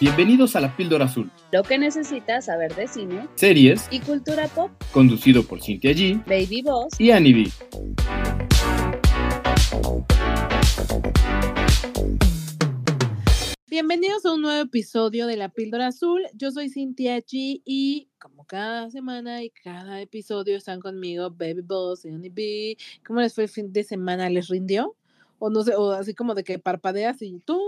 Bienvenidos 0.00 0.56
a 0.56 0.60
la 0.60 0.74
Píldora 0.76 1.04
Azul, 1.04 1.30
Lo 1.52 1.62
que 1.62 1.76
necesitas 1.78 2.46
saber 2.46 2.74
de 2.74 2.88
cine 2.88 3.28
series 3.34 3.86
y 3.90 4.00
cultura 4.00 4.48
pop. 4.48 4.70
conducido 4.92 5.42
por 5.44 5.60
Cintia 5.62 5.92
G 5.92 6.24
Baby 6.26 6.62
Boss. 6.62 6.98
y 6.98 7.10
Annie 7.10 7.34
B. 7.34 7.50
Bienvenidos 13.68 14.26
a 14.26 14.32
un 14.34 14.42
nuevo 14.42 14.62
episodio 14.62 15.26
de 15.26 15.36
La 15.36 15.48
Píldora 15.48 15.88
Azul. 15.88 16.22
Yo 16.34 16.50
soy 16.50 16.68
Cintia 16.70 17.18
G 17.18 17.62
y 17.64 18.08
como 18.18 18.44
cada 18.44 18.90
semana 18.90 19.44
y 19.44 19.50
cada 19.50 20.00
episodio 20.00 20.56
están 20.56 20.80
conmigo 20.80 21.30
Baby 21.30 21.60
Boss 21.62 22.04
y 22.04 22.08
Annie 22.08 22.30
B. 22.30 22.76
¿Cómo 23.06 23.20
les 23.20 23.34
fue 23.34 23.44
el 23.44 23.50
fin 23.50 23.72
de 23.72 23.84
semana? 23.84 24.28
¿Les 24.28 24.48
rindió? 24.48 24.96
O 25.38 25.50
no 25.50 25.62
sé, 25.62 25.74
o 25.76 25.92
así 25.92 26.14
como 26.14 26.34
de 26.34 26.42
que 26.42 26.58
parpadeas 26.58 27.22
y 27.22 27.38
tú 27.44 27.60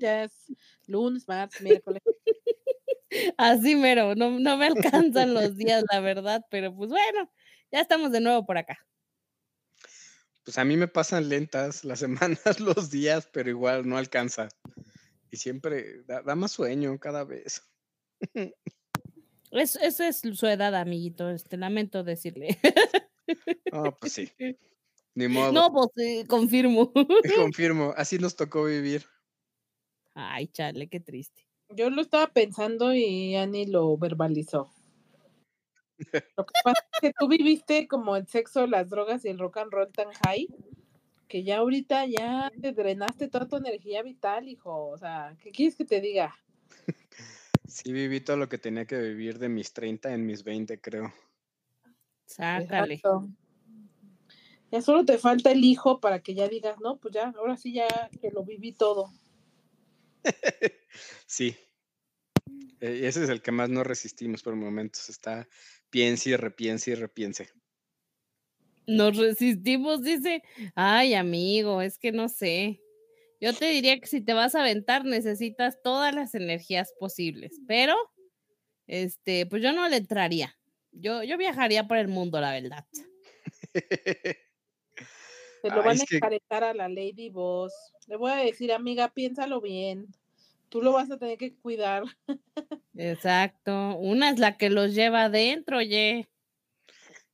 ya 0.00 0.24
es 0.24 0.52
lunes, 0.88 1.28
martes, 1.28 1.60
miércoles. 1.60 2.02
Así 3.38 3.74
mero, 3.74 4.14
no, 4.14 4.38
no 4.38 4.56
me 4.56 4.66
alcanzan 4.66 5.34
los 5.34 5.56
días, 5.56 5.84
la 5.90 6.00
verdad, 6.00 6.44
pero 6.50 6.74
pues 6.74 6.90
bueno, 6.90 7.30
ya 7.70 7.80
estamos 7.80 8.12
de 8.12 8.20
nuevo 8.20 8.44
por 8.44 8.58
acá. 8.58 8.78
Pues 10.44 10.58
a 10.58 10.64
mí 10.64 10.76
me 10.76 10.88
pasan 10.88 11.28
lentas 11.28 11.84
las 11.84 11.98
semanas, 12.40 12.60
los 12.60 12.90
días, 12.90 13.28
pero 13.32 13.50
igual 13.50 13.88
no 13.88 13.96
alcanza. 13.98 14.48
Y 15.30 15.36
siempre 15.36 16.02
da, 16.04 16.22
da 16.22 16.34
más 16.34 16.52
sueño 16.52 16.98
cada 16.98 17.24
vez. 17.24 17.62
Es, 19.50 19.76
eso 19.76 20.04
es 20.04 20.20
su 20.20 20.46
edad, 20.46 20.74
amiguito, 20.74 21.30
este, 21.30 21.56
lamento 21.56 22.04
decirle. 22.04 22.58
Ah, 23.72 23.90
pues 23.98 24.12
sí. 24.12 24.30
Ni 25.14 25.26
modo. 25.26 25.52
No, 25.52 25.72
pues 25.72 25.88
eh, 25.96 26.26
confirmo. 26.26 26.92
Confirmo, 27.36 27.94
así 27.96 28.18
nos 28.18 28.36
tocó 28.36 28.64
vivir. 28.64 29.06
Ay, 30.20 30.48
chale, 30.48 30.88
qué 30.88 30.98
triste. 30.98 31.46
Yo 31.68 31.90
lo 31.90 32.02
estaba 32.02 32.26
pensando 32.32 32.92
y 32.92 33.36
Annie 33.36 33.68
lo 33.68 33.96
verbalizó. 33.96 34.68
Lo 36.36 36.44
que 36.44 36.52
pasa 36.64 36.86
es 36.92 37.00
que 37.00 37.12
tú 37.16 37.28
viviste 37.28 37.86
como 37.86 38.16
el 38.16 38.26
sexo, 38.26 38.66
las 38.66 38.88
drogas 38.88 39.24
y 39.24 39.28
el 39.28 39.38
rock 39.38 39.58
and 39.58 39.72
roll 39.72 39.92
tan 39.92 40.08
high 40.24 40.48
que 41.28 41.44
ya 41.44 41.58
ahorita 41.58 42.06
ya 42.06 42.50
te 42.60 42.72
drenaste 42.72 43.28
toda 43.28 43.46
tu 43.46 43.56
energía 43.56 44.02
vital, 44.02 44.48
hijo. 44.48 44.88
O 44.88 44.98
sea, 44.98 45.36
¿qué 45.40 45.50
quieres 45.50 45.76
que 45.76 45.84
te 45.84 46.00
diga? 46.00 46.34
Sí, 47.68 47.92
viví 47.92 48.20
todo 48.20 48.38
lo 48.38 48.48
que 48.48 48.56
tenía 48.56 48.86
que 48.86 48.96
vivir 48.96 49.38
de 49.38 49.50
mis 49.50 49.74
30 49.74 50.14
en 50.14 50.24
mis 50.24 50.42
20, 50.42 50.80
creo. 50.80 51.12
Sácale. 52.24 52.94
Exacto. 52.94 53.28
Ya 54.72 54.80
solo 54.80 55.04
te 55.04 55.18
falta 55.18 55.52
el 55.52 55.62
hijo 55.62 56.00
para 56.00 56.20
que 56.22 56.34
ya 56.34 56.48
digas, 56.48 56.80
no, 56.80 56.96
pues 56.96 57.12
ya, 57.12 57.34
ahora 57.36 57.58
sí 57.58 57.74
ya 57.74 57.86
que 58.22 58.30
lo 58.30 58.42
viví 58.42 58.72
todo. 58.72 59.12
Sí. 61.26 61.56
Eh, 62.80 63.00
ese 63.04 63.24
es 63.24 63.30
el 63.30 63.42
que 63.42 63.52
más 63.52 63.68
no 63.68 63.84
resistimos 63.84 64.42
por 64.42 64.56
momentos. 64.56 65.08
Está 65.08 65.48
piense 65.90 66.30
y 66.30 66.36
repiense 66.36 66.92
y 66.92 66.94
repiense. 66.94 67.50
Nos 68.86 69.16
resistimos, 69.16 70.02
dice. 70.02 70.42
Ay, 70.74 71.14
amigo, 71.14 71.82
es 71.82 71.98
que 71.98 72.12
no 72.12 72.28
sé. 72.28 72.80
Yo 73.40 73.52
te 73.52 73.66
diría 73.66 74.00
que 74.00 74.06
si 74.06 74.20
te 74.20 74.32
vas 74.32 74.54
a 74.54 74.60
aventar 74.60 75.04
necesitas 75.04 75.80
todas 75.82 76.14
las 76.14 76.34
energías 76.34 76.92
posibles, 76.98 77.60
pero 77.68 77.94
este, 78.86 79.46
pues 79.46 79.62
yo 79.62 79.72
no 79.72 79.88
le 79.88 79.98
entraría. 79.98 80.56
Yo, 80.90 81.22
yo 81.22 81.36
viajaría 81.36 81.86
por 81.86 81.98
el 81.98 82.08
mundo, 82.08 82.40
la 82.40 82.52
verdad. 82.52 82.86
Te 85.62 85.70
lo 85.70 85.76
Ay, 85.80 85.86
van 85.86 86.00
a 86.00 86.04
que- 86.04 86.16
encaretar 86.16 86.64
a 86.64 86.74
la 86.74 86.88
Lady 86.88 87.30
Boss. 87.30 87.72
Le 88.06 88.16
voy 88.16 88.30
a 88.32 88.36
decir, 88.36 88.72
amiga, 88.72 89.08
piénsalo 89.08 89.60
bien. 89.60 90.06
Tú 90.68 90.82
lo 90.82 90.92
vas 90.92 91.10
a 91.10 91.18
tener 91.18 91.38
que 91.38 91.54
cuidar. 91.56 92.04
Exacto. 92.96 93.96
Una 93.96 94.30
es 94.30 94.38
la 94.38 94.56
que 94.56 94.70
los 94.70 94.94
lleva 94.94 95.24
adentro, 95.24 95.78
oye. 95.78 96.28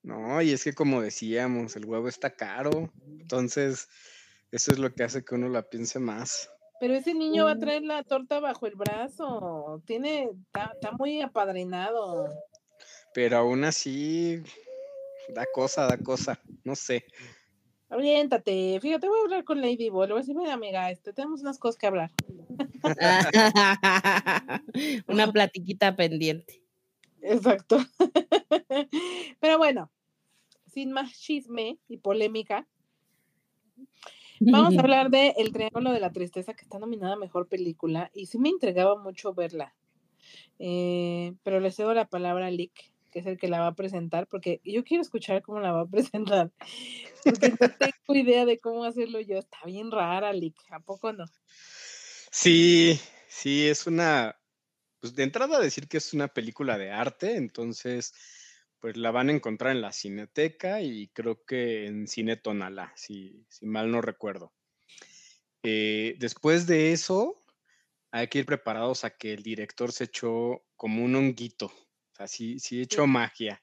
No, 0.02 0.40
y 0.42 0.52
es 0.52 0.64
que 0.64 0.72
como 0.74 1.00
decíamos, 1.00 1.76
el 1.76 1.86
huevo 1.86 2.08
está 2.08 2.30
caro. 2.34 2.92
Entonces, 3.18 3.88
eso 4.52 4.72
es 4.72 4.78
lo 4.78 4.92
que 4.94 5.02
hace 5.04 5.24
que 5.24 5.34
uno 5.34 5.48
la 5.48 5.62
piense 5.62 5.98
más. 5.98 6.50
Pero 6.80 6.94
ese 6.94 7.14
niño 7.14 7.46
va 7.46 7.52
a 7.52 7.54
Mm. 7.54 7.60
traer 7.60 7.82
la 7.82 8.02
torta 8.02 8.40
bajo 8.40 8.66
el 8.66 8.74
brazo. 8.74 9.82
Tiene, 9.86 10.28
está, 10.46 10.72
está 10.74 10.92
muy 10.92 11.22
apadrinado. 11.22 12.28
Pero 13.14 13.38
aún 13.38 13.64
así, 13.64 14.42
da 15.28 15.46
cosa, 15.54 15.86
da 15.86 15.96
cosa. 15.96 16.38
No 16.64 16.74
sé. 16.76 17.06
Aviéntate. 17.94 18.80
Fíjate, 18.80 19.06
voy 19.06 19.20
a 19.20 19.22
hablar 19.22 19.44
con 19.44 19.60
Lady 19.60 19.88
Boss. 19.88 20.08
Le 20.08 20.14
voy 20.14 20.20
a 20.20 20.22
decir, 20.22 20.34
mira, 20.34 20.54
amiga, 20.54 20.90
este, 20.90 21.12
tenemos 21.12 21.42
unas 21.42 21.60
cosas 21.60 21.78
que 21.78 21.86
hablar. 21.86 22.10
Una 25.06 25.30
platiquita 25.30 25.94
pendiente. 25.94 26.60
Exacto. 27.22 27.78
Pero 29.40 29.58
bueno, 29.58 29.92
sin 30.66 30.90
más 30.90 31.12
chisme 31.12 31.78
y 31.86 31.98
polémica, 31.98 32.66
vamos 34.40 34.76
a 34.76 34.80
hablar 34.80 35.10
de 35.10 35.34
El 35.36 35.52
Triángulo 35.52 35.92
de 35.92 36.00
la 36.00 36.10
Tristeza, 36.10 36.54
que 36.54 36.62
está 36.62 36.80
nominada 36.80 37.12
a 37.12 37.18
Mejor 37.18 37.46
Película, 37.46 38.10
y 38.12 38.26
sí 38.26 38.38
me 38.38 38.48
entregaba 38.48 39.00
mucho 39.00 39.34
verla. 39.34 39.72
Eh, 40.58 41.34
pero 41.44 41.60
le 41.60 41.70
cedo 41.70 41.94
la 41.94 42.08
palabra 42.08 42.46
a 42.46 42.50
Lick, 42.50 42.92
que 43.14 43.20
es 43.20 43.26
el 43.26 43.38
que 43.38 43.46
la 43.46 43.60
va 43.60 43.68
a 43.68 43.76
presentar, 43.76 44.26
porque 44.26 44.60
yo 44.64 44.82
quiero 44.82 45.00
escuchar 45.00 45.40
cómo 45.40 45.60
la 45.60 45.70
va 45.70 45.82
a 45.82 45.86
presentar, 45.88 46.50
porque 47.22 47.50
no 47.60 47.70
tengo 47.70 48.20
idea 48.20 48.44
de 48.44 48.58
cómo 48.58 48.84
hacerlo 48.84 49.20
yo. 49.20 49.38
Está 49.38 49.58
bien 49.66 49.92
rara, 49.92 50.32
Lick, 50.32 50.56
¿a 50.70 50.80
poco 50.80 51.12
no? 51.12 51.24
Sí, 52.32 53.00
sí, 53.28 53.68
es 53.68 53.86
una, 53.86 54.36
pues 54.98 55.14
de 55.14 55.22
entrada 55.22 55.60
decir 55.60 55.86
que 55.86 55.98
es 55.98 56.12
una 56.12 56.26
película 56.26 56.76
de 56.76 56.90
arte, 56.90 57.36
entonces, 57.36 58.12
pues 58.80 58.96
la 58.96 59.12
van 59.12 59.28
a 59.28 59.32
encontrar 59.32 59.70
en 59.70 59.80
la 59.80 59.92
Cineteca 59.92 60.82
y 60.82 61.06
creo 61.14 61.44
que 61.44 61.86
en 61.86 62.08
Cine 62.08 62.36
Tonalá, 62.36 62.92
si, 62.96 63.46
si 63.48 63.64
mal 63.64 63.92
no 63.92 64.00
recuerdo. 64.00 64.52
Eh, 65.62 66.16
después 66.18 66.66
de 66.66 66.90
eso, 66.90 67.44
hay 68.10 68.26
que 68.26 68.40
ir 68.40 68.46
preparados 68.46 69.04
a 69.04 69.10
que 69.10 69.32
el 69.32 69.44
director 69.44 69.92
se 69.92 70.04
echó 70.04 70.64
como 70.74 71.04
un 71.04 71.14
honguito, 71.14 71.72
o 72.14 72.16
sea, 72.16 72.28
sí, 72.28 72.58
sí 72.60 72.80
echó 72.80 73.06
magia 73.06 73.62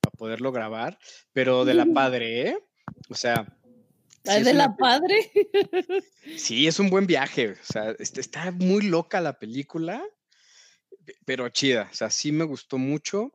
para 0.00 0.12
poderlo 0.16 0.52
grabar, 0.52 0.98
pero 1.32 1.64
de 1.64 1.74
la 1.74 1.84
padre, 1.94 2.48
¿eh? 2.48 2.58
O 3.10 3.14
sea... 3.14 3.44
sí 4.24 4.30
es 4.38 4.44
de 4.44 4.54
la 4.54 4.76
padre. 4.76 5.30
Sí, 6.36 6.66
es 6.66 6.78
un 6.78 6.90
buen 6.90 7.06
viaje. 7.06 7.52
O 7.52 7.64
sea, 7.64 7.90
este, 7.98 8.20
está 8.20 8.50
muy 8.52 8.82
loca 8.82 9.20
la 9.20 9.38
película, 9.38 10.02
pe- 11.04 11.16
pero 11.24 11.48
chida. 11.48 11.88
O 11.90 11.94
sea, 11.94 12.10
sí 12.10 12.32
me 12.32 12.44
gustó 12.44 12.76
mucho. 12.78 13.32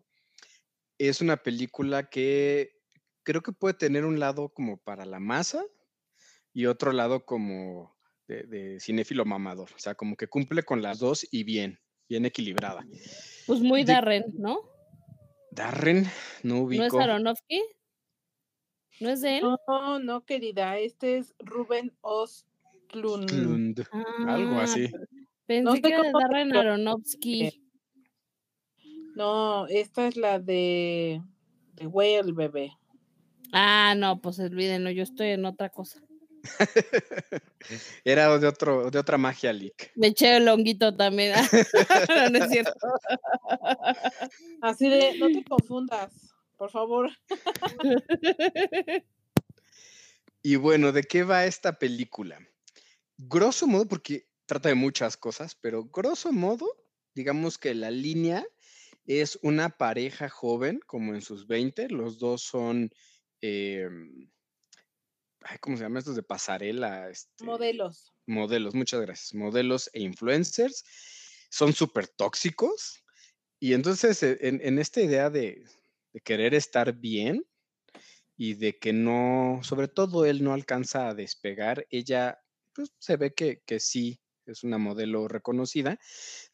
Es 0.99 1.19
una 1.21 1.37
película 1.37 2.09
que 2.09 2.79
creo 3.23 3.41
que 3.41 3.51
puede 3.51 3.73
tener 3.73 4.05
un 4.05 4.19
lado 4.19 4.49
como 4.49 4.77
para 4.77 5.05
la 5.05 5.19
masa 5.19 5.63
y 6.53 6.67
otro 6.67 6.91
lado 6.93 7.25
como 7.25 7.97
de, 8.27 8.43
de 8.43 8.79
cinéfilo 8.79 9.25
mamador. 9.25 9.71
O 9.75 9.79
sea, 9.79 9.95
como 9.95 10.15
que 10.15 10.27
cumple 10.27 10.63
con 10.63 10.81
las 10.83 10.99
dos 10.99 11.27
y 11.31 11.43
bien, 11.43 11.79
bien 12.07 12.25
equilibrada. 12.25 12.85
Pues 13.45 13.59
muy 13.61 13.83
De- 13.83 13.93
Darren, 13.93 14.25
¿no? 14.37 14.59
Darren, 15.51 16.03
no 16.43 16.55
¿No 16.55 16.61
es 16.63 16.63
ubico. 16.93 16.99
Aronofsky? 16.99 17.61
¿No 18.99 19.09
es 19.09 19.21
de 19.21 19.37
él? 19.37 19.43
No, 19.67 19.99
no, 19.99 20.25
querida, 20.25 20.77
este 20.77 21.17
es 21.17 21.35
Rubén 21.39 21.91
Ostlund. 22.01 23.27
Klund, 23.27 23.83
algo 24.27 24.59
Ah, 24.59 24.63
así. 24.63 24.91
Pensé 25.45 25.63
No 25.63 25.71
sé 25.75 25.81
que 25.81 25.87
era 25.89 26.03
de 26.03 26.11
Darren. 26.13 26.55
Aronofsky. 26.55 27.61
No, 29.15 29.67
esta 29.67 30.07
es 30.07 30.15
la 30.17 30.39
de, 30.39 31.21
de 31.75 31.87
Whale, 31.87 32.31
bebé. 32.31 32.71
Ah, 33.51 33.93
no, 33.95 34.19
pues 34.21 34.39
olvídenlo, 34.39 34.89
yo 34.89 35.03
estoy 35.03 35.27
en 35.29 35.45
otra 35.45 35.69
cosa. 35.69 35.99
Era 38.03 38.37
de, 38.37 38.47
otro, 38.47 38.91
de 38.91 38.99
otra 38.99 39.17
magia, 39.17 39.53
Lick. 39.53 39.91
Me 39.95 40.07
eché 40.07 40.37
el 40.37 40.47
honguito 40.47 40.95
también. 40.95 41.33
no, 42.09 42.29
no 42.29 42.45
es 42.45 42.51
cierto. 42.51 42.87
Así 44.61 44.89
de, 44.89 45.17
no 45.17 45.27
te 45.27 45.43
confundas, 45.43 46.11
por 46.57 46.69
favor. 46.69 47.09
Y 50.41 50.57
bueno, 50.57 50.91
¿de 50.91 51.03
qué 51.03 51.23
va 51.23 51.45
esta 51.45 51.79
película? 51.79 52.37
Grosso 53.17 53.65
modo, 53.65 53.87
porque 53.87 54.27
trata 54.45 54.69
de 54.69 54.75
muchas 54.75 55.15
cosas, 55.15 55.55
pero 55.55 55.85
grosso 55.85 56.33
modo, 56.33 56.67
digamos 57.15 57.57
que 57.57 57.73
la 57.73 57.89
línea 57.89 58.45
es 59.05 59.39
una 59.41 59.69
pareja 59.69 60.29
joven, 60.29 60.81
como 60.85 61.13
en 61.13 61.21
sus 61.21 61.47
20, 61.47 61.89
los 61.89 62.19
dos 62.19 62.41
son, 62.41 62.91
em, 63.41 64.29
ay, 65.45 65.57
¿cómo 65.59 65.77
se 65.77 65.83
llama 65.83 65.99
estos 65.99 66.15
de 66.15 66.23
pasarela? 66.23 67.09
Este, 67.09 67.43
Modelos. 67.45 68.13
modelos, 68.27 68.75
muchas 68.75 69.01
gracias, 69.01 69.33
modelos 69.33 69.89
e 69.93 70.01
influencers, 70.01 70.83
son 71.49 71.73
súper 71.73 72.07
tóxicos. 72.07 73.03
Y 73.59 73.73
entonces, 73.73 74.23
e- 74.23 74.37
en, 74.41 74.61
en 74.63 74.79
esta 74.79 75.01
idea 75.01 75.29
de, 75.29 75.63
de 76.13 76.21
querer 76.21 76.53
estar 76.53 76.93
bien 76.93 77.45
y 78.37 78.55
de 78.55 78.77
que 78.79 78.93
no, 78.93 79.59
sobre 79.63 79.87
todo 79.87 80.25
él 80.25 80.43
no 80.43 80.53
alcanza 80.53 81.09
a 81.09 81.13
despegar, 81.15 81.85
ella 81.89 82.39
pues, 82.73 82.93
se 82.99 83.17
ve 83.17 83.33
que, 83.33 83.61
que 83.65 83.79
sí 83.79 84.21
es 84.45 84.63
una 84.63 84.77
modelo 84.77 85.27
reconocida, 85.27 85.99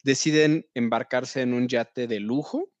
deciden 0.04 0.66
embarcarse 0.74 1.42
en 1.42 1.54
un 1.54 1.68
yate 1.68 2.06
de 2.06 2.20
lujo 2.20 2.72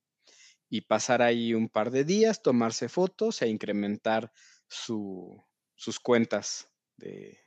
y 0.68 0.82
pasar 0.82 1.22
ahí 1.22 1.54
un 1.54 1.68
par 1.68 1.90
de 1.90 2.04
días, 2.04 2.42
tomarse 2.42 2.88
fotos 2.88 3.42
e 3.42 3.48
incrementar 3.48 4.32
su- 4.68 5.44
sus 5.80 5.98
cuentas 5.98 6.68
de, 6.98 7.38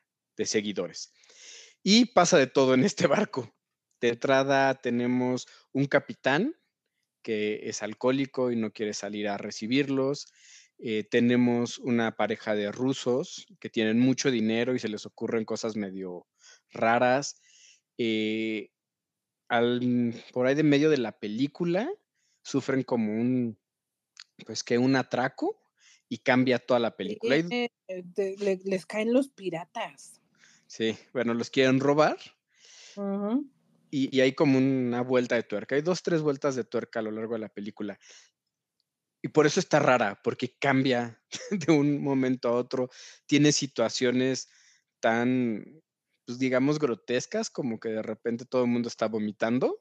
seguidores. 0.43 1.13
Y 1.83 2.05
pasa 2.05 2.39
de 2.39 2.47
todo 2.47 2.73
en 2.73 2.83
este 2.83 3.05
barco. 3.07 3.53
De 4.01 4.09
entrada 4.09 4.73
tenemos 4.81 5.47
un 5.71 5.85
capitán 5.85 6.55
que 7.21 7.69
es 7.69 7.83
alcohólico 7.83 8.51
y 8.51 8.55
no 8.55 8.73
quiere 8.73 8.93
salir 8.95 9.29
a 9.29 9.37
recibirlos. 9.37 10.25
Eh, 10.79 11.03
tenemos 11.03 11.77
una 11.77 12.15
pareja 12.15 12.55
de 12.55 12.71
rusos 12.71 13.45
que 13.59 13.69
tienen 13.69 13.99
mucho 13.99 14.31
dinero 14.31 14.73
y 14.73 14.79
se 14.79 14.89
les 14.89 15.05
ocurren 15.05 15.45
cosas 15.45 15.75
medio 15.75 16.25
raras. 16.71 17.39
Eh, 17.99 18.71
al- 19.47 20.15
por 20.33 20.47
ahí 20.47 20.55
de 20.55 20.63
medio 20.63 20.89
de 20.89 20.97
la 20.97 21.19
película 21.19 21.87
sufren 22.41 22.81
como 22.81 23.13
un, 23.13 23.59
pues 24.43 24.63
que 24.63 24.79
un 24.79 24.95
atraco 24.95 25.62
y 26.09 26.19
cambia 26.19 26.59
toda 26.59 26.79
la 26.79 26.95
película. 26.95 27.35
Eh, 27.35 27.69
eh, 27.87 28.03
le- 28.39 28.59
les 28.63 28.85
caen 28.85 29.13
los 29.13 29.29
piratas. 29.29 30.21
sí, 30.67 30.97
bueno, 31.13 31.33
los 31.33 31.49
quieren 31.49 31.79
robar 31.79 32.17
y, 33.91 34.15
y 34.15 34.21
hay 34.21 34.33
como 34.33 34.57
una 34.57 35.01
vuelta 35.01 35.35
de 35.35 35.43
tuerca. 35.43 35.75
Hay 35.75 35.81
dos, 35.81 36.01
tres 36.03 36.21
vueltas 36.21 36.55
de 36.55 36.63
tuerca 36.63 36.99
a 36.99 37.03
lo 37.03 37.11
largo 37.11 37.33
de 37.33 37.39
la 37.39 37.49
película. 37.49 37.99
Y 39.21 39.29
por 39.29 39.45
eso 39.45 39.59
está 39.59 39.79
rara, 39.79 40.19
porque 40.23 40.57
cambia 40.59 41.21
de 41.51 41.71
un 41.71 42.01
momento 42.03 42.49
a 42.49 42.53
otro. 42.53 42.89
Tiene 43.25 43.51
situaciones 43.51 44.49
tan, 44.99 45.81
pues 46.25 46.39
digamos, 46.39 46.79
grotescas, 46.79 47.49
como 47.49 47.79
que 47.79 47.89
de 47.89 48.01
repente 48.01 48.45
todo 48.45 48.63
el 48.63 48.69
mundo 48.69 48.89
está 48.89 49.07
vomitando, 49.07 49.79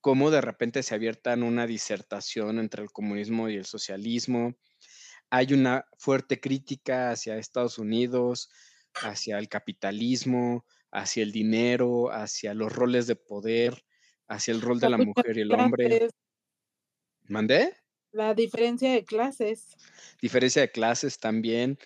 como 0.00 0.30
de 0.30 0.40
repente 0.40 0.82
se 0.82 0.94
abiertan 0.94 1.42
una 1.42 1.66
disertación 1.66 2.58
entre 2.60 2.82
el 2.82 2.90
comunismo 2.92 3.48
y 3.48 3.56
el 3.56 3.66
socialismo. 3.66 4.56
Hay 5.30 5.52
una 5.52 5.86
fuerte 5.98 6.40
crítica 6.40 7.10
hacia 7.10 7.36
Estados 7.36 7.78
Unidos, 7.78 8.50
hacia 8.94 9.38
el 9.38 9.48
capitalismo, 9.48 10.64
hacia 10.90 11.22
el 11.22 11.32
dinero, 11.32 12.10
hacia 12.10 12.54
los 12.54 12.72
roles 12.72 13.06
de 13.06 13.16
poder, 13.16 13.84
hacia 14.26 14.52
el 14.52 14.60
rol 14.60 14.80
de 14.80 14.90
La 14.90 14.98
mujer 14.98 15.36
y 15.36 15.40
el 15.42 15.52
hombre. 15.52 16.08
¿Mandé? 17.28 17.74
La 18.12 18.34
diferencia 18.34 18.92
de 18.92 19.04
clases. 19.04 19.76
diferencia 20.20 20.62
de 20.62 20.70
clases 20.70 21.18
también, 21.18 21.78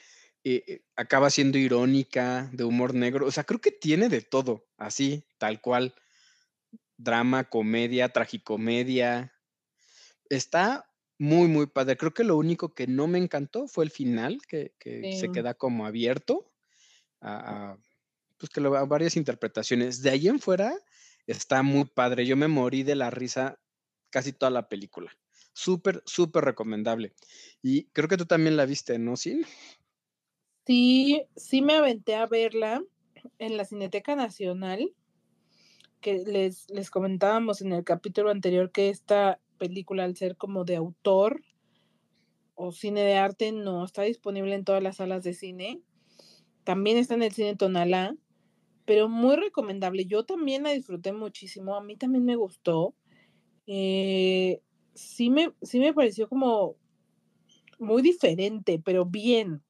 eh, 0.44 0.62
eh, 0.66 0.82
acaba 0.96 1.30
siendo 1.30 1.58
irónica, 1.58 2.48
de 2.52 2.64
humor 2.64 2.94
negro, 2.94 3.26
o 3.26 3.30
sea, 3.30 3.44
creo 3.44 3.60
que 3.60 3.72
tiene 3.72 4.08
de 4.08 4.22
todo, 4.22 4.66
así, 4.76 5.24
tal 5.38 5.60
cual, 5.60 5.94
drama, 6.96 7.44
comedia, 7.44 8.08
tragicomedia, 8.08 9.32
está 10.28 10.91
muy, 11.22 11.46
muy 11.46 11.66
padre. 11.66 11.96
Creo 11.96 12.12
que 12.12 12.24
lo 12.24 12.36
único 12.36 12.74
que 12.74 12.88
no 12.88 13.06
me 13.06 13.18
encantó 13.18 13.68
fue 13.68 13.84
el 13.84 13.92
final, 13.92 14.40
que, 14.48 14.74
que 14.80 15.16
se 15.16 15.30
queda 15.30 15.54
como 15.54 15.86
abierto 15.86 16.50
a, 17.20 17.70
a, 17.70 17.78
pues 18.38 18.50
que 18.50 18.60
lo, 18.60 18.76
a 18.76 18.84
varias 18.86 19.16
interpretaciones. 19.16 20.02
De 20.02 20.10
ahí 20.10 20.26
en 20.26 20.40
fuera 20.40 20.74
está 21.28 21.62
muy 21.62 21.84
padre. 21.84 22.26
Yo 22.26 22.36
me 22.36 22.48
morí 22.48 22.82
de 22.82 22.96
la 22.96 23.10
risa 23.10 23.60
casi 24.10 24.32
toda 24.32 24.50
la 24.50 24.68
película. 24.68 25.16
Súper, 25.52 26.02
súper 26.06 26.44
recomendable. 26.44 27.12
Y 27.62 27.84
creo 27.92 28.08
que 28.08 28.16
tú 28.16 28.26
también 28.26 28.56
la 28.56 28.66
viste, 28.66 28.98
¿no? 28.98 29.16
Sí. 29.16 29.42
Sí, 30.66 31.22
sí 31.36 31.62
me 31.62 31.74
aventé 31.74 32.16
a 32.16 32.26
verla 32.26 32.82
en 33.38 33.56
la 33.56 33.64
Cineteca 33.64 34.16
Nacional, 34.16 34.92
que 36.00 36.14
les, 36.26 36.68
les 36.68 36.90
comentábamos 36.90 37.60
en 37.60 37.72
el 37.72 37.84
capítulo 37.84 38.30
anterior 38.30 38.72
que 38.72 38.88
esta 38.88 39.38
película, 39.62 40.02
al 40.02 40.16
ser 40.16 40.36
como 40.36 40.64
de 40.64 40.74
autor 40.74 41.40
o 42.56 42.72
cine 42.72 43.02
de 43.02 43.14
arte, 43.14 43.52
no 43.52 43.84
está 43.84 44.02
disponible 44.02 44.56
en 44.56 44.64
todas 44.64 44.82
las 44.82 44.96
salas 44.96 45.22
de 45.22 45.34
cine. 45.34 45.80
También 46.64 46.96
está 46.96 47.14
en 47.14 47.22
el 47.22 47.30
cine 47.30 47.54
Tonalá, 47.54 48.16
pero 48.84 49.08
muy 49.08 49.36
recomendable. 49.36 50.04
Yo 50.06 50.24
también 50.24 50.64
la 50.64 50.72
disfruté 50.72 51.12
muchísimo, 51.12 51.76
a 51.76 51.80
mí 51.80 51.96
también 51.96 52.24
me 52.24 52.34
gustó. 52.34 52.96
Eh, 53.68 54.60
sí, 54.94 55.30
me, 55.30 55.52
sí 55.62 55.78
me 55.78 55.94
pareció 55.94 56.28
como 56.28 56.74
muy 57.78 58.02
diferente, 58.02 58.82
pero 58.84 59.06
bien 59.06 59.62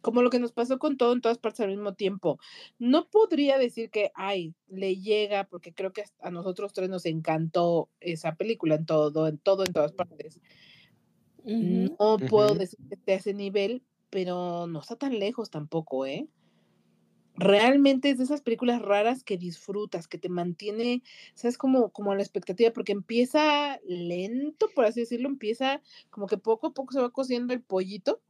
como 0.00 0.22
lo 0.22 0.30
que 0.30 0.38
nos 0.38 0.52
pasó 0.52 0.78
con 0.78 0.96
todo 0.96 1.12
en 1.12 1.20
todas 1.20 1.38
partes 1.38 1.60
al 1.60 1.70
mismo 1.70 1.94
tiempo. 1.94 2.38
No 2.78 3.08
podría 3.08 3.58
decir 3.58 3.90
que, 3.90 4.12
ay, 4.14 4.54
le 4.68 4.96
llega, 4.96 5.44
porque 5.44 5.72
creo 5.72 5.92
que 5.92 6.04
a 6.20 6.30
nosotros 6.30 6.72
tres 6.72 6.88
nos 6.88 7.06
encantó 7.06 7.88
esa 8.00 8.34
película 8.36 8.76
en 8.76 8.86
todo, 8.86 9.26
en 9.26 9.38
todo, 9.38 9.64
en 9.64 9.72
todas 9.72 9.92
partes. 9.92 10.40
No 11.44 12.18
puedo 12.28 12.54
decir 12.54 12.78
que 12.88 12.94
esté 12.94 13.12
a 13.12 13.16
ese 13.16 13.34
nivel, 13.34 13.82
pero 14.10 14.66
no 14.66 14.80
está 14.80 14.96
tan 14.96 15.18
lejos 15.18 15.50
tampoco, 15.50 16.06
¿eh? 16.06 16.28
Realmente 17.40 18.10
es 18.10 18.18
de 18.18 18.24
esas 18.24 18.42
películas 18.42 18.82
raras 18.82 19.22
que 19.22 19.38
disfrutas, 19.38 20.08
que 20.08 20.18
te 20.18 20.28
mantiene, 20.28 21.04
sabes, 21.34 21.56
como, 21.56 21.90
como 21.90 22.10
a 22.10 22.16
la 22.16 22.22
expectativa, 22.22 22.72
porque 22.72 22.90
empieza 22.90 23.78
lento, 23.86 24.68
por 24.74 24.84
así 24.84 25.00
decirlo, 25.00 25.28
empieza 25.28 25.80
como 26.10 26.26
que 26.26 26.36
poco 26.36 26.68
a 26.68 26.74
poco 26.74 26.92
se 26.92 27.00
va 27.00 27.10
cociendo 27.10 27.54
el 27.54 27.62
pollito. 27.62 28.20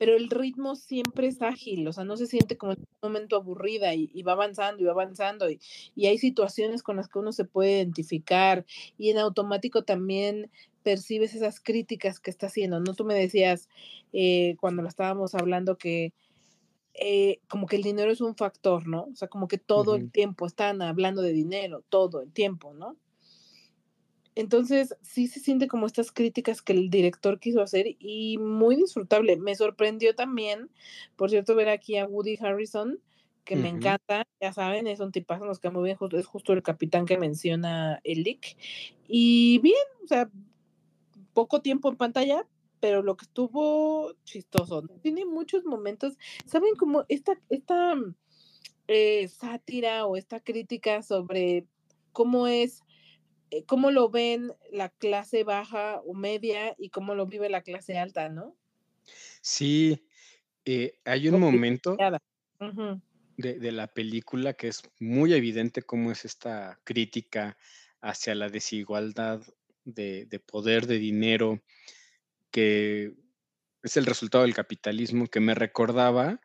Pero 0.00 0.16
el 0.16 0.30
ritmo 0.30 0.76
siempre 0.76 1.26
es 1.26 1.42
ágil, 1.42 1.86
o 1.86 1.92
sea, 1.92 2.04
no 2.04 2.16
se 2.16 2.26
siente 2.26 2.56
como 2.56 2.72
en 2.72 2.78
un 2.78 2.86
momento 3.02 3.36
aburrida 3.36 3.94
y, 3.94 4.10
y 4.14 4.22
va 4.22 4.32
avanzando 4.32 4.82
y 4.82 4.86
va 4.86 4.92
avanzando 4.92 5.50
y, 5.50 5.60
y 5.94 6.06
hay 6.06 6.16
situaciones 6.16 6.82
con 6.82 6.96
las 6.96 7.06
que 7.06 7.18
uno 7.18 7.32
se 7.32 7.44
puede 7.44 7.72
identificar 7.72 8.64
y 8.96 9.10
en 9.10 9.18
automático 9.18 9.84
también 9.84 10.50
percibes 10.82 11.34
esas 11.34 11.60
críticas 11.60 12.18
que 12.18 12.30
está 12.30 12.46
haciendo, 12.46 12.80
¿no? 12.80 12.94
Tú 12.94 13.04
me 13.04 13.12
decías 13.12 13.68
eh, 14.14 14.56
cuando 14.58 14.80
lo 14.80 14.88
estábamos 14.88 15.34
hablando 15.34 15.76
que 15.76 16.14
eh, 16.94 17.40
como 17.46 17.66
que 17.66 17.76
el 17.76 17.82
dinero 17.82 18.10
es 18.10 18.22
un 18.22 18.36
factor, 18.36 18.88
¿no? 18.88 19.02
O 19.12 19.16
sea, 19.16 19.28
como 19.28 19.48
que 19.48 19.58
todo 19.58 19.96
el 19.96 20.10
tiempo 20.10 20.46
están 20.46 20.80
hablando 20.80 21.20
de 21.20 21.34
dinero, 21.34 21.84
todo 21.90 22.22
el 22.22 22.32
tiempo, 22.32 22.72
¿no? 22.72 22.96
Entonces, 24.34 24.96
sí 25.02 25.26
se 25.26 25.40
siente 25.40 25.66
como 25.66 25.86
estas 25.86 26.12
críticas 26.12 26.62
que 26.62 26.72
el 26.72 26.90
director 26.90 27.40
quiso 27.40 27.62
hacer 27.62 27.96
y 27.98 28.38
muy 28.38 28.76
disfrutable. 28.76 29.36
Me 29.36 29.54
sorprendió 29.54 30.14
también, 30.14 30.70
por 31.16 31.30
cierto, 31.30 31.54
ver 31.54 31.68
aquí 31.68 31.96
a 31.96 32.06
Woody 32.06 32.38
Harrison, 32.40 33.00
que 33.44 33.56
me 33.56 33.68
encanta, 33.68 34.24
ya 34.40 34.52
saben, 34.52 34.86
es 34.86 35.00
un 35.00 35.10
tipazo, 35.10 35.44
nos 35.44 35.58
queda 35.58 35.72
muy 35.72 35.82
bien, 35.82 35.98
es 36.12 36.26
justo 36.26 36.52
el 36.52 36.62
capitán 36.62 37.04
que 37.04 37.18
menciona 37.18 38.00
el 38.04 38.22
Lick. 38.22 38.56
Y 39.08 39.58
bien, 39.58 39.74
o 40.04 40.06
sea, 40.06 40.30
poco 41.32 41.60
tiempo 41.60 41.88
en 41.88 41.96
pantalla, 41.96 42.46
pero 42.78 43.02
lo 43.02 43.16
que 43.16 43.24
estuvo 43.24 44.14
chistoso. 44.24 44.82
Tiene 45.02 45.24
muchos 45.26 45.64
momentos, 45.64 46.16
¿saben? 46.46 46.76
Como 46.76 47.04
esta, 47.08 47.40
esta 47.48 47.94
eh, 48.86 49.28
sátira 49.28 50.06
o 50.06 50.16
esta 50.16 50.40
crítica 50.40 51.02
sobre 51.02 51.66
cómo 52.12 52.46
es 52.46 52.82
cómo 53.66 53.90
lo 53.90 54.10
ven 54.10 54.52
la 54.70 54.88
clase 54.88 55.44
baja 55.44 56.00
o 56.04 56.14
media 56.14 56.74
y 56.78 56.90
cómo 56.90 57.14
lo 57.14 57.26
vive 57.26 57.48
la 57.48 57.62
clase 57.62 57.98
alta, 57.98 58.28
¿no? 58.28 58.56
Sí, 59.40 60.06
eh, 60.64 60.98
hay 61.04 61.28
un 61.28 61.40
momento 61.40 61.96
de, 63.36 63.58
de 63.58 63.72
la 63.72 63.88
película 63.88 64.52
que 64.54 64.68
es 64.68 64.82
muy 64.98 65.32
evidente 65.34 65.82
cómo 65.82 66.12
es 66.12 66.24
esta 66.24 66.78
crítica 66.84 67.56
hacia 68.00 68.34
la 68.34 68.48
desigualdad 68.48 69.42
de, 69.84 70.26
de 70.26 70.40
poder, 70.40 70.86
de 70.86 70.98
dinero, 70.98 71.62
que 72.50 73.14
es 73.82 73.96
el 73.96 74.06
resultado 74.06 74.44
del 74.44 74.54
capitalismo, 74.54 75.26
que 75.26 75.40
me 75.40 75.54
recordaba 75.54 76.40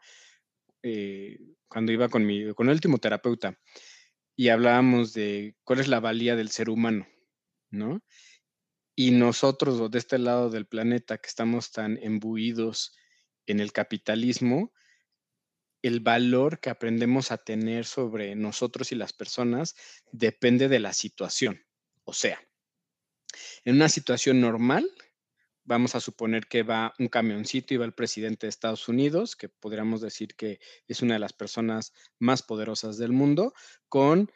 eh, 0.83 1.39
cuando 1.67 1.91
iba 1.91 2.09
con 2.09 2.25
mi, 2.25 2.53
con 2.53 2.67
el 2.67 2.73
último 2.73 2.97
terapeuta 2.97 3.59
y 4.35 4.49
hablábamos 4.49 5.13
de 5.13 5.55
cuál 5.63 5.79
es 5.79 5.87
la 5.87 5.99
valía 5.99 6.35
del 6.35 6.49
ser 6.49 6.69
humano, 6.69 7.07
¿no? 7.69 8.01
Y 8.95 9.11
nosotros 9.11 9.91
de 9.91 9.97
este 9.97 10.17
lado 10.17 10.49
del 10.49 10.67
planeta 10.67 11.17
que 11.17 11.27
estamos 11.27 11.71
tan 11.71 11.97
embuidos 12.01 12.95
en 13.45 13.59
el 13.59 13.71
capitalismo, 13.71 14.73
el 15.81 15.99
valor 15.99 16.59
que 16.59 16.69
aprendemos 16.69 17.31
a 17.31 17.37
tener 17.37 17.85
sobre 17.85 18.35
nosotros 18.35 18.91
y 18.91 18.95
las 18.95 19.13
personas 19.13 19.75
depende 20.11 20.67
de 20.67 20.79
la 20.79 20.93
situación. 20.93 21.63
O 22.03 22.13
sea, 22.13 22.39
en 23.65 23.75
una 23.75 23.89
situación 23.89 24.41
normal, 24.41 24.89
vamos 25.65 25.95
a 25.95 25.99
suponer 25.99 26.47
que 26.47 26.63
va 26.63 26.93
un 26.99 27.07
camioncito 27.09 27.73
y 27.73 27.77
va 27.77 27.85
el 27.85 27.93
presidente 27.93 28.45
de 28.47 28.49
Estados 28.49 28.87
Unidos, 28.87 29.35
que 29.35 29.49
podríamos 29.49 30.01
decir 30.01 30.35
que 30.35 30.59
es 30.87 31.01
una 31.01 31.15
de 31.15 31.19
las 31.19 31.33
personas 31.33 31.93
más 32.19 32.43
poderosas 32.43 32.97
del 32.97 33.11
mundo, 33.11 33.53
con 33.89 34.31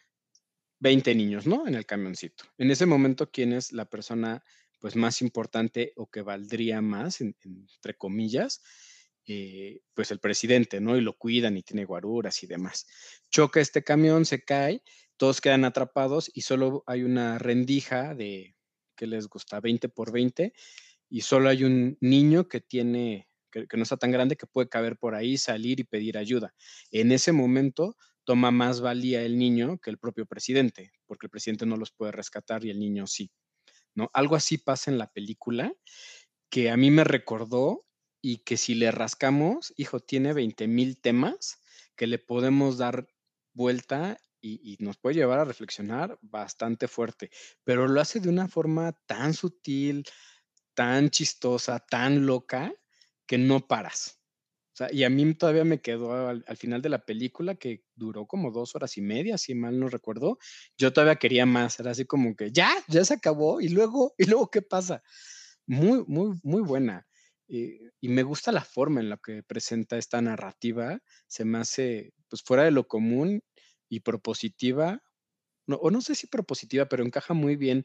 20 0.79 1.13
niños, 1.15 1.45
¿no? 1.47 1.67
En 1.67 1.75
el 1.75 1.85
camioncito. 1.85 2.45
En 2.57 2.71
ese 2.71 2.85
momento, 2.85 3.31
¿quién 3.31 3.53
es 3.53 3.71
la 3.73 3.85
persona 3.85 4.43
pues 4.79 4.95
más 4.95 5.21
importante 5.21 5.91
o 5.97 6.09
que 6.09 6.21
valdría 6.21 6.81
más, 6.81 7.21
en- 7.21 7.35
entre 7.43 7.97
comillas? 7.97 8.61
eh, 9.31 9.81
pues 9.93 10.09
el 10.11 10.19
presidente, 10.19 10.79
¿no? 10.81 10.97
Y 10.97 11.01
lo 11.01 11.17
cuidan 11.17 11.55
y 11.57 11.61
tiene 11.63 11.85
guaruras 11.85 12.41
y 12.43 12.47
demás. 12.47 12.87
Choca 13.29 13.59
este 13.59 13.83
camión, 13.83 14.25
se 14.25 14.43
cae, 14.43 14.81
todos 15.17 15.39
quedan 15.41 15.65
atrapados 15.65 16.31
y 16.33 16.41
solo 16.41 16.83
hay 16.87 17.03
una 17.03 17.37
rendija 17.37 18.15
de, 18.15 18.55
¿qué 18.95 19.05
les 19.07 19.27
gusta? 19.27 19.59
20 19.59 19.87
por 19.89 20.11
20 20.11 20.53
y 21.09 21.21
solo 21.21 21.49
hay 21.49 21.63
un 21.63 21.97
niño 22.01 22.47
que 22.47 22.61
tiene, 22.61 23.27
que, 23.51 23.65
no 23.73 23.83
está 23.83 23.97
tan 23.97 24.11
grande, 24.11 24.35
que 24.37 24.45
puede 24.45 24.69
caber 24.69 24.97
por 24.97 25.15
ahí, 25.15 25.37
salir 25.37 25.79
y 25.79 25.83
pedir 25.83 26.17
ayuda. 26.17 26.53
En 26.91 27.11
ese 27.11 27.31
momento 27.31 27.97
toma 28.23 28.51
más 28.51 28.79
valía 28.79 29.23
el 29.23 29.37
niño 29.37 29.79
que 29.79 29.89
el 29.89 29.97
propio 29.97 30.25
presidente, 30.27 30.91
porque 31.07 31.25
el 31.25 31.31
presidente 31.31 31.65
no 31.65 31.77
los 31.77 31.91
puede 31.91 32.11
rescatar 32.11 32.63
y 32.63 32.69
el 32.69 32.79
niño 32.79 33.07
sí. 33.07 33.31
¿no? 33.95 34.11
Algo 34.13 34.35
así 34.35 34.59
pasa 34.59 34.91
en 34.91 34.99
la 34.99 35.11
película 35.11 35.73
que 36.49 36.69
a 36.69 36.77
mí 36.77 36.91
me 36.91 37.03
recordó 37.03 37.85
y 38.21 38.39
que 38.43 38.57
si 38.57 38.75
le 38.75 38.91
rascamos, 38.91 39.73
hijo, 39.77 39.99
tiene 39.99 40.33
20 40.33 40.67
mil 40.67 41.01
temas 41.01 41.61
que 41.95 42.05
le 42.05 42.19
podemos 42.19 42.77
dar 42.77 43.07
vuelta 43.53 44.19
y 44.41 44.77
nos 44.79 44.97
puede 44.97 45.15
llevar 45.15 45.39
a 45.39 45.43
reflexionar 45.43 46.17
bastante 46.21 46.87
fuerte, 46.87 47.29
pero 47.65 47.89
lo 47.89 47.99
hace 47.99 48.21
de 48.21 48.29
una 48.29 48.47
forma 48.47 48.93
tan 49.05 49.33
sutil, 49.33 50.05
tan 50.79 51.09
chistosa, 51.09 51.79
tan 51.79 52.25
loca, 52.25 52.73
que 53.27 53.37
no 53.37 53.67
paras. 53.67 54.21
O 54.73 54.77
sea, 54.77 54.87
y 54.93 55.03
a 55.03 55.09
mí 55.09 55.33
todavía 55.33 55.65
me 55.65 55.81
quedó 55.81 56.29
al, 56.29 56.45
al 56.47 56.55
final 56.55 56.81
de 56.81 56.87
la 56.87 57.03
película, 57.03 57.55
que 57.55 57.83
duró 57.95 58.25
como 58.25 58.49
dos 58.49 58.75
horas 58.75 58.95
y 58.95 59.01
media, 59.01 59.37
si 59.37 59.55
mal 59.55 59.77
no 59.77 59.89
recuerdo, 59.89 60.37
yo 60.77 60.93
todavía 60.93 61.17
quería 61.17 61.45
más, 61.45 61.77
era 61.81 61.91
así 61.91 62.05
como 62.05 62.33
que 62.33 62.53
ya, 62.53 62.71
ya 62.87 63.03
se 63.03 63.15
acabó, 63.15 63.59
y 63.59 63.67
luego, 63.67 64.13
y 64.17 64.23
luego, 64.27 64.49
¿qué 64.49 64.61
pasa? 64.61 65.03
Muy, 65.67 66.05
muy, 66.07 66.39
muy 66.43 66.61
buena. 66.61 67.05
Eh, 67.49 67.77
y 67.99 68.07
me 68.07 68.23
gusta 68.23 68.53
la 68.53 68.63
forma 68.63 69.01
en 69.01 69.09
la 69.09 69.17
que 69.17 69.43
presenta 69.43 69.97
esta 69.97 70.21
narrativa, 70.21 71.01
se 71.27 71.43
me 71.43 71.57
hace 71.57 72.13
pues 72.29 72.41
fuera 72.41 72.63
de 72.63 72.71
lo 72.71 72.87
común 72.87 73.41
y 73.89 73.99
propositiva, 73.99 75.03
no, 75.67 75.75
o 75.75 75.91
no 75.91 75.99
sé 75.99 76.15
si 76.15 76.27
propositiva, 76.27 76.87
pero 76.87 77.03
encaja 77.03 77.33
muy 77.33 77.57
bien 77.57 77.83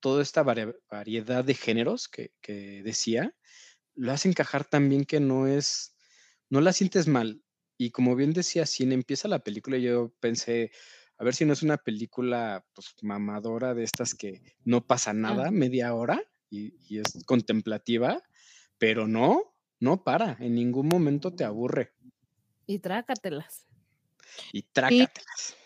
toda 0.00 0.22
esta 0.22 0.42
variedad 0.42 1.44
de 1.44 1.54
géneros 1.54 2.08
que, 2.08 2.32
que 2.40 2.82
decía, 2.82 3.34
lo 3.94 4.12
hace 4.12 4.28
encajar 4.28 4.64
también 4.64 5.04
que 5.04 5.20
no 5.20 5.46
es, 5.46 5.96
no 6.50 6.60
la 6.60 6.72
sientes 6.72 7.08
mal. 7.08 7.42
Y 7.76 7.90
como 7.90 8.16
bien 8.16 8.32
decía, 8.32 8.66
si 8.66 8.84
empieza 8.84 9.28
la 9.28 9.40
película, 9.40 9.78
yo 9.78 10.12
pensé, 10.20 10.72
a 11.16 11.24
ver 11.24 11.34
si 11.34 11.44
no 11.44 11.52
es 11.52 11.62
una 11.62 11.76
película 11.76 12.64
pues 12.74 12.94
mamadora 13.02 13.74
de 13.74 13.84
estas 13.84 14.14
que 14.14 14.56
no 14.64 14.86
pasa 14.86 15.12
nada, 15.12 15.50
media 15.50 15.94
hora, 15.94 16.22
y, 16.50 16.74
y 16.88 17.00
es 17.00 17.24
contemplativa, 17.26 18.22
pero 18.78 19.06
no, 19.06 19.54
no 19.80 20.02
para, 20.02 20.36
en 20.40 20.54
ningún 20.54 20.88
momento 20.88 21.34
te 21.34 21.44
aburre. 21.44 21.92
Y 22.66 22.80
trácatelas. 22.80 23.66
Y 24.52 24.62
trácatelas. 24.62 25.56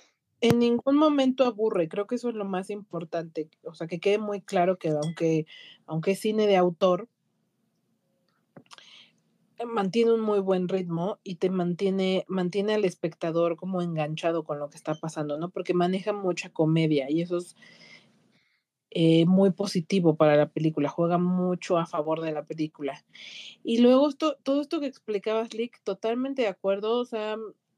En 0.43 0.59
ningún 0.59 0.97
momento 0.97 1.45
aburre, 1.45 1.89
creo 1.89 2.09
que 2.09 2.17
eso 2.17 2.29
es 2.29 2.35
lo 2.35 2.45
más 2.45 2.69
importante, 2.69 3.49
o 3.63 3.75
sea, 3.75 3.87
que 3.87 4.01
quede 4.01 4.19
muy 4.19 4.41
claro 4.41 4.77
que 4.77 4.89
aunque, 4.89 5.47
aunque 5.87 6.11
es 6.11 6.21
cine 6.21 6.49
de 6.49 6.57
autor, 6.57 7.09
mantiene 9.65 10.13
un 10.13 10.21
muy 10.21 10.41
buen 10.41 10.69
ritmo 10.69 11.21
y 11.23 11.37
te 11.37 11.49
mantiene, 11.49 12.25
mantiene 12.27 12.75
al 12.75 12.85
espectador 12.85 13.55
como 13.55 13.83
enganchado 13.83 14.43
con 14.43 14.59
lo 14.59 14.69
que 14.69 14.77
está 14.77 14.97
pasando, 14.97 15.39
¿no? 15.39 15.51
Porque 15.51 15.75
maneja 15.75 16.13
mucha 16.13 16.51
comedia 16.51 17.09
y 17.09 17.23
eso 17.23 17.37
es 17.37 17.55
eh, 18.91 19.25
muy 19.27 19.53
positivo 19.53 20.17
para 20.17 20.37
la 20.37 20.49
película, 20.49 20.89
juega 20.89 21.19
mucho 21.19 21.79
a 21.79 21.87
favor 21.87 22.21
de 22.21 22.33
la 22.33 22.45
película. 22.45 23.05
Y 23.63 23.79
luego 23.79 24.09
esto, 24.09 24.37
todo 24.43 24.61
esto 24.61 24.81
que 24.81 24.87
explicabas, 24.87 25.55
Lick, 25.55 25.81
totalmente 25.83 26.43
de 26.43 26.49
acuerdo, 26.49 26.99
o 26.99 27.05
sea, 27.05 27.37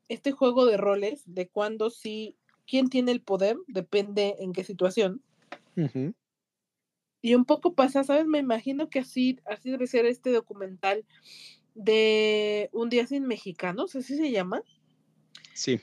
este 0.08 0.32
juego 0.32 0.66
de 0.66 0.76
roles, 0.76 1.22
de 1.26 1.48
cuándo 1.48 1.90
sí, 1.90 2.36
quién 2.66 2.88
tiene 2.88 3.12
el 3.12 3.20
poder, 3.20 3.56
depende 3.66 4.36
en 4.38 4.52
qué 4.52 4.64
situación. 4.64 5.22
Y 7.22 7.34
un 7.34 7.44
poco 7.44 7.74
pasa, 7.74 8.04
¿sabes? 8.04 8.26
Me 8.26 8.38
imagino 8.38 8.88
que 8.90 9.00
así, 9.00 9.38
así 9.46 9.70
debe 9.70 9.86
ser 9.86 10.06
este 10.06 10.30
documental 10.30 11.04
de 11.74 12.68
Un 12.72 12.88
día 12.88 13.06
sin 13.06 13.26
mexicanos, 13.26 13.96
así 13.96 14.16
se 14.16 14.30
llama. 14.30 14.62
Sí, 15.54 15.80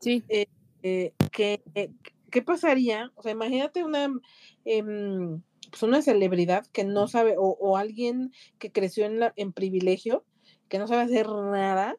Sí. 0.00 0.22
eh, 0.28 0.46
eh, 0.82 1.12
que, 1.32 1.62
eh, 1.74 1.90
¿Qué 2.30 2.42
pasaría? 2.42 3.12
O 3.14 3.22
sea, 3.22 3.32
imagínate 3.32 3.84
una, 3.84 4.12
em, 4.64 5.40
pues 5.70 5.82
una 5.82 6.02
celebridad 6.02 6.66
que 6.66 6.84
no 6.84 7.06
sabe, 7.06 7.36
o, 7.38 7.56
o 7.60 7.76
alguien 7.76 8.32
que 8.58 8.72
creció 8.72 9.06
en, 9.06 9.20
la, 9.20 9.32
en 9.36 9.52
privilegio, 9.52 10.24
que 10.68 10.78
no 10.78 10.88
sabe 10.88 11.02
hacer 11.02 11.28
nada. 11.28 11.96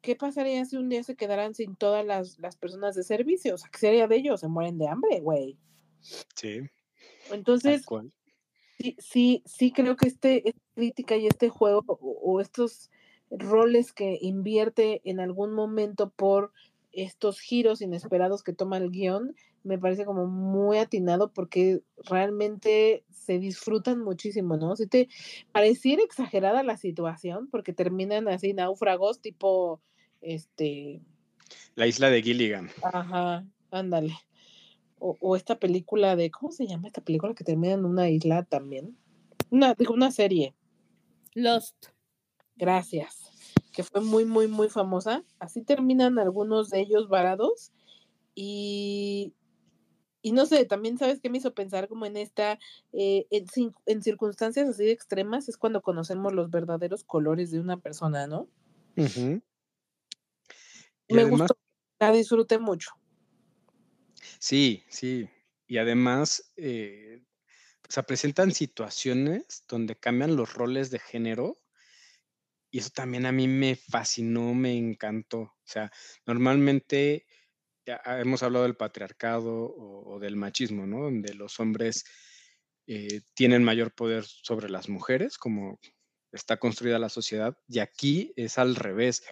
¿Qué 0.00 0.16
pasaría 0.16 0.64
si 0.64 0.76
un 0.76 0.88
día 0.88 1.02
se 1.02 1.16
quedaran 1.16 1.54
sin 1.54 1.76
todas 1.76 2.04
las, 2.04 2.38
las 2.38 2.56
personas 2.56 2.94
de 2.94 3.02
servicio? 3.02 3.54
O 3.54 3.58
sea, 3.58 3.70
¿qué 3.70 3.78
sería 3.78 4.08
de 4.08 4.16
ellos? 4.16 4.40
Se 4.40 4.48
mueren 4.48 4.78
de 4.78 4.88
hambre, 4.88 5.20
güey. 5.20 5.58
sí, 6.34 6.68
Entonces, 7.30 7.84
sí, 8.78 8.96
sí, 8.98 9.42
sí 9.46 9.72
creo 9.72 9.96
que 9.96 10.08
este, 10.08 10.48
esta 10.48 10.60
crítica 10.74 11.16
y 11.16 11.26
este 11.26 11.48
juego 11.48 11.84
o, 11.86 11.96
o 11.98 12.40
estos 12.40 12.90
roles 13.30 13.92
que 13.92 14.18
invierte 14.20 15.02
en 15.04 15.20
algún 15.20 15.52
momento 15.52 16.10
por 16.10 16.52
estos 16.92 17.40
giros 17.40 17.82
inesperados 17.82 18.42
que 18.42 18.52
toma 18.52 18.78
el 18.78 18.90
guion, 18.90 19.34
me 19.62 19.78
parece 19.78 20.04
como 20.04 20.26
muy 20.26 20.78
atinado 20.78 21.32
porque 21.32 21.82
realmente 22.04 23.04
se 23.10 23.38
disfrutan 23.38 24.00
muchísimo, 24.00 24.56
¿no? 24.56 24.74
Si 24.76 24.86
te 24.86 25.08
pareciera 25.52 26.02
exagerada 26.02 26.62
la 26.62 26.76
situación 26.76 27.48
porque 27.50 27.72
terminan 27.72 28.28
así 28.28 28.54
náufragos 28.54 29.20
tipo, 29.20 29.80
este, 30.20 31.00
La 31.74 31.86
isla 31.86 32.10
de 32.10 32.22
Gilligan. 32.22 32.70
ajá, 32.82 33.46
ándale. 33.70 34.14
O, 34.98 35.16
o 35.20 35.36
esta 35.36 35.58
película 35.58 36.16
de, 36.16 36.30
¿cómo 36.30 36.50
se 36.50 36.66
llama 36.66 36.88
esta 36.88 37.02
película 37.02 37.34
que 37.34 37.44
termina 37.44 37.74
en 37.74 37.84
una 37.84 38.08
isla 38.08 38.44
también? 38.44 38.96
Una, 39.50 39.74
digo, 39.74 39.94
una 39.94 40.10
serie, 40.10 40.54
Lost. 41.34 41.88
gracias, 42.56 43.30
que 43.78 43.84
fue 43.84 44.00
muy, 44.00 44.24
muy, 44.24 44.48
muy 44.48 44.68
famosa. 44.68 45.22
Así 45.38 45.62
terminan 45.62 46.18
algunos 46.18 46.68
de 46.68 46.80
ellos 46.80 47.08
varados 47.08 47.70
y, 48.34 49.34
y 50.20 50.32
no 50.32 50.46
sé, 50.46 50.64
también 50.64 50.98
sabes 50.98 51.20
qué 51.20 51.30
me 51.30 51.38
hizo 51.38 51.54
pensar 51.54 51.86
como 51.86 52.04
en 52.04 52.16
esta, 52.16 52.58
eh, 52.92 53.28
en, 53.30 53.46
en 53.86 54.02
circunstancias 54.02 54.68
así 54.68 54.84
de 54.84 54.90
extremas 54.90 55.48
es 55.48 55.56
cuando 55.56 55.80
conocemos 55.80 56.32
los 56.32 56.50
verdaderos 56.50 57.04
colores 57.04 57.52
de 57.52 57.60
una 57.60 57.76
persona, 57.76 58.26
¿no? 58.26 58.48
Me 61.08 61.22
además, 61.22 61.30
gustó, 61.30 61.56
la 62.00 62.10
disfruté 62.10 62.58
mucho. 62.58 62.90
sí, 64.40 64.82
sí. 64.88 65.30
Y 65.68 65.78
además, 65.78 66.52
eh, 66.56 67.22
o 67.88 67.92
sea, 67.92 68.02
presentan 68.02 68.50
situaciones 68.50 69.64
donde 69.68 69.94
cambian 69.94 70.34
los 70.34 70.54
roles 70.54 70.90
de 70.90 70.98
género 70.98 71.60
y 72.70 72.78
eso 72.78 72.90
también 72.90 73.26
a 73.26 73.32
mí 73.32 73.48
me 73.48 73.76
fascinó, 73.76 74.54
me 74.54 74.76
encantó. 74.76 75.38
O 75.38 75.64
sea, 75.64 75.90
normalmente 76.26 77.26
ya 77.86 78.00
hemos 78.20 78.42
hablado 78.42 78.64
del 78.64 78.76
patriarcado 78.76 79.52
o, 79.52 80.14
o 80.14 80.18
del 80.18 80.36
machismo, 80.36 80.86
¿no? 80.86 81.04
Donde 81.04 81.34
los 81.34 81.58
hombres 81.60 82.04
eh, 82.90 83.20
tienen 83.34 83.62
mayor 83.64 83.94
poder 83.94 84.24
sobre 84.24 84.70
las 84.70 84.88
mujeres, 84.88 85.36
como 85.36 85.78
está 86.32 86.56
construida 86.56 86.98
la 86.98 87.10
sociedad, 87.10 87.54
y 87.68 87.80
aquí 87.80 88.32
es 88.34 88.56
al 88.56 88.76
revés. 88.76 89.24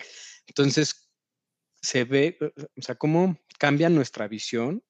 Entonces, 0.47 1.11
se 1.81 2.05
ve, 2.05 2.37
eh, 2.39 2.53
o 2.77 2.83
sea, 2.83 2.97
cómo 2.97 3.41
cambia 3.59 3.89
nuestra 3.89 4.29
visión, 4.29 4.85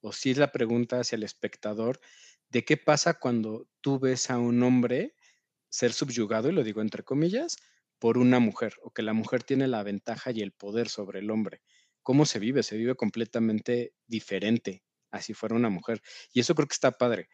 o 0.00 0.12
si 0.12 0.30
es 0.30 0.38
la 0.38 0.50
pregunta 0.50 1.00
hacia 1.00 1.16
el 1.16 1.24
espectador, 1.24 2.00
de 2.48 2.64
qué 2.64 2.78
pasa 2.78 3.18
cuando 3.18 3.68
tú 3.82 3.98
ves 3.98 4.30
a 4.30 4.38
un 4.38 4.62
hombre 4.62 5.14
ser 5.68 5.92
subyugado, 5.92 6.48
y 6.48 6.52
lo 6.52 6.64
digo 6.64 6.80
entre 6.80 7.02
comillas, 7.02 7.58
por 7.98 8.18
una 8.18 8.40
mujer, 8.40 8.74
o 8.82 8.90
que 8.90 9.02
la 9.02 9.12
mujer 9.12 9.42
tiene 9.42 9.66
la 9.66 9.82
ventaja 9.82 10.30
y 10.30 10.42
el 10.42 10.52
poder 10.52 10.88
sobre 10.88 11.20
el 11.20 11.30
hombre. 11.30 11.62
¿Cómo 12.02 12.26
se 12.26 12.38
vive? 12.38 12.62
Se 12.62 12.76
vive 12.76 12.94
completamente 12.94 13.94
diferente, 14.06 14.84
así 15.10 15.34
fuera 15.34 15.54
una 15.54 15.70
mujer. 15.70 16.02
Y 16.32 16.40
eso 16.40 16.54
creo 16.54 16.68
que 16.68 16.74
está 16.74 16.92
padre. 16.92 17.28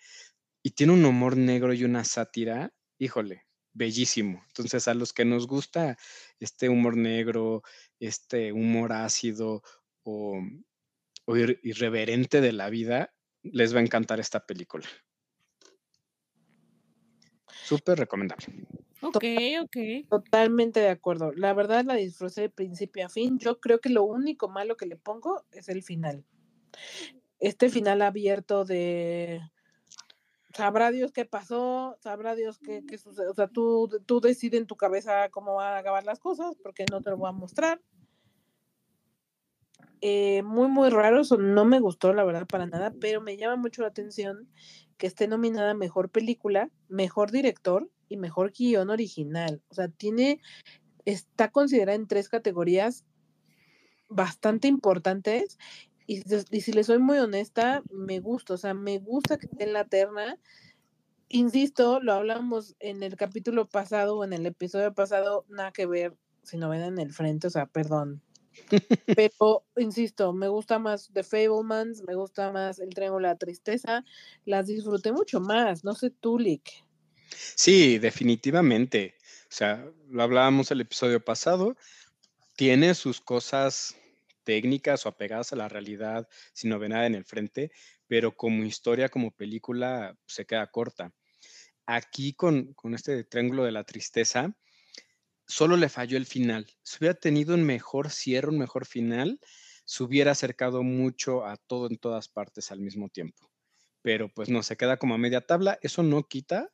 Y 0.63 0.71
tiene 0.71 0.93
un 0.93 1.05
humor 1.05 1.37
negro 1.37 1.75
y 1.75 1.85
una 1.85 2.05
sátira, 2.05 2.73
híjole, 2.99 3.47
bellísimo. 3.73 4.43
Entonces, 4.47 4.87
a 4.89 4.95
los 4.95 5.13
que 5.13 5.25
nos 5.25 5.47
gusta 5.47 5.99
este 6.39 6.69
humor 6.69 6.97
negro, 6.97 7.63
este 7.99 8.53
humor 8.53 8.93
ácido 8.93 9.63
o, 10.05 10.41
o 11.25 11.37
ir- 11.37 11.59
irreverente 11.63 12.41
de 12.41 12.53
la 12.53 12.71
vida, 12.71 13.13
les 13.43 13.75
va 13.75 13.81
a 13.81 13.83
encantar 13.83 14.21
esta 14.21 14.47
película. 14.47 14.87
Súper 17.65 17.99
recomendable. 17.99 18.47
Ok, 19.03 19.25
ok. 19.63 20.09
Totalmente 20.09 20.81
de 20.81 20.89
acuerdo. 20.89 21.33
La 21.33 21.53
verdad 21.55 21.85
la 21.85 21.95
disfruté 21.95 22.43
de 22.43 22.51
principio 22.51 23.07
a 23.07 23.09
fin. 23.09 23.39
Yo 23.39 23.61
creo 23.61 23.81
que 23.81 23.89
lo 23.89 24.05
único 24.05 24.49
malo 24.49 24.77
que 24.77 24.87
le 24.87 24.97
pongo 24.97 25.45
es 25.53 25.69
el 25.69 25.83
final. 25.83 26.25
Este 27.41 27.69
final 27.69 28.03
abierto 28.03 28.65
de 28.65 29.41
sabrá 30.55 30.91
Dios 30.91 31.13
qué 31.13 31.25
pasó, 31.25 31.97
sabrá 32.01 32.35
Dios 32.35 32.59
qué, 32.59 32.85
qué 32.87 32.99
sucede. 32.99 33.29
O 33.29 33.35
sea, 33.35 33.49
tú, 33.49 33.91
tú 34.07 34.21
decides 34.21 34.61
en 34.61 34.67
tu 34.67 34.77
cabeza 34.77 35.29
cómo 35.31 35.55
van 35.55 35.75
a 35.75 35.79
acabar 35.79 36.05
las 36.05 36.21
cosas, 36.21 36.57
porque 36.63 36.85
no 36.91 37.01
te 37.01 37.11
lo 37.11 37.17
voy 37.17 37.29
a 37.29 37.33
mostrar. 37.33 37.81
Eh, 40.01 40.43
muy, 40.43 40.69
muy 40.69 40.91
raro, 40.91 41.21
eso 41.21 41.37
no 41.37 41.65
me 41.65 41.79
gustó, 41.79 42.13
la 42.13 42.25
verdad, 42.25 42.47
para 42.47 42.67
nada, 42.67 42.93
pero 43.01 43.21
me 43.21 43.37
llama 43.37 43.57
mucho 43.57 43.83
la 43.83 43.89
atención 43.89 44.49
que 44.99 45.07
esté 45.07 45.29
nominada 45.29 45.75
Mejor 45.75 46.11
Película, 46.11 46.71
Mejor 46.89 47.31
Director 47.31 47.89
y 48.13 48.17
Mejor 48.17 48.53
Guión 48.53 48.91
Original. 48.91 49.63
O 49.69 49.75
sea, 49.75 49.89
tiene, 49.89 50.41
está 51.05 51.51
considerada 51.51 51.97
en 51.97 52.07
tres 52.07 52.29
categorías 52.29 53.05
bastante 54.09 54.69
importantes 54.69 55.59
y, 56.07 56.21
si- 56.23 56.45
y 56.51 56.61
si 56.61 56.73
le 56.73 56.85
soy 56.85 56.99
muy 56.99 57.19
honesta, 57.19 57.83
me 57.91 58.21
gusta, 58.21 58.55
o 58.55 58.57
sea, 58.57 58.75
me 58.75 58.99
gusta 58.99 59.39
que 59.39 59.47
esté 59.47 59.65
en 59.65 59.73
la 59.73 59.85
terna. 59.87 60.39
Insisto, 61.29 62.01
lo 62.01 62.13
hablamos 62.13 62.77
en 62.79 63.03
el 63.03 63.17
capítulo 63.17 63.67
pasado 63.69 64.19
o 64.19 64.25
en 64.25 64.33
el 64.35 64.45
episodio 64.45 64.93
pasado, 64.95 65.47
nada 65.49 65.73
que 65.73 65.87
ver 65.87 66.15
si 66.43 66.59
no 66.59 66.69
ven 66.69 66.83
en 66.83 66.99
el 66.99 67.13
frente, 67.13 67.47
o 67.47 67.51
sea, 67.51 67.67
perdón. 67.67 68.21
Pero, 69.17 69.65
insisto, 69.77 70.33
me 70.35 70.49
gusta 70.49 70.79
más 70.79 71.11
The 71.13 71.23
Fablemans, 71.23 72.03
me 72.07 72.15
gusta 72.15 72.53
más 72.53 72.79
El 72.81 72.91
Triángulo 72.91 73.29
de 73.29 73.35
la 73.35 73.39
Tristeza, 73.39 74.05
las 74.45 74.67
disfruté 74.67 75.13
mucho 75.13 75.41
más, 75.41 75.85
no 75.85 75.95
sé 75.95 76.11
tú, 76.11 76.39
Lick. 76.39 76.85
Sí, 77.37 77.99
definitivamente. 77.99 79.17
O 79.45 79.55
sea, 79.55 79.87
lo 80.09 80.23
hablábamos 80.23 80.71
el 80.71 80.81
episodio 80.81 81.25
pasado. 81.25 81.77
Tiene 82.57 82.95
sus 82.95 83.21
cosas 83.21 83.97
técnicas 84.45 85.07
o 85.07 85.09
apegadas 85.09 85.53
a 85.53 85.57
la 85.57 85.69
realidad, 85.69 86.29
sin 86.53 86.71
novedad 86.71 87.07
en 87.07 87.15
el 87.15 87.25
frente, 87.25 87.71
pero 88.07 88.37
como 88.37 88.65
historia, 88.65 89.09
como 89.09 89.31
película, 89.31 90.17
se 90.27 90.47
queda 90.47 90.67
corta. 90.71 91.13
Aquí 91.87 92.35
con, 92.35 92.75
con 92.75 92.95
este 92.95 93.25
Triángulo 93.25 93.65
de 93.65 93.73
la 93.73 93.85
Tristeza, 93.85 94.57
solo 95.47 95.77
le 95.77 95.89
falló 95.89 96.17
el 96.17 96.27
final. 96.27 96.67
Si 96.83 96.99
hubiera 96.99 97.15
tenido 97.19 97.55
un 97.55 97.65
mejor 97.65 98.11
cierre, 98.11 98.49
un 98.49 98.59
mejor 98.59 98.87
final, 98.87 99.41
se 99.85 100.03
hubiera 100.03 100.33
acercado 100.33 100.83
mucho 100.83 101.45
a 101.45 101.57
todo 101.57 101.89
en 101.89 101.99
todas 101.99 102.29
partes 102.29 102.71
al 102.71 102.81
mismo 102.81 103.09
tiempo. 103.09 103.51
Pero 104.03 104.29
pues 104.29 104.49
no, 104.49 104.63
se 104.63 104.77
queda 104.77 104.97
como 104.97 105.15
a 105.15 105.19
media 105.19 105.41
tabla. 105.41 105.79
Eso 105.83 106.03
no 106.03 106.25
quita 106.25 106.71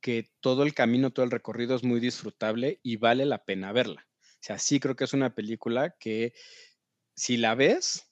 que 0.00 0.30
todo 0.40 0.62
el 0.62 0.74
camino, 0.74 1.10
todo 1.10 1.24
el 1.24 1.30
recorrido 1.30 1.76
es 1.76 1.84
muy 1.84 2.00
disfrutable 2.00 2.80
y 2.82 2.96
vale 2.96 3.24
la 3.24 3.44
pena 3.44 3.72
verla. 3.72 4.06
O 4.20 4.42
sea, 4.42 4.58
sí 4.58 4.80
creo 4.80 4.96
que 4.96 5.04
es 5.04 5.12
una 5.12 5.34
película 5.34 5.96
que 5.98 6.32
si 7.14 7.36
la 7.36 7.54
ves, 7.54 8.10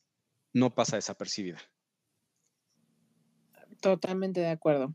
no 0.52 0.74
pasa 0.74 0.96
desapercibida. 0.96 1.58
Totalmente 3.80 4.40
de 4.40 4.48
acuerdo. 4.48 4.94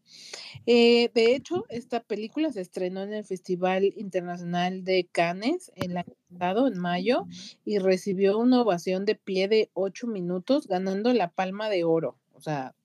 Eh, 0.66 1.10
de 1.14 1.36
hecho, 1.36 1.66
esta 1.70 2.02
película 2.04 2.52
se 2.52 2.62
estrenó 2.62 3.02
en 3.02 3.14
el 3.14 3.24
Festival 3.24 3.86
Internacional 3.96 4.84
de 4.84 5.08
Cannes 5.10 5.72
el 5.76 5.96
año 5.96 6.14
pasado, 6.30 6.68
en 6.68 6.78
mayo, 6.78 7.26
y 7.64 7.80
recibió 7.80 8.38
una 8.38 8.62
ovación 8.62 9.06
de 9.06 9.16
pie 9.16 9.48
de 9.48 9.70
ocho 9.74 10.06
minutos, 10.08 10.68
ganando 10.68 11.14
la 11.14 11.32
Palma 11.32 11.70
de 11.70 11.86
Oro. 11.86 12.20
O 12.34 12.42
sea. 12.42 12.76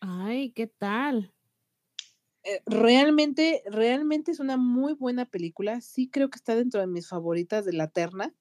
Ay, 0.00 0.50
¿qué 0.52 0.68
tal? 0.68 1.32
Eh, 2.50 2.62
realmente, 2.66 3.62
realmente 3.66 4.32
es 4.32 4.40
una 4.40 4.56
muy 4.56 4.94
buena 4.94 5.24
película. 5.24 5.80
Sí 5.80 6.08
creo 6.08 6.30
que 6.30 6.36
está 6.36 6.56
dentro 6.56 6.80
de 6.80 6.86
mis 6.86 7.08
favoritas 7.08 7.64
de 7.64 7.72
la 7.72 7.88
terna. 7.88 8.34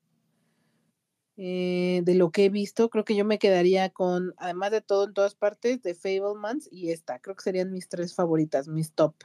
Eh, 1.38 2.02
de 2.04 2.16
lo 2.16 2.32
que 2.32 2.46
he 2.46 2.50
visto, 2.50 2.90
creo 2.90 3.06
que 3.06 3.16
yo 3.16 3.24
me 3.24 3.40
quedaría 3.40 3.90
con, 3.92 4.34
además 4.38 4.72
de 4.72 4.82
todo 4.82 5.06
en 5.06 5.14
todas 5.14 5.36
partes, 5.36 5.82
de 5.82 5.94
Fablemans 5.96 6.68
y 6.72 6.92
esta. 6.92 7.20
Creo 7.20 7.36
que 7.36 7.44
serían 7.44 7.72
mis 7.72 7.88
tres 7.88 8.14
favoritas, 8.14 8.68
mis 8.68 8.92
top. 8.92 9.16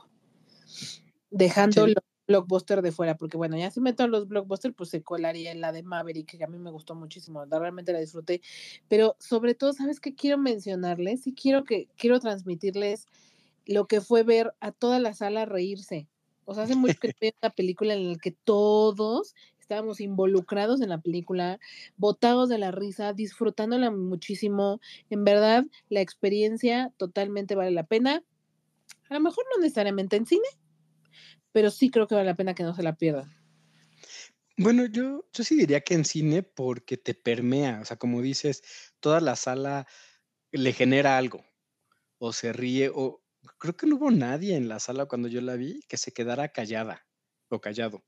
Dejando 1.31 1.87
Sí. 1.87 1.95
los 1.95 2.05
blockbuster 2.26 2.83
de 2.83 2.93
fuera, 2.93 3.17
porque 3.17 3.37
bueno, 3.37 3.57
ya 3.57 3.71
si 3.71 3.81
meto 3.81 4.07
los 4.07 4.29
blockbuster, 4.29 4.73
pues 4.75 4.91
se 4.91 5.03
colaría 5.03 5.50
en 5.50 5.61
la 5.61 5.73
de 5.73 5.83
Maverick, 5.83 6.38
que 6.38 6.45
a 6.45 6.47
mí 6.47 6.59
me 6.59 6.71
gustó 6.71 6.95
muchísimo, 6.95 7.45
realmente 7.47 7.93
la 7.93 8.00
disfruté. 8.00 8.41
Pero 8.88 9.17
sobre 9.19 9.55
todo, 9.55 9.73
¿sabes 9.73 9.99
qué 9.99 10.14
quiero 10.14 10.38
mencionarles? 10.38 11.23
Sí 11.23 11.35
quiero 11.35 11.64
que, 11.64 11.88
quiero 11.97 12.20
transmitirles 12.20 13.09
lo 13.66 13.87
que 13.87 14.00
fue 14.00 14.22
ver 14.22 14.55
a 14.61 14.72
toda 14.72 14.98
la 14.98 15.14
sala 15.14 15.44
reírse. 15.44 16.09
O 16.44 16.55
sea, 16.55 16.64
hace 16.64 16.77
mucho 16.77 16.98
que 17.00 17.14
veo 17.20 17.33
una 17.42 17.50
película 17.50 17.94
en 17.94 18.12
la 18.12 18.18
que 18.18 18.33
todos 18.33 19.35
estábamos 19.64 20.00
involucrados 20.00 20.83
en 20.83 20.90
la 20.90 21.00
película, 21.00 21.59
botados 21.96 22.50
de 22.50 22.59
la 22.59 22.70
risa, 22.70 23.14
disfrutándola 23.14 23.90
muchísimo. 23.90 24.81
En 25.09 25.24
verdad, 25.24 25.64
la 25.88 26.03
experiencia 26.03 26.92
totalmente 26.98 27.55
vale 27.55 27.70
la 27.70 27.85
pena. 27.85 28.22
A 29.09 29.14
lo 29.14 29.20
mejor 29.20 29.44
no 29.55 29.62
necesariamente 29.62 30.16
en 30.16 30.27
cine, 30.27 30.46
pero 31.53 31.70
sí 31.70 31.90
creo 31.90 32.07
que 32.07 32.14
vale 32.14 32.27
la 32.27 32.37
pena 32.37 32.55
que 32.55 32.62
no 32.62 32.74
se 32.74 32.83
la 32.83 32.96
pierdan. 32.96 33.33
Bueno, 34.57 34.87
yo, 34.87 35.24
yo 35.33 35.44
sí 35.44 35.57
diría 35.57 35.81
que 35.81 35.94
en 35.94 36.05
cine 36.05 36.42
porque 36.42 36.96
te 36.96 37.14
permea, 37.14 37.81
o 37.81 37.85
sea, 37.85 37.96
como 37.96 38.22
dices, 38.22 38.62
toda 39.00 39.20
la 39.20 39.35
sala 39.35 39.87
le 40.53 40.72
genera 40.72 41.18
algo, 41.18 41.44
o 42.18 42.33
se 42.33 42.53
ríe, 42.53 42.90
o 42.94 43.24
creo 43.64 43.77
que 43.79 43.87
no 43.87 43.96
hubo 43.96 44.11
nadie 44.11 44.57
en 44.57 44.68
la 44.68 44.79
sala 44.79 45.07
cuando 45.07 45.27
yo 45.27 45.40
la 45.40 45.57
vi 45.57 45.81
que 45.88 45.96
se 45.96 46.12
quedara 46.12 46.50
callada, 46.50 47.07
o 47.48 47.62
callado, 47.62 48.05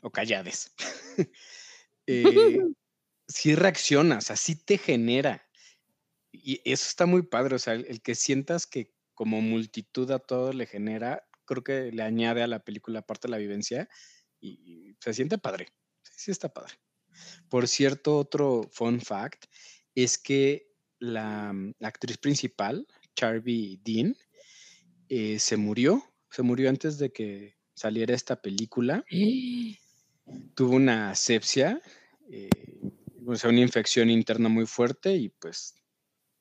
o 0.00 0.10
callades. 0.10 0.72
Eh, 2.06 2.22
sí 3.28 3.54
reacciona, 3.54 4.18
o 4.18 4.20
sea, 4.20 4.34
sí 4.34 4.56
te 4.56 4.78
genera. 4.78 5.46
Y 6.32 6.60
eso 6.64 6.88
está 6.88 7.06
muy 7.06 7.22
padre, 7.22 7.54
o 7.54 7.58
sea, 7.58 7.74
el, 7.74 7.84
el 7.86 8.02
que 8.02 8.16
sientas 8.16 8.66
que 8.66 8.92
como 9.14 9.40
multitud 9.42 10.10
a 10.10 10.18
todo 10.18 10.52
le 10.52 10.66
genera, 10.66 11.28
creo 11.44 11.62
que 11.62 11.92
le 11.92 12.02
añade 12.02 12.42
a 12.42 12.48
la 12.48 12.64
película 12.64 13.02
parte 13.02 13.28
de 13.28 13.32
la 13.32 13.36
vivencia 13.36 13.88
y, 14.40 14.88
y 14.90 14.96
se 14.98 15.14
siente 15.14 15.38
padre. 15.38 15.68
Sí, 16.02 16.12
sí 16.16 16.30
está 16.32 16.52
padre. 16.52 16.74
Por 17.48 17.68
cierto, 17.68 18.16
otro 18.16 18.68
fun 18.72 19.00
fact 19.00 19.44
es 19.94 20.18
que 20.18 20.72
la, 20.98 21.52
mm, 21.52 21.74
la 21.78 21.88
actriz 21.88 22.18
principal, 22.18 22.88
Charby 23.14 23.80
Dean, 23.84 24.16
eh, 25.10 25.38
se 25.38 25.58
murió, 25.58 26.02
se 26.30 26.42
murió 26.42 26.70
antes 26.70 26.96
de 26.98 27.12
que 27.12 27.56
saliera 27.74 28.14
esta 28.14 28.40
película 28.40 29.04
tuvo 30.54 30.76
una 30.76 31.10
asepsia, 31.10 31.80
eh, 32.30 32.48
o 33.26 33.34
sea, 33.36 33.50
una 33.50 33.60
infección 33.60 34.10
interna 34.10 34.48
muy 34.48 34.66
fuerte 34.66 35.14
y 35.14 35.28
pues 35.28 35.74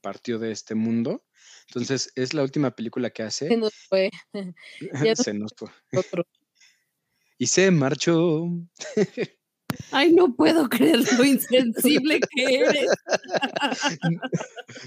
partió 0.01 0.39
de 0.39 0.51
este 0.51 0.75
mundo. 0.75 1.25
Entonces, 1.67 2.12
es 2.15 2.34
la 2.34 2.43
última 2.43 2.71
película 2.71 3.10
que 3.10 3.23
Se 3.32 3.45
hace. 3.45 3.58
nos 3.58 3.73
fue. 3.73 4.10
Se 5.15 5.34
nos 5.34 5.53
fue. 5.55 5.69
Otro. 5.93 6.25
Y 7.38 7.47
se 7.47 7.71
marchó. 7.71 8.45
Ay, 9.91 10.13
no 10.13 10.33
puedo 10.35 10.69
creer 10.69 10.99
lo 11.17 11.23
insensible 11.23 12.19
que 12.35 12.43
eres. 12.43 12.89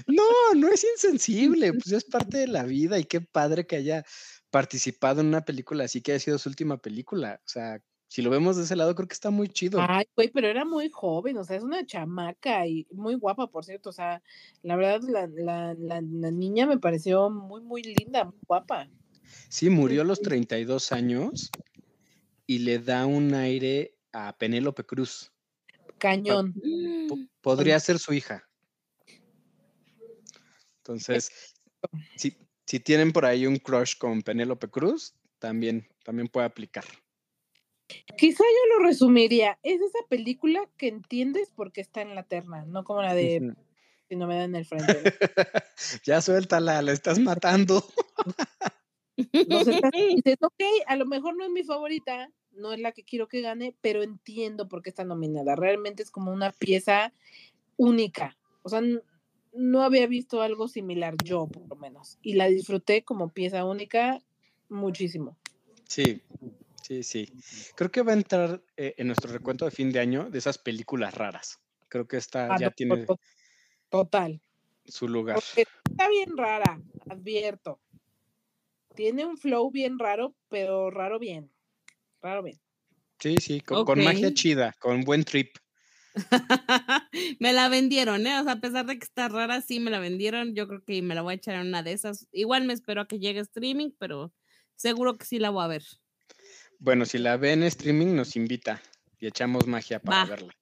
No, 0.07 0.23
no 0.55 0.67
es 0.69 0.85
insensible, 0.95 1.73
pues 1.73 1.91
es 1.91 2.05
parte 2.05 2.37
de 2.39 2.47
la 2.47 2.63
vida 2.63 2.99
y 2.99 3.03
qué 3.03 3.21
padre 3.21 3.65
que 3.65 3.77
haya 3.77 4.05
participado 4.49 5.21
en 5.21 5.27
una 5.27 5.43
película 5.45 5.85
así 5.85 6.01
que 6.01 6.11
haya 6.11 6.19
sido 6.19 6.37
su 6.37 6.49
última 6.49 6.77
película. 6.77 7.41
O 7.45 7.49
sea, 7.49 7.81
si 8.13 8.21
lo 8.21 8.29
vemos 8.29 8.55
de 8.55 8.63
ese 8.63 8.75
lado, 8.75 8.93
creo 8.93 9.07
que 9.07 9.15
está 9.15 9.31
muy 9.31 9.49
chido. 9.49 9.79
Ay, 9.81 10.05
güey, 10.15 10.29
pero 10.29 10.47
era 10.47 10.65
muy 10.65 10.89
joven, 10.89 11.35
o 11.37 11.43
sea, 11.43 11.57
es 11.57 11.63
una 11.63 11.83
chamaca 11.83 12.67
y 12.67 12.85
muy 12.91 13.15
guapa, 13.15 13.47
por 13.47 13.65
cierto. 13.65 13.89
O 13.89 13.93
sea, 13.93 14.21
la 14.61 14.75
verdad, 14.75 15.01
la, 15.09 15.27
la, 15.27 15.73
la, 15.73 15.99
la 16.01 16.31
niña 16.31 16.67
me 16.67 16.77
pareció 16.77 17.31
muy, 17.31 17.61
muy 17.61 17.81
linda, 17.81 18.25
muy 18.25 18.37
guapa. 18.45 18.87
Sí, 19.49 19.71
murió 19.71 20.03
a 20.03 20.05
los 20.05 20.21
32 20.21 20.91
años 20.91 21.49
y 22.45 22.59
le 22.59 22.77
da 22.77 23.07
un 23.07 23.33
aire 23.33 23.92
a 24.13 24.37
Penélope 24.37 24.85
Cruz. 24.85 25.31
Cañón. 25.97 26.53
Po- 27.09 27.19
podría 27.41 27.79
ser 27.79 27.99
su 27.99 28.13
hija. 28.13 28.47
Entonces, 30.77 31.55
si, 32.15 32.37
si 32.65 32.79
tienen 32.79 33.11
por 33.11 33.25
ahí 33.25 33.47
un 33.47 33.57
crush 33.57 33.97
con 33.97 34.21
Penélope 34.21 34.69
Cruz, 34.69 35.15
también, 35.39 35.87
también 36.03 36.27
puede 36.27 36.45
aplicar. 36.45 36.85
Quizá 38.17 38.43
yo 38.43 38.77
lo 38.77 38.85
resumiría. 38.85 39.59
Es 39.63 39.81
esa 39.81 39.99
película 40.09 40.69
que 40.77 40.87
entiendes 40.87 41.51
porque 41.55 41.81
está 41.81 42.01
en 42.01 42.15
la 42.15 42.23
terna, 42.23 42.65
no 42.65 42.83
como 42.83 43.01
la 43.01 43.13
de 43.13 43.53
si 44.07 44.15
no 44.15 44.27
me 44.27 44.37
dan 44.37 44.55
el 44.55 44.65
frente. 44.65 45.03
ya 46.05 46.21
suéltala, 46.21 46.81
la 46.81 46.91
estás 46.91 47.19
matando. 47.19 47.83
No 49.47 49.63
sé, 49.63 49.79
dices, 50.15 50.37
ok, 50.41 50.63
a 50.87 50.95
lo 50.95 51.05
mejor 51.05 51.35
no 51.35 51.45
es 51.45 51.51
mi 51.51 51.63
favorita, 51.63 52.29
no 52.55 52.73
es 52.73 52.79
la 52.79 52.91
que 52.91 53.03
quiero 53.03 53.27
que 53.27 53.41
gane, 53.41 53.75
pero 53.81 54.03
entiendo 54.03 54.67
por 54.67 54.81
qué 54.81 54.89
está 54.89 55.03
nominada. 55.03 55.55
Realmente 55.55 56.03
es 56.03 56.11
como 56.11 56.31
una 56.31 56.51
pieza 56.51 57.13
única. 57.77 58.37
O 58.61 58.69
sea, 58.69 58.81
no 59.53 59.83
había 59.83 60.07
visto 60.07 60.41
algo 60.41 60.67
similar 60.67 61.15
yo, 61.23 61.47
por 61.47 61.67
lo 61.67 61.75
menos. 61.75 62.17
Y 62.21 62.33
la 62.33 62.47
disfruté 62.47 63.03
como 63.03 63.29
pieza 63.29 63.65
única 63.65 64.19
muchísimo. 64.69 65.37
Sí, 65.87 66.21
sí, 66.81 67.03
sí. 67.03 67.29
Creo 67.75 67.91
que 67.91 68.01
va 68.01 68.13
a 68.13 68.15
entrar 68.15 68.63
eh, 68.77 68.95
en 68.97 69.07
nuestro 69.07 69.31
recuento 69.31 69.65
de 69.65 69.71
fin 69.71 69.91
de 69.91 69.99
año 69.99 70.29
de 70.29 70.39
esas 70.39 70.57
películas 70.57 71.13
raras. 71.13 71.59
Creo 71.89 72.07
que 72.07 72.17
esta 72.17 72.53
Ah, 72.53 72.57
ya 72.59 72.67
no, 72.69 72.73
tiene, 72.75 73.05
to- 73.05 73.19
Total. 73.89 74.41
su 74.85 75.07
lugar. 75.07 75.35
Porque 75.35 75.67
está 75.85 76.09
bien 76.09 76.35
rara, 76.35 76.81
advierto. 77.09 77.79
Tiene 78.95 79.25
un 79.25 79.37
flow 79.37 79.71
bien 79.71 79.99
raro, 79.99 80.35
pero 80.49 80.89
raro 80.89 81.19
bien. 81.19 81.51
Raro 82.23 82.41
bien. 82.41 82.59
Sí, 83.19 83.35
sí, 83.39 83.61
con, 83.61 83.85
con 83.85 84.03
magia 84.03 84.33
chida, 84.33 84.73
con 84.79 85.01
buen 85.01 85.23
trip. 85.23 85.55
me 87.39 87.53
la 87.53 87.69
vendieron, 87.69 88.25
¿eh? 88.25 88.39
O 88.39 88.43
sea, 88.43 88.53
a 88.53 88.59
pesar 88.59 88.85
de 88.85 88.97
que 88.97 89.03
está 89.03 89.27
rara, 89.27 89.61
sí 89.61 89.79
me 89.79 89.91
la 89.91 89.99
vendieron. 89.99 90.55
Yo 90.55 90.67
creo 90.67 90.83
que 90.83 91.01
me 91.01 91.15
la 91.15 91.21
voy 91.21 91.33
a 91.33 91.35
echar 91.35 91.55
en 91.55 91.67
una 91.67 91.83
de 91.83 91.91
esas. 91.91 92.27
Igual 92.31 92.65
me 92.65 92.73
espero 92.73 93.01
a 93.01 93.07
que 93.07 93.19
llegue 93.19 93.41
streaming, 93.41 93.91
pero 93.99 94.33
seguro 94.75 95.17
que 95.17 95.25
sí 95.25 95.37
la 95.37 95.49
voy 95.49 95.63
a 95.63 95.67
ver. 95.67 95.83
Bueno, 96.79 97.05
si 97.05 97.17
la 97.17 97.37
ve 97.37 97.53
en 97.53 97.63
streaming, 97.63 98.15
nos 98.15 98.35
invita 98.35 98.81
y 99.19 99.27
echamos 99.27 99.67
magia 99.67 99.99
para 99.99 100.23
Va. 100.23 100.29
verla. 100.29 100.53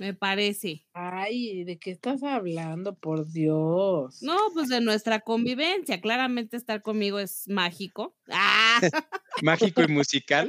Me 0.00 0.14
parece. 0.14 0.86
Ay, 0.94 1.62
¿de 1.64 1.78
qué 1.78 1.90
estás 1.90 2.22
hablando? 2.22 2.94
Por 2.98 3.30
Dios. 3.30 4.22
No, 4.22 4.34
pues 4.54 4.70
de 4.70 4.80
nuestra 4.80 5.20
convivencia. 5.20 6.00
Claramente 6.00 6.56
estar 6.56 6.80
conmigo 6.80 7.18
es 7.18 7.46
mágico. 7.48 8.16
¡Ah! 8.30 8.80
Mágico 9.42 9.82
y 9.82 9.88
musical. 9.88 10.48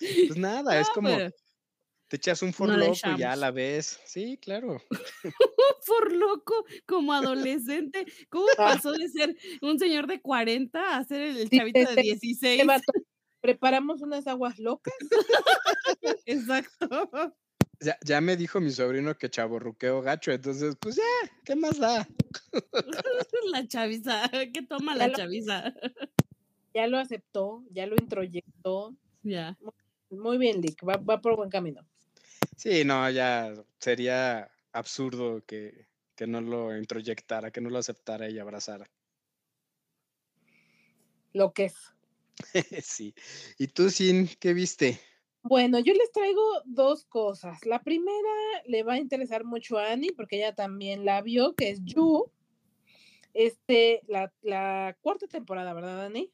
pues 0.00 0.36
nada, 0.36 0.80
es 0.80 0.88
como 0.90 1.08
pero- 1.10 1.30
te 2.08 2.16
echas 2.16 2.42
un 2.42 2.48
no 2.48 2.54
for 2.54 2.70
le 2.70 2.86
loco 2.86 2.92
y 2.92 3.00
ya 3.02 3.14
echamos. 3.14 3.38
la 3.38 3.50
ves. 3.52 4.00
Sí, 4.04 4.36
claro. 4.42 4.82
por 5.86 6.10
loco 6.12 6.64
como 6.86 7.12
adolescente. 7.12 8.04
¿Cómo 8.30 8.46
Ah. 8.58 8.74
pasó 8.74 8.90
de 8.94 9.08
ser 9.08 9.36
un 9.62 9.78
señor 9.78 10.08
de 10.08 10.20
40 10.20 10.96
a 10.96 11.04
ser 11.04 11.20
el, 11.22 11.48
chavito 11.50 11.78
de 11.78 11.84
este- 11.84 12.02
16? 12.02 12.62
Este 12.68 12.92
Preparamos 13.40 14.02
unas 14.02 14.26
aguas 14.26 14.58
locas. 14.58 14.92
Exacto. 16.24 17.32
Ya, 17.80 17.98
ya 18.04 18.20
me 18.20 18.36
dijo 18.36 18.60
mi 18.60 18.70
sobrino 18.70 19.16
que 19.18 19.28
chaborruqueo 19.28 20.00
gacho, 20.02 20.32
entonces, 20.32 20.76
pues 20.80 20.96
ya, 20.96 21.02
¿qué 21.44 21.54
más 21.56 21.78
da? 21.78 22.06
La 23.52 23.66
chaviza. 23.68 24.28
¿Qué 24.54 24.62
toma 24.62 24.92
Ya 24.94 24.98
la 24.98 25.08
lo- 25.08 25.14
chaviza? 25.16 25.74
Ya 26.74 26.86
lo 26.86 26.98
aceptó, 26.98 27.64
ya 27.70 27.86
lo 27.86 27.96
introyectó. 27.96 28.94
Ya. 29.22 29.56
Muy 30.10 30.38
bien, 30.38 30.60
Lick, 30.60 30.86
va, 30.86 30.96
va 30.96 31.20
por 31.20 31.36
buen 31.36 31.50
camino. 31.50 31.86
Sí, 32.56 32.84
no, 32.84 33.08
ya 33.10 33.52
sería 33.78 34.50
absurdo 34.72 35.44
que, 35.46 35.86
que 36.14 36.26
no 36.26 36.40
lo 36.40 36.76
introyectara, 36.76 37.50
que 37.50 37.60
no 37.60 37.70
lo 37.70 37.78
aceptara 37.78 38.28
y 38.30 38.38
abrazara. 38.38 38.86
Lo 41.32 41.52
que 41.52 41.66
es. 41.66 41.74
sí. 42.82 43.14
¿Y 43.58 43.68
tú, 43.68 43.90
Sin, 43.90 44.28
qué 44.38 44.54
viste? 44.54 45.00
Bueno, 45.48 45.78
yo 45.78 45.92
les 45.94 46.10
traigo 46.10 46.42
dos 46.64 47.04
cosas. 47.04 47.64
La 47.64 47.80
primera 47.82 48.62
le 48.66 48.82
va 48.82 48.94
a 48.94 48.98
interesar 48.98 49.44
mucho 49.44 49.78
a 49.78 49.92
Annie 49.92 50.12
porque 50.12 50.36
ella 50.38 50.54
también 50.56 51.04
la 51.04 51.22
vio, 51.22 51.54
que 51.54 51.70
es 51.70 51.84
You. 51.84 52.32
Este, 53.32 54.02
la, 54.08 54.32
la 54.42 54.96
cuarta 55.02 55.28
temporada, 55.28 55.72
¿verdad, 55.72 56.06
Annie? 56.06 56.32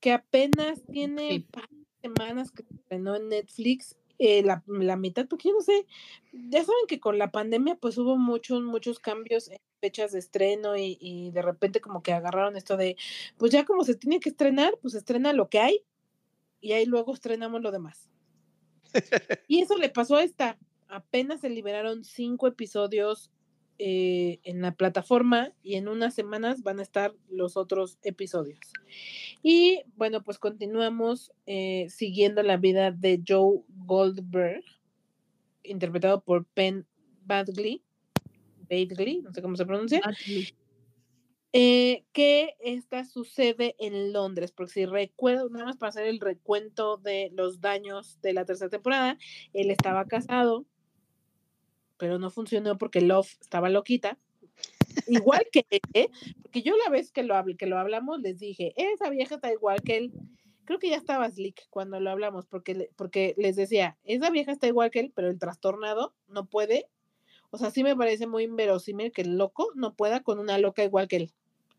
Que 0.00 0.12
apenas 0.12 0.84
tiene 0.90 1.28
Sí. 1.30 1.36
un 1.36 1.42
par 1.44 1.68
de 1.70 1.86
semanas 2.02 2.50
que 2.50 2.62
se 2.62 2.74
estrenó 2.74 3.16
en 3.16 3.28
Netflix. 3.28 3.96
eh, 4.20 4.42
la, 4.42 4.64
la 4.66 4.96
mitad, 4.96 5.28
porque 5.28 5.48
yo 5.48 5.54
no 5.54 5.60
sé, 5.60 5.86
ya 6.32 6.64
saben 6.64 6.86
que 6.88 6.98
con 6.98 7.18
la 7.18 7.30
pandemia 7.30 7.76
pues 7.76 7.96
hubo 7.98 8.16
muchos, 8.18 8.62
muchos 8.62 8.98
cambios 8.98 9.48
en 9.48 9.60
fechas 9.80 10.10
de 10.10 10.18
estreno 10.18 10.76
y, 10.76 10.98
y 11.00 11.30
de 11.30 11.40
repente 11.40 11.80
como 11.80 12.02
que 12.02 12.12
agarraron 12.12 12.56
esto 12.56 12.76
de, 12.76 12.96
pues 13.36 13.52
ya 13.52 13.64
como 13.64 13.84
se 13.84 13.94
tiene 13.94 14.18
que 14.18 14.30
estrenar, 14.30 14.76
pues 14.82 14.94
estrena 14.94 15.32
lo 15.32 15.48
que 15.48 15.60
hay 15.60 15.84
y 16.60 16.72
ahí 16.72 16.86
luego 16.86 17.14
estrenamos 17.14 17.62
lo 17.62 17.70
demás. 17.70 18.10
y 19.48 19.60
eso 19.60 19.76
le 19.76 19.88
pasó 19.88 20.16
a 20.16 20.22
esta. 20.22 20.58
Apenas 20.88 21.40
se 21.40 21.50
liberaron 21.50 22.04
cinco 22.04 22.46
episodios 22.46 23.30
eh, 23.78 24.40
en 24.42 24.60
la 24.60 24.74
plataforma 24.74 25.52
y 25.62 25.74
en 25.74 25.86
unas 25.86 26.14
semanas 26.14 26.62
van 26.62 26.80
a 26.80 26.82
estar 26.82 27.14
los 27.28 27.56
otros 27.56 27.98
episodios. 28.02 28.58
Y 29.42 29.82
bueno, 29.96 30.24
pues 30.24 30.38
continuamos 30.38 31.32
eh, 31.46 31.86
siguiendo 31.90 32.42
la 32.42 32.56
vida 32.56 32.90
de 32.90 33.22
Joe 33.26 33.60
Goldberg, 33.84 34.64
interpretado 35.62 36.22
por 36.22 36.46
Penn 36.46 36.86
Badgley. 37.24 37.82
Badgley, 38.68 39.22
no 39.22 39.32
sé 39.32 39.42
cómo 39.42 39.56
se 39.56 39.64
pronuncia 39.64 40.00
eh, 41.52 42.04
que 42.12 42.56
esta 42.60 43.04
sucede 43.04 43.74
en 43.78 44.12
Londres, 44.12 44.52
porque 44.52 44.72
si 44.72 44.86
recuerdo, 44.86 45.48
nada 45.48 45.64
más 45.64 45.76
para 45.78 45.88
hacer 45.90 46.06
el 46.06 46.20
recuento 46.20 46.98
de 46.98 47.30
los 47.34 47.60
daños 47.60 48.20
de 48.20 48.34
la 48.34 48.44
tercera 48.44 48.68
temporada, 48.68 49.16
él 49.54 49.70
estaba 49.70 50.04
casado, 50.06 50.66
pero 51.96 52.18
no 52.18 52.30
funcionó 52.30 52.76
porque 52.76 53.00
Love 53.00 53.38
estaba 53.40 53.70
loquita. 53.70 54.18
Igual 55.06 55.46
que, 55.50 55.64
¿eh? 55.94 56.08
porque 56.42 56.62
yo 56.62 56.76
la 56.76 56.90
vez 56.90 57.12
que 57.12 57.22
lo, 57.22 57.34
que 57.56 57.66
lo 57.66 57.78
hablamos 57.78 58.20
les 58.20 58.38
dije, 58.38 58.74
esa 58.76 59.08
vieja 59.08 59.36
está 59.36 59.52
igual 59.52 59.80
que 59.82 59.96
él. 59.96 60.12
Creo 60.64 60.78
que 60.78 60.90
ya 60.90 60.96
estaba 60.96 61.30
slick 61.30 61.66
cuando 61.70 61.98
lo 61.98 62.10
hablamos, 62.10 62.46
porque, 62.46 62.90
porque 62.96 63.34
les 63.38 63.56
decía, 63.56 63.96
esa 64.04 64.28
vieja 64.28 64.52
está 64.52 64.66
igual 64.66 64.90
que 64.90 65.00
él, 65.00 65.12
pero 65.14 65.28
el 65.28 65.38
trastornado 65.38 66.14
no 66.26 66.44
puede. 66.44 66.86
O 67.50 67.58
sea, 67.58 67.70
sí 67.70 67.82
me 67.82 67.96
parece 67.96 68.26
muy 68.26 68.44
inverosímil 68.44 69.12
que 69.12 69.22
el 69.22 69.38
loco 69.38 69.70
no 69.74 69.94
pueda 69.94 70.22
con 70.22 70.38
una 70.38 70.58
loca 70.58 70.84
igual 70.84 71.08
que 71.08 71.16
él. 71.16 71.34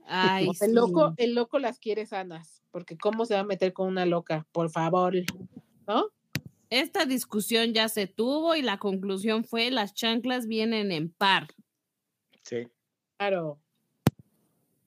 Ay, 0.06 0.48
O 0.48 0.54
sea, 0.54 0.66
el 0.68 0.72
sí. 0.72 0.76
loco, 0.76 1.14
el 1.18 1.36
loco 1.36 1.60
las 1.60 1.80
quiere 1.80 2.06
sanas, 2.06 2.64
porque 2.72 2.98
cómo 2.98 3.26
se 3.26 3.36
va 3.36 3.42
a 3.42 3.46
meter 3.46 3.74
con 3.74 3.88
una 3.88 4.06
loca, 4.06 4.48
por 4.52 4.70
favor, 4.72 5.14
¿no? 5.88 6.08
Esta 6.72 7.06
discusión 7.06 7.74
ya 7.74 7.90
se 7.90 8.08
tuvo 8.08 8.56
y 8.56 8.62
la 8.62 8.78
conclusión 8.78 9.44
fue 9.44 9.72
las 9.72 9.94
chanclas 9.94 10.48
vienen 10.48 10.92
en 10.92 11.12
par. 11.12 11.48
Sí. 12.44 12.68
Claro, 13.18 13.60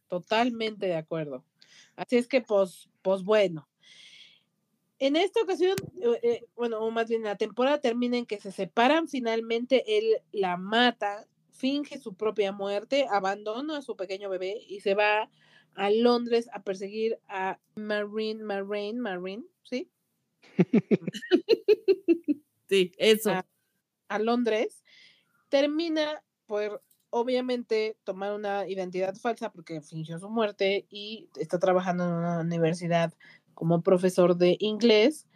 totalmente 0.08 0.86
de 0.86 0.96
acuerdo. 0.96 1.44
Así 1.96 2.16
es 2.16 2.28
que, 2.28 2.40
pues, 2.40 2.88
pues 3.02 3.22
bueno. 3.22 3.68
En 5.02 5.16
esta 5.16 5.42
ocasión, 5.42 5.74
eh, 6.00 6.20
eh, 6.22 6.44
bueno, 6.54 6.78
o 6.78 6.92
más 6.92 7.08
bien 7.08 7.24
la 7.24 7.34
temporada 7.34 7.80
termina 7.80 8.18
en 8.18 8.24
que 8.24 8.38
se 8.38 8.52
separan, 8.52 9.08
finalmente 9.08 9.98
él 9.98 10.22
la 10.30 10.56
mata, 10.56 11.26
finge 11.50 11.98
su 11.98 12.14
propia 12.14 12.52
muerte, 12.52 13.08
abandona 13.10 13.78
a 13.78 13.82
su 13.82 13.96
pequeño 13.96 14.30
bebé 14.30 14.60
y 14.64 14.78
se 14.78 14.94
va 14.94 15.28
a 15.74 15.90
Londres 15.90 16.48
a 16.52 16.62
perseguir 16.62 17.18
a 17.26 17.58
Marine, 17.74 18.44
Marine, 18.44 19.00
Marine, 19.00 19.42
¿sí? 19.64 19.90
Sí, 22.68 22.92
eso. 22.96 23.32
A 24.08 24.18
Londres, 24.20 24.84
termina 25.48 26.22
por 26.46 26.82
obviamente 27.10 27.98
tomar 28.04 28.32
una 28.32 28.66
identidad 28.66 29.14
falsa 29.14 29.52
porque 29.52 29.82
fingió 29.82 30.18
su 30.18 30.30
muerte 30.30 30.86
y 30.88 31.28
está 31.36 31.58
trabajando 31.58 32.04
en 32.04 32.12
una 32.12 32.40
universidad 32.40 33.12
como 33.54 33.82
profesor 33.82 34.36
de 34.36 34.56
inglés, 34.60 35.26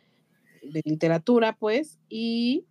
de 0.62 0.83
literatura, 0.85 1.57
pues, 1.57 1.98
y 2.09 2.66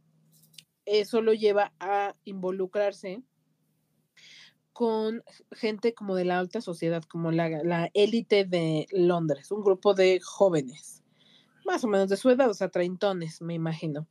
eso 0.85 1.21
lo 1.21 1.33
lleva 1.33 1.73
a 1.79 2.13
involucrarse 2.25 3.23
con 4.73 5.23
gente 5.51 5.93
como 5.93 6.15
de 6.15 6.25
la 6.25 6.37
alta 6.37 6.59
sociedad, 6.59 7.03
como 7.03 7.31
la, 7.31 7.49
la 7.63 7.89
élite 7.93 8.43
de 8.43 8.87
Londres, 8.91 9.51
un 9.51 9.63
grupo 9.63 9.93
de 9.93 10.19
jóvenes, 10.21 11.01
más 11.65 11.83
o 11.83 11.87
menos 11.87 12.09
de 12.09 12.17
su 12.17 12.29
edad, 12.29 12.49
o 12.49 12.53
sea, 12.53 12.69
treintones, 12.69 13.41
me 13.41 13.53
imagino. 13.53 14.05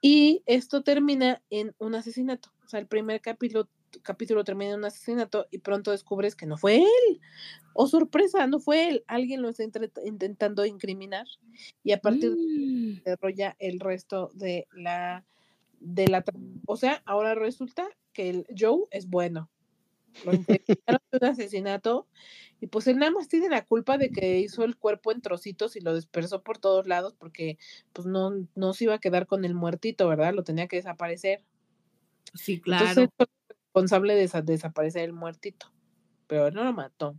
Y 0.00 0.42
esto 0.46 0.82
termina 0.82 1.42
en 1.50 1.74
un 1.78 1.94
asesinato. 1.94 2.50
O 2.64 2.68
sea, 2.68 2.80
el 2.80 2.86
primer 2.86 3.20
capítulo, 3.20 3.68
capítulo 4.02 4.44
termina 4.44 4.72
en 4.72 4.78
un 4.78 4.84
asesinato 4.84 5.46
y 5.50 5.58
pronto 5.58 5.90
descubres 5.90 6.36
que 6.36 6.46
no 6.46 6.56
fue 6.56 6.76
él. 6.76 7.20
Oh, 7.74 7.86
sorpresa, 7.88 8.46
no 8.46 8.60
fue 8.60 8.88
él. 8.88 9.04
Alguien 9.06 9.42
lo 9.42 9.48
está 9.48 9.64
intentando 10.04 10.64
incriminar. 10.64 11.26
Y 11.82 11.92
a 11.92 12.00
partir 12.00 12.30
de 12.30 12.36
ahí 12.36 12.46
Mm, 12.46 12.94
se 13.04 13.10
desarrolla 13.10 13.56
el 13.58 13.80
resto 13.80 14.30
de 14.34 14.68
la 14.72 15.24
de 15.80 16.08
la 16.08 16.24
o 16.66 16.76
sea, 16.76 17.02
ahora 17.06 17.34
resulta 17.34 17.88
que 18.12 18.30
el 18.30 18.46
Joe 18.58 18.84
es 18.90 19.08
bueno. 19.08 19.50
Lo 20.24 20.32
de 20.32 20.62
un 21.12 21.24
asesinato 21.24 22.08
y 22.60 22.68
pues 22.68 22.86
él 22.86 22.98
nada 22.98 23.12
más 23.12 23.28
tiene 23.28 23.50
la 23.50 23.64
culpa 23.66 23.98
de 23.98 24.10
que 24.10 24.38
hizo 24.38 24.64
el 24.64 24.76
cuerpo 24.76 25.12
en 25.12 25.20
trocitos 25.20 25.76
y 25.76 25.80
lo 25.80 25.94
dispersó 25.94 26.42
por 26.42 26.58
todos 26.58 26.86
lados 26.86 27.14
porque 27.14 27.58
pues 27.92 28.06
no, 28.06 28.48
no 28.54 28.72
se 28.72 28.84
iba 28.84 28.94
a 28.94 28.98
quedar 28.98 29.26
con 29.26 29.44
el 29.44 29.54
muertito, 29.54 30.08
¿verdad? 30.08 30.32
Lo 30.34 30.44
tenía 30.44 30.68
que 30.68 30.76
desaparecer. 30.76 31.44
Sí, 32.34 32.60
Entonces 32.66 32.94
claro. 32.94 33.02
el 33.18 33.26
responsable 33.76 34.14
de 34.14 34.24
desa- 34.24 34.42
desaparecer 34.42 35.04
el 35.04 35.12
muertito, 35.12 35.70
pero 36.26 36.50
no 36.50 36.64
lo 36.64 36.72
mató. 36.72 37.14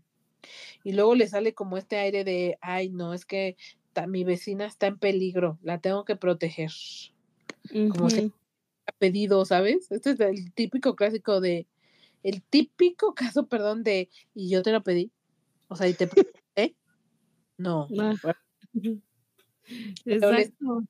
Y 0.83 0.93
luego 0.93 1.13
le 1.13 1.27
sale 1.27 1.53
como 1.53 1.77
este 1.77 1.97
aire 1.97 2.23
de, 2.23 2.57
ay, 2.61 2.89
no, 2.89 3.13
es 3.13 3.25
que 3.25 3.57
mi 4.07 4.23
vecina 4.23 4.65
está 4.65 4.87
en 4.87 4.99
peligro, 4.99 5.57
la 5.63 5.79
tengo 5.79 6.05
que 6.05 6.15
proteger. 6.15 6.71
como 7.91 8.07
que-. 8.07 8.31
Ha 8.85 8.91
pedido, 8.93 9.43
¿sabes? 9.43 9.91
Este 9.91 10.11
es 10.11 10.19
el 10.19 10.53
típico 10.53 10.95
clásico 10.95 11.41
de, 11.41 11.67
el 12.23 12.41
típico 12.41 13.13
caso, 13.15 13.47
perdón, 13.47 13.83
de, 13.83 14.09
y 14.33 14.49
yo 14.49 14.61
te 14.63 14.71
lo 14.71 14.81
pedí. 14.81 15.11
O 15.67 15.75
sea, 15.75 15.87
y 15.87 15.93
te. 15.93 16.09
No. 17.59 17.87
Ah. 17.99 18.13
Exacto. 20.05 20.83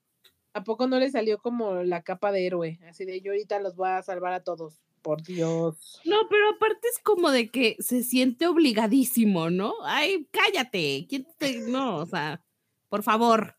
¿A 0.53 0.63
poco 0.65 0.85
no 0.87 0.99
le 0.99 1.09
salió 1.09 1.37
como 1.37 1.75
la 1.83 2.01
capa 2.01 2.33
de 2.33 2.45
héroe? 2.45 2.77
Así 2.89 3.05
de 3.05 3.21
yo 3.21 3.31
ahorita 3.31 3.61
los 3.61 3.77
voy 3.77 3.87
a 3.87 4.03
salvar 4.03 4.33
a 4.33 4.43
todos. 4.43 4.81
Por 5.07 5.23
Dios. 5.23 6.01
No, 6.03 6.17
pero 6.29 6.49
aparte 6.49 6.85
es 6.89 6.99
como 6.99 7.31
de 7.31 7.47
que 7.49 7.77
se 7.79 8.03
siente 8.03 8.45
obligadísimo, 8.45 9.49
¿no? 9.49 9.73
Ay, 9.85 10.27
cállate. 10.31 11.05
¿Quién 11.07 11.25
te... 11.37 11.59
No, 11.59 11.99
o 11.99 12.05
sea, 12.05 12.43
por 12.89 13.03
favor. 13.03 13.55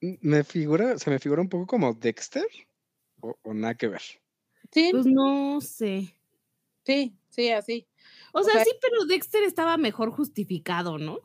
M- 0.00 0.18
Me 0.20 0.42
figura, 0.42 0.98
se 0.98 1.10
me 1.10 1.20
figura 1.20 1.40
un 1.42 1.48
poco 1.48 1.68
como 1.68 1.94
Dexter 1.94 2.44
o, 3.20 3.36
o 3.40 3.54
nada 3.54 3.76
que 3.76 3.86
ver. 3.86 4.02
Sí, 4.72 4.88
Pues 4.90 5.06
no 5.06 5.60
sé. 5.60 6.12
sí, 6.84 7.14
sí, 7.30 7.50
así. 7.50 7.86
O 8.32 8.40
O 8.40 8.42
sea, 8.42 8.54
sea- 8.54 8.64
sí, 8.64 8.72
pero 8.80 9.04
Dexter 9.04 9.44
estaba 9.44 9.76
mejor 9.76 10.10
justificado, 10.10 10.98
¿no? 10.98 11.20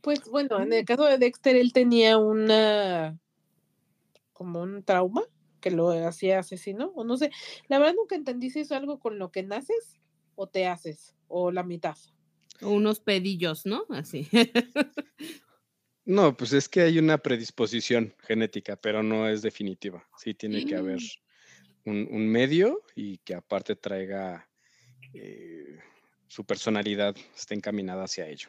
Pues 0.00 0.20
bueno, 0.30 0.62
en 0.62 0.72
el 0.72 0.86
caso 0.86 1.04
de 1.04 1.18
Dexter, 1.18 1.56
él 1.56 1.74
tenía 1.74 2.16
una 2.16 3.18
como 4.32 4.62
un 4.62 4.82
trauma 4.82 5.24
que 5.60 5.70
lo 5.70 5.90
hacía 6.06 6.40
asesino, 6.40 6.92
o 6.94 7.04
no 7.04 7.16
sé. 7.16 7.30
La 7.68 7.78
verdad 7.78 7.94
nunca 7.94 8.14
entendí 8.14 8.50
si 8.50 8.60
es 8.60 8.72
algo 8.72 8.98
con 8.98 9.18
lo 9.18 9.30
que 9.30 9.42
naces 9.42 9.98
o 10.34 10.46
te 10.46 10.66
haces, 10.66 11.14
o 11.26 11.50
la 11.50 11.62
mitad. 11.62 11.96
O 12.62 12.70
unos 12.70 13.00
pedillos, 13.00 13.66
¿no? 13.66 13.84
Así. 13.90 14.28
No, 16.04 16.34
pues 16.34 16.54
es 16.54 16.70
que 16.70 16.80
hay 16.80 16.98
una 16.98 17.18
predisposición 17.18 18.14
genética, 18.26 18.76
pero 18.76 19.02
no 19.02 19.28
es 19.28 19.42
definitiva. 19.42 20.08
Sí 20.16 20.32
tiene 20.32 20.64
que 20.64 20.74
haber 20.74 21.00
un, 21.84 22.08
un 22.10 22.26
medio 22.26 22.82
y 22.94 23.18
que 23.18 23.34
aparte 23.34 23.76
traiga 23.76 24.48
eh, 25.12 25.78
su 26.26 26.44
personalidad, 26.44 27.14
esté 27.36 27.54
encaminada 27.54 28.04
hacia 28.04 28.26
ello. 28.26 28.48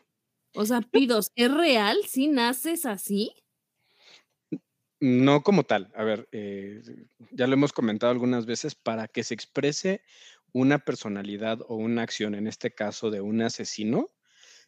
O 0.53 0.65
sea, 0.65 0.81
Pidos, 0.81 1.31
¿es 1.35 1.53
real? 1.53 1.97
¿Sí 2.07 2.27
naces 2.27 2.85
así? 2.85 3.33
No 5.01 5.43
como 5.43 5.63
tal. 5.63 5.91
A 5.95 6.03
ver, 6.03 6.27
eh, 6.31 6.81
ya 7.31 7.47
lo 7.47 7.53
hemos 7.53 7.71
comentado 7.71 8.11
algunas 8.11 8.45
veces, 8.45 8.75
para 8.75 9.07
que 9.07 9.23
se 9.23 9.33
exprese 9.33 10.01
una 10.51 10.79
personalidad 10.79 11.59
o 11.67 11.75
una 11.75 12.01
acción, 12.01 12.35
en 12.35 12.47
este 12.47 12.71
caso 12.71 13.09
de 13.09 13.21
un 13.21 13.41
asesino, 13.41 14.09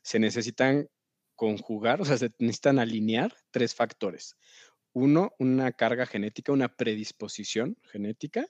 se 0.04 0.20
necesitan 0.20 0.90
conjugar, 1.36 2.02
o 2.02 2.06
sea, 2.06 2.18
se 2.18 2.32
necesitan 2.40 2.80
alinear 2.80 3.36
tres 3.52 3.76
factores. 3.76 4.38
Uno, 4.94 5.34
una 5.40 5.72
carga 5.74 6.06
genética, 6.06 6.52
una 6.54 6.76
predisposición 6.76 7.78
genética, 7.84 8.46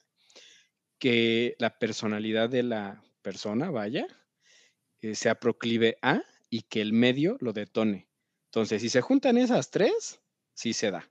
que 0.99 1.55
la 1.57 1.79
personalidad 1.79 2.49
de 2.49 2.63
la 2.63 3.03
persona, 3.23 3.71
vaya, 3.71 4.05
eh, 5.01 5.15
sea 5.15 5.35
proclive 5.35 5.97
a 6.03 6.21
y 6.49 6.63
que 6.63 6.81
el 6.81 6.93
medio 6.93 7.37
lo 7.39 7.53
detone. 7.53 8.07
Entonces, 8.45 8.81
si 8.81 8.89
se 8.89 9.01
juntan 9.01 9.37
esas 9.37 9.71
tres, 9.71 10.21
sí 10.53 10.73
se 10.73 10.91
da. 10.91 11.09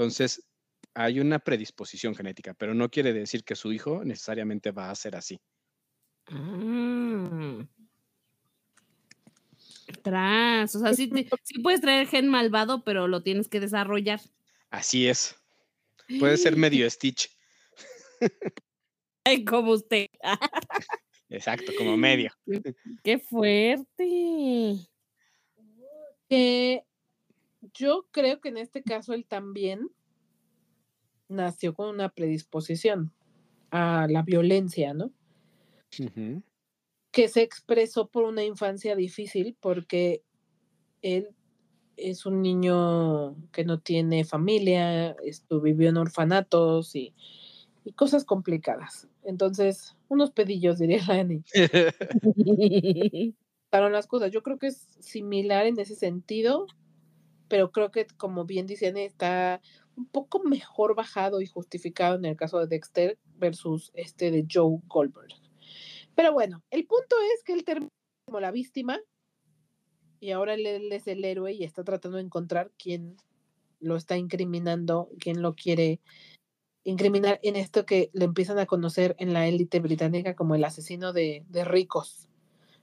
Entonces, 0.00 0.48
hay 0.94 1.20
una 1.20 1.40
predisposición 1.40 2.14
genética, 2.14 2.54
pero 2.54 2.72
no 2.72 2.90
quiere 2.90 3.12
decir 3.12 3.44
que 3.44 3.54
su 3.54 3.70
hijo 3.70 4.02
necesariamente 4.02 4.70
va 4.70 4.90
a 4.90 4.94
ser 4.94 5.14
así. 5.14 5.38
Ah. 6.28 7.66
Tras, 10.02 10.74
o 10.74 10.78
sea, 10.80 10.94
sí, 10.94 11.10
sí 11.42 11.58
puedes 11.58 11.82
traer 11.82 12.06
gen 12.06 12.28
malvado, 12.28 12.82
pero 12.82 13.08
lo 13.08 13.22
tienes 13.22 13.48
que 13.48 13.60
desarrollar. 13.60 14.22
Así 14.70 15.06
es. 15.06 15.36
Puede 16.18 16.38
ser 16.38 16.56
medio 16.56 16.88
Stitch. 16.88 17.28
Ay, 19.24 19.44
como 19.44 19.72
usted. 19.72 20.06
Exacto, 21.28 21.72
como 21.76 21.94
medio. 21.98 22.32
¡Qué 23.04 23.18
fuerte! 23.18 24.78
Que 26.26 26.84
yo 27.74 28.06
creo 28.10 28.40
que 28.40 28.48
en 28.48 28.58
este 28.58 28.82
caso 28.82 29.12
él 29.12 29.26
también 29.26 29.90
nació 31.28 31.74
con 31.74 31.88
una 31.88 32.08
predisposición 32.08 33.12
a 33.70 34.06
la 34.08 34.22
violencia, 34.22 34.94
¿no? 34.94 35.12
Que 37.12 37.28
se 37.28 37.42
expresó 37.42 38.08
por 38.08 38.24
una 38.24 38.44
infancia 38.44 38.96
difícil 38.96 39.56
porque 39.60 40.22
él 41.02 41.34
es 41.96 42.26
un 42.26 42.42
niño 42.42 43.36
que 43.52 43.64
no 43.64 43.80
tiene 43.80 44.24
familia, 44.24 45.10
esto, 45.24 45.60
vivió 45.60 45.88
en 45.88 45.98
orfanatos 45.98 46.96
y, 46.96 47.14
y 47.84 47.92
cosas 47.92 48.24
complicadas. 48.24 49.08
Entonces, 49.22 49.96
unos 50.08 50.30
pedillos, 50.30 50.78
diría 50.78 51.02
la 51.08 51.20
Ani. 51.20 51.42
Pasaron 53.70 53.92
las 53.92 54.06
cosas. 54.06 54.32
Yo 54.32 54.42
creo 54.42 54.58
que 54.58 54.68
es 54.68 54.88
similar 54.98 55.66
en 55.66 55.78
ese 55.78 55.94
sentido, 55.94 56.66
pero 57.50 57.72
creo 57.72 57.90
que, 57.90 58.06
como 58.06 58.46
bien 58.46 58.66
dicen, 58.66 58.96
está 58.96 59.60
un 59.96 60.06
poco 60.06 60.42
mejor 60.42 60.94
bajado 60.94 61.42
y 61.42 61.46
justificado 61.46 62.14
en 62.14 62.24
el 62.24 62.36
caso 62.36 62.60
de 62.60 62.68
Dexter 62.68 63.18
versus 63.36 63.90
este 63.94 64.30
de 64.30 64.46
Joe 64.50 64.78
Goldberg. 64.86 65.34
Pero 66.14 66.32
bueno, 66.32 66.62
el 66.70 66.86
punto 66.86 67.16
es 67.34 67.42
que 67.42 67.52
él 67.52 67.64
termina 67.64 67.90
como 68.24 68.38
la 68.38 68.52
víctima 68.52 69.00
y 70.20 70.30
ahora 70.30 70.54
él, 70.54 70.92
es 70.92 71.08
el 71.08 71.24
héroe 71.24 71.52
y 71.52 71.64
está 71.64 71.82
tratando 71.82 72.18
de 72.18 72.24
encontrar 72.24 72.70
quién 72.78 73.16
lo 73.80 73.96
está 73.96 74.16
incriminando, 74.16 75.10
quién 75.18 75.42
lo 75.42 75.56
quiere 75.56 76.00
incriminar 76.84 77.40
en 77.42 77.56
esto 77.56 77.84
que 77.84 78.10
le 78.12 78.26
empiezan 78.26 78.60
a 78.60 78.66
conocer 78.66 79.16
en 79.18 79.32
la 79.32 79.48
élite 79.48 79.80
británica 79.80 80.36
como 80.36 80.54
el 80.54 80.64
asesino 80.64 81.12
de, 81.12 81.44
de 81.48 81.64
ricos. 81.64 82.28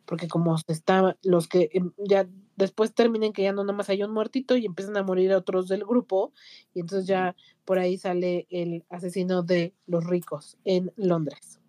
Porque 0.04 0.28
como 0.28 0.58
se 0.58 0.74
está, 0.74 1.18
los 1.22 1.48
que 1.48 1.70
em, 1.74 1.94
ya 1.98 2.28
después 2.58 2.94
terminen 2.94 3.32
que 3.32 3.44
ya 3.44 3.54
no 3.54 3.64
nomás 3.64 3.90
hay 3.90 4.04
un 4.04 4.12
muertito 4.12 4.58
y 4.58 4.66
empiezan 4.66 4.98
a 4.98 5.04
morir 5.04 5.32
otros 5.34 5.70
del 5.70 5.86
grupo, 5.86 6.34
y 6.74 6.82
entonces 6.82 7.08
ya 7.08 7.36
por 7.64 7.80
ahí 7.80 7.98
sale 7.98 8.48
el 8.50 8.84
asesino 8.90 9.44
de 9.44 9.74
los 9.86 10.04
ricos 10.06 10.58
en 10.66 10.92
Londres. 10.98 11.62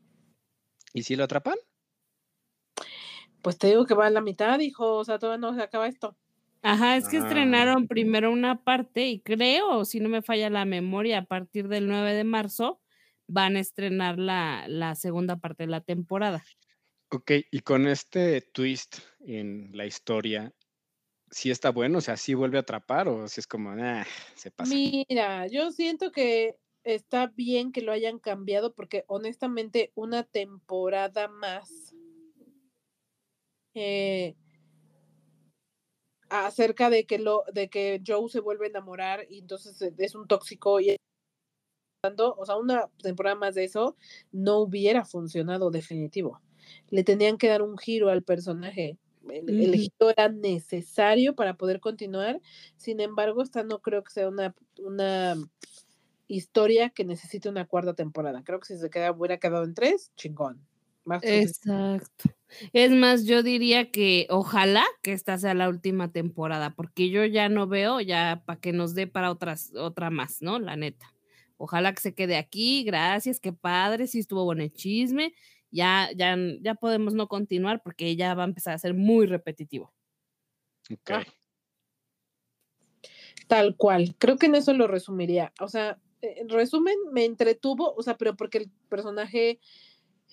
¿Y 0.93 1.05
si 1.05 1.15
lo 1.15 1.25
atrapan? 1.25 1.55
Pues 3.43 3.57
te 3.59 3.69
digo 3.69 3.87
que 3.87 3.95
va 3.95 4.07
a 4.07 4.11
la 4.11 4.21
mitad, 4.21 4.59
hijo, 4.61 4.97
o 4.97 5.05
sea, 5.05 5.19
todavía 5.19 5.41
no 5.41 5.55
se 5.55 5.63
acaba 5.63 5.87
esto. 5.87 6.17
Ajá, 6.63 6.97
es 6.97 7.09
que 7.09 7.19
Ah. 7.19 7.21
estrenaron 7.21 7.87
primero 7.87 8.33
una 8.33 8.65
parte 8.65 9.07
y 9.07 9.21
creo, 9.21 9.85
si 9.85 10.01
no 10.01 10.09
me 10.09 10.23
falla 10.23 10.51
la 10.51 10.65
memoria, 10.65 11.19
a 11.19 11.25
partir 11.25 11.69
del 11.69 11.87
9 11.87 12.15
de 12.15 12.25
marzo 12.25 12.81
van 13.29 13.57
a 13.57 13.61
estrenar 13.61 14.19
la, 14.19 14.67
la 14.69 14.95
segunda 14.97 15.37
parte 15.37 15.65
de 15.65 15.69
la 15.69 15.83
temporada. 15.83 16.43
Ok, 17.11 17.31
y 17.51 17.61
con 17.61 17.87
este 17.87 18.41
twist 18.41 18.99
en 19.21 19.71
la 19.73 19.87
historia, 19.87 20.53
¿sí 21.31 21.51
está 21.51 21.71
bueno? 21.71 21.99
O 21.99 22.01
sea, 22.01 22.17
¿sí 22.17 22.35
vuelve 22.35 22.59
a 22.59 22.63
atrapar 22.63 23.09
o 23.09 23.29
si 23.29 23.41
es 23.41 23.47
como, 23.47 23.71
ah, 23.71 24.07
se 24.35 24.51
pasa? 24.51 24.75
Mira, 24.75 25.47
yo 25.47 25.71
siento 25.73 26.13
que 26.13 26.57
está 26.85 27.27
bien 27.27 27.73
que 27.73 27.83
lo 27.83 27.93
hayan 27.93 28.19
cambiado 28.19 28.75
porque 28.75 29.05
honestamente 29.09 29.93
una 29.95 30.25
temporada 30.25 31.29
más 31.29 31.95
eh, 33.75 34.35
acerca 36.31 36.91
de 36.91 37.05
que 37.05 37.19
lo 37.19 37.45
de 37.53 37.69
que 37.69 38.03
Joe 38.07 38.29
se 38.29 38.41
vuelve 38.41 38.67
a 38.67 38.71
enamorar 38.71 39.27
y 39.29 39.39
entonces 39.39 39.81
e- 39.83 39.95
es 39.99 40.15
un 40.15 40.27
tóxico 40.27 40.81
y 40.81 40.97
o 42.03 42.47
sea, 42.47 42.57
una 42.57 42.89
temporada 43.03 43.37
más 43.37 43.55
de 43.55 43.65
eso 43.65 43.97
no 44.31 44.59
hubiera 44.59 45.05
funcionado 45.05 45.71
definitivo. 45.71 46.41
Le 46.91 47.03
tenían 47.03 47.39
que 47.39 47.49
dar 47.49 47.63
un 47.63 47.77
giro 47.77 48.09
al 48.09 48.23
personaje. 48.23 48.99
El, 49.31 49.55
el 49.59 49.75
Ujú. 49.75 49.77
giro 49.77 50.11
era 50.11 50.29
necesario 50.29 51.35
para 51.35 51.57
poder 51.57 51.81
continuar. 51.81 52.41
Sin 52.77 53.01
embargo, 53.01 53.43
esta 53.43 53.63
no 53.63 53.81
creo 53.81 54.03
que 54.05 54.13
sea 54.13 54.29
una, 54.29 54.55
una 54.79 55.37
historia 56.29 56.91
que 56.91 57.05
necesite 57.05 57.49
una 57.49 57.67
cuarta 57.67 57.95
temporada. 57.95 58.43
Creo 58.45 58.61
que 58.61 58.67
si 58.67 58.79
se 58.79 58.91
queda, 58.91 59.13
hubiera 59.13 59.39
quedado 59.39 59.65
en 59.65 59.75
tres, 59.75 60.13
chingón. 60.17 60.67
Más. 61.05 61.23
Exacto. 61.23 62.31
Es 62.73 62.91
más, 62.91 63.25
yo 63.25 63.43
diría 63.43 63.91
que 63.91 64.27
ojalá 64.31 64.85
que 65.03 65.13
esta 65.13 65.39
sea 65.39 65.55
la 65.55 65.69
última 65.69 66.13
temporada, 66.13 66.75
porque 66.75 67.11
yo 67.11 67.25
ya 67.25 67.49
no 67.49 67.67
veo 67.67 68.01
ya 68.01 68.43
para 68.47 68.61
que 68.61 68.73
nos 68.73 68.95
dé 68.95 69.07
para 69.07 69.31
otras, 69.31 69.73
otra 69.75 70.11
más, 70.11 70.43
¿no? 70.43 70.59
La 70.59 70.77
neta. 70.77 71.15
Ojalá 71.57 71.93
que 71.93 72.01
se 72.01 72.15
quede 72.15 72.37
aquí, 72.37 72.85
gracias, 72.85 73.41
qué 73.41 73.53
padre, 73.53 74.07
sí 74.07 74.21
estuvo 74.21 74.45
bueno 74.45 74.63
el 74.63 74.73
chisme. 74.73 75.35
Ya, 75.71 76.09
ya, 76.17 76.37
ya 76.61 76.75
podemos 76.75 77.15
no 77.15 77.29
continuar 77.29 77.83
porque 77.83 78.17
ya 78.17 78.35
va 78.35 78.45
a 78.45 78.47
empezar 78.47 78.75
a 78.75 78.79
ser 78.79 78.95
muy 78.95 79.27
repetitivo. 79.27 79.93
Ok. 80.91 81.11
Ah. 81.11 81.25
Tal 83.47 83.77
cual. 83.77 84.15
Creo 84.19 84.37
que 84.37 84.47
en 84.47 84.55
eso 84.55 84.73
lo 84.75 84.87
resumiría. 84.87 85.53
O 85.61 85.69
sea, 85.69 85.99
eh, 86.23 86.37
en 86.39 86.49
resumen, 86.49 86.97
me 87.13 87.25
entretuvo, 87.25 87.95
o 87.95 88.03
sea, 88.03 88.17
pero 88.17 88.37
porque 88.37 88.59
el 88.59 88.71
personaje 88.89 89.61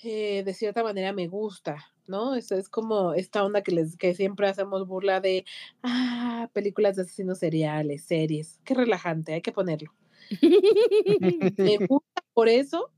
eh, 0.04 0.44
de 0.44 0.54
cierta 0.54 0.84
manera 0.84 1.14
me 1.14 1.28
gusta, 1.28 1.78
¿no? 2.08 2.36
Es, 2.36 2.52
es 2.52 2.70
como 2.70 3.14
esta 3.14 3.44
onda 3.46 3.62
que, 3.62 3.72
les, 3.72 3.96
que 3.98 4.14
siempre 4.14 4.48
hacemos 4.48 4.88
burla 4.88 5.22
de, 5.22 5.46
ah, 5.84 6.50
películas 6.54 6.96
de 6.98 7.04
asesinos 7.04 7.40
seriales, 7.40 8.04
series. 8.06 8.60
Qué 8.66 8.74
relajante, 8.74 9.34
hay 9.34 9.42
que 9.42 9.54
ponerlo. 9.54 9.94
Me 11.58 11.78
gusta 11.88 12.24
por 12.34 12.50
eso. 12.50 12.92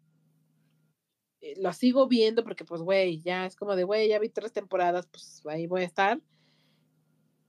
Eh, 1.51 1.53
Lo 1.61 1.73
sigo 1.73 2.07
viendo 2.07 2.43
porque, 2.43 2.65
pues, 2.65 2.81
güey, 2.81 3.21
ya 3.21 3.45
es 3.45 3.55
como 3.55 3.75
de, 3.75 3.83
güey, 3.83 4.09
ya 4.09 4.19
vi 4.19 4.29
tres 4.29 4.53
temporadas, 4.53 5.07
pues 5.07 5.41
ahí 5.47 5.67
voy 5.67 5.81
a 5.81 5.85
estar. 5.85 6.19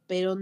Pero 0.06 0.36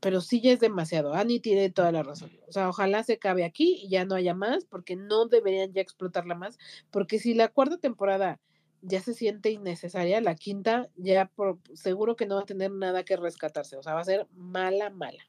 pero 0.00 0.20
sí 0.20 0.40
ya 0.40 0.52
es 0.52 0.60
demasiado. 0.60 1.14
Annie 1.14 1.40
tiene 1.40 1.70
toda 1.70 1.92
la 1.92 2.02
razón. 2.02 2.30
O 2.46 2.52
sea, 2.52 2.68
ojalá 2.68 3.02
se 3.02 3.14
acabe 3.14 3.44
aquí 3.44 3.80
y 3.82 3.88
ya 3.88 4.04
no 4.04 4.14
haya 4.14 4.34
más, 4.34 4.64
porque 4.64 4.96
no 4.96 5.26
deberían 5.26 5.72
ya 5.72 5.82
explotarla 5.82 6.34
más, 6.34 6.58
porque 6.90 7.18
si 7.18 7.34
la 7.34 7.48
cuarta 7.48 7.78
temporada 7.78 8.40
ya 8.82 9.00
se 9.00 9.12
siente 9.14 9.50
innecesaria, 9.50 10.20
la 10.20 10.36
quinta 10.36 10.88
ya 10.96 11.26
por, 11.26 11.58
seguro 11.74 12.14
que 12.14 12.26
no 12.26 12.36
va 12.36 12.42
a 12.42 12.46
tener 12.46 12.70
nada 12.70 13.04
que 13.04 13.16
rescatarse, 13.16 13.76
o 13.76 13.82
sea, 13.82 13.94
va 13.94 14.00
a 14.00 14.04
ser 14.04 14.28
mala, 14.32 14.90
mala. 14.90 15.24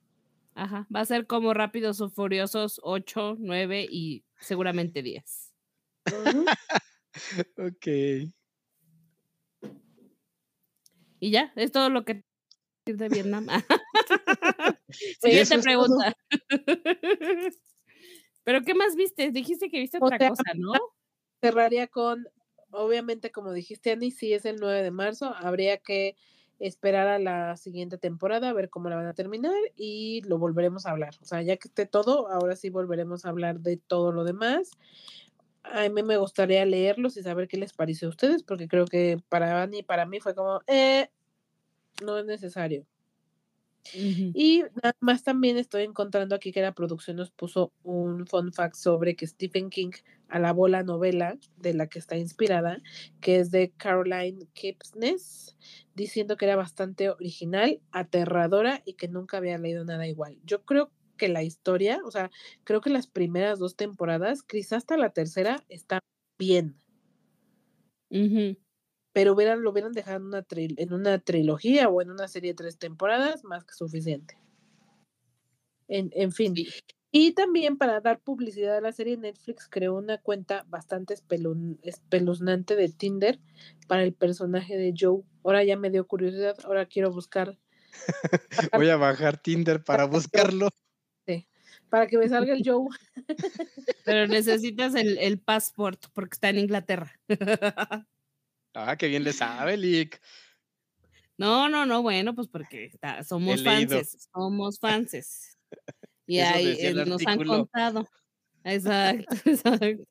Ajá, 0.54 0.88
va 0.94 1.00
a 1.02 1.06
ser 1.06 1.26
como 1.26 1.54
Rápidos 1.54 2.02
o 2.02 2.10
Furiosos 2.10 2.80
8, 2.84 3.38
9 3.40 3.88
y 3.90 4.24
seguramente 4.40 5.02
10. 5.02 5.54
Ujú. 6.12 6.46
Ok. 7.58 7.88
Y 11.22 11.32
ya, 11.32 11.52
es 11.56 11.72
todo 11.72 11.90
lo 11.90 12.06
que 12.06 12.24
decir 12.86 12.98
de 12.98 13.10
Vietnam. 13.10 13.48
Siguiente 15.22 15.60
pregunta. 15.60 16.16
Pero 18.44 18.62
¿qué 18.64 18.74
más 18.74 18.96
viste? 18.96 19.32
Dijiste 19.32 19.70
que 19.70 19.80
viste 19.80 19.98
O 20.00 20.06
otra 20.06 20.18
sea, 20.18 20.30
cosa, 20.30 20.44
¿no? 20.56 20.74
cerraría 21.42 21.88
con, 21.88 22.28
obviamente, 22.72 23.32
como 23.32 23.54
dijiste, 23.54 23.92
Annie, 23.92 24.12
si 24.12 24.34
es 24.34 24.46
el 24.46 24.58
9 24.60 24.82
de 24.82 24.92
marzo, 24.92 25.34
habría 25.36 25.78
que 25.78 26.16
esperar 26.60 27.08
a 27.08 27.20
la 27.20 27.56
siguiente 27.56 27.98
temporada, 27.98 28.50
a 28.50 28.54
ver 28.54 28.70
cómo 28.70 28.90
la 28.90 28.98
van 28.98 29.06
a 29.06 29.14
terminar 29.14 29.56
y 29.78 30.22
lo 30.24 30.38
volveremos 30.38 30.86
a 30.86 30.92
hablar. 30.92 31.16
O 31.22 31.26
sea, 31.26 31.42
ya 31.42 31.56
que 31.58 31.70
esté 31.70 31.86
todo, 31.86 32.28
ahora 32.30 32.56
sí 32.56 32.70
volveremos 32.70 33.26
a 33.26 33.30
hablar 33.30 33.62
de 33.62 33.78
todo 33.78 34.12
lo 34.12 34.26
demás. 34.26 34.72
A 35.72 35.88
mí 35.90 36.04
me 36.04 36.18
gustaría 36.18 36.66
leerlos 36.66 37.18
y 37.18 37.24
saber 37.24 37.48
qué 37.48 37.58
les 37.58 37.74
pareció 37.74 38.08
a 38.08 38.12
ustedes, 38.12 38.44
porque 38.44 38.68
creo 38.68 38.86
que 38.86 39.22
para 39.30 39.62
Annie 39.62 39.80
y 39.80 39.84
para 39.84 40.06
mí 40.06 40.20
fue 40.20 40.36
como, 40.36 40.62
eh, 40.68 41.10
no 42.04 42.18
es 42.18 42.26
necesario. 42.26 42.86
Y 43.92 44.64
nada 44.84 44.96
más 45.00 45.24
también 45.24 45.58
estoy 45.58 45.84
encontrando 45.84 46.36
aquí 46.36 46.52
que 46.52 46.62
la 46.62 46.74
producción 46.74 47.18
nos 47.18 47.32
puso 47.32 47.74
un 47.84 48.28
fun 48.28 48.54
fact 48.54 48.76
sobre 48.76 49.16
que 49.16 49.26
Stephen 49.26 49.70
King 49.70 49.92
alabó 50.28 50.68
la 50.68 50.84
novela 50.84 51.38
de 51.58 51.74
la 51.74 51.88
que 51.88 51.98
está 51.98 52.18
inspirada, 52.18 52.82
que 53.20 53.40
es 53.40 53.50
de 53.52 53.72
Caroline 53.78 54.46
Kipnis, 54.54 55.58
diciendo 55.96 56.38
que 56.38 56.46
era 56.46 56.56
bastante 56.56 57.10
original, 57.10 57.82
aterradora 57.92 58.82
y 58.86 58.94
que 58.94 59.08
nunca 59.08 59.38
había 59.38 59.58
leído 59.58 59.86
nada 59.86 60.08
igual. 60.08 60.38
Yo 60.44 60.64
creo 60.64 60.92
que 61.20 61.30
la 61.30 61.44
historia, 61.44 62.02
o 62.04 62.10
sea, 62.10 62.32
creo 62.64 62.82
que 62.82 62.90
las 62.90 63.06
primeras 63.06 63.60
dos 63.60 63.76
temporadas, 63.76 64.42
quizás 64.42 64.80
hasta 64.80 64.98
la 64.98 65.12
tercera, 65.12 65.64
está 65.70 66.00
bien, 66.40 66.76
pero 69.14 69.34
hubieran, 69.34 69.62
lo 69.62 69.70
hubieran 69.70 69.92
dejado 69.92 70.18
en 70.18 70.24
una, 70.24 70.44
tril- 70.44 70.76
en 70.78 70.94
una 70.94 71.20
trilogía 71.20 71.90
o 71.90 72.02
en 72.02 72.10
una 72.10 72.28
serie 72.28 72.52
de 72.52 72.56
tres 72.56 72.80
temporadas, 72.80 73.44
más 73.44 73.66
que 73.66 73.74
suficiente. 73.76 74.40
En, 75.88 76.10
en 76.14 76.32
fin. 76.32 76.56
Sí. 76.56 76.68
Y 77.12 77.32
también 77.34 77.78
para 77.78 78.02
dar 78.02 78.20
publicidad 78.20 78.78
a 78.78 78.82
la 78.82 78.92
serie, 78.92 79.18
Netflix 79.18 79.68
creó 79.68 79.96
una 79.96 80.20
cuenta 80.20 80.64
bastante 80.70 81.16
espelun- 81.16 81.80
espeluznante 81.82 82.76
de 82.76 82.90
Tinder 82.90 83.40
para 83.88 84.04
el 84.04 84.14
personaje 84.14 84.78
de 84.78 84.94
Joe. 84.98 85.24
Ahora 85.44 85.64
ya 85.64 85.76
me 85.76 85.90
dio 85.90 86.06
curiosidad, 86.08 86.56
ahora 86.64 86.86
quiero 86.86 87.12
buscar, 87.12 87.58
Voy 88.74 88.90
a 88.90 88.98
bajar 88.98 89.42
Tinder 89.42 89.84
para 89.84 90.06
buscarlo. 90.54 90.70
Para 91.90 92.08
que 92.08 92.18
me 92.18 92.28
salga 92.30 92.54
el 92.54 92.62
Joe. 92.66 92.88
Pero 94.06 94.28
necesitas 94.28 94.96
el, 94.96 95.18
el 95.18 95.40
passport 95.40 96.06
porque 96.14 96.36
está 96.36 96.50
en 96.50 96.60
Inglaterra. 96.60 97.20
Ah, 98.76 98.96
qué 98.96 99.08
bien 99.08 99.24
le 99.24 99.34
sabe, 99.34 99.76
Lick. 99.78 100.22
No, 101.40 101.68
no, 101.70 101.88
no, 101.88 102.04
bueno, 102.04 102.36
pues 102.36 102.48
porque 102.48 102.86
está- 102.86 103.24
somos 103.24 103.64
fanses, 103.64 104.30
somos 104.32 104.80
fanses. 104.80 105.58
Y 106.28 106.38
Eso 106.38 106.54
ahí 106.54 106.78
eh, 106.80 106.94
nos 106.94 107.26
han 107.26 107.44
contado. 107.44 108.08
Exacto, 108.64 109.36
exacto. 109.46 110.04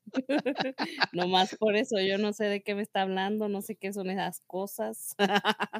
No 1.12 1.28
más 1.28 1.54
por 1.54 1.76
eso, 1.76 2.00
yo 2.00 2.18
no 2.18 2.32
sé 2.32 2.46
de 2.46 2.62
qué 2.62 2.74
me 2.74 2.82
está 2.82 3.02
hablando, 3.02 3.48
no 3.48 3.62
sé 3.62 3.76
qué 3.76 3.92
son 3.92 4.10
esas 4.10 4.40
cosas. 4.40 5.14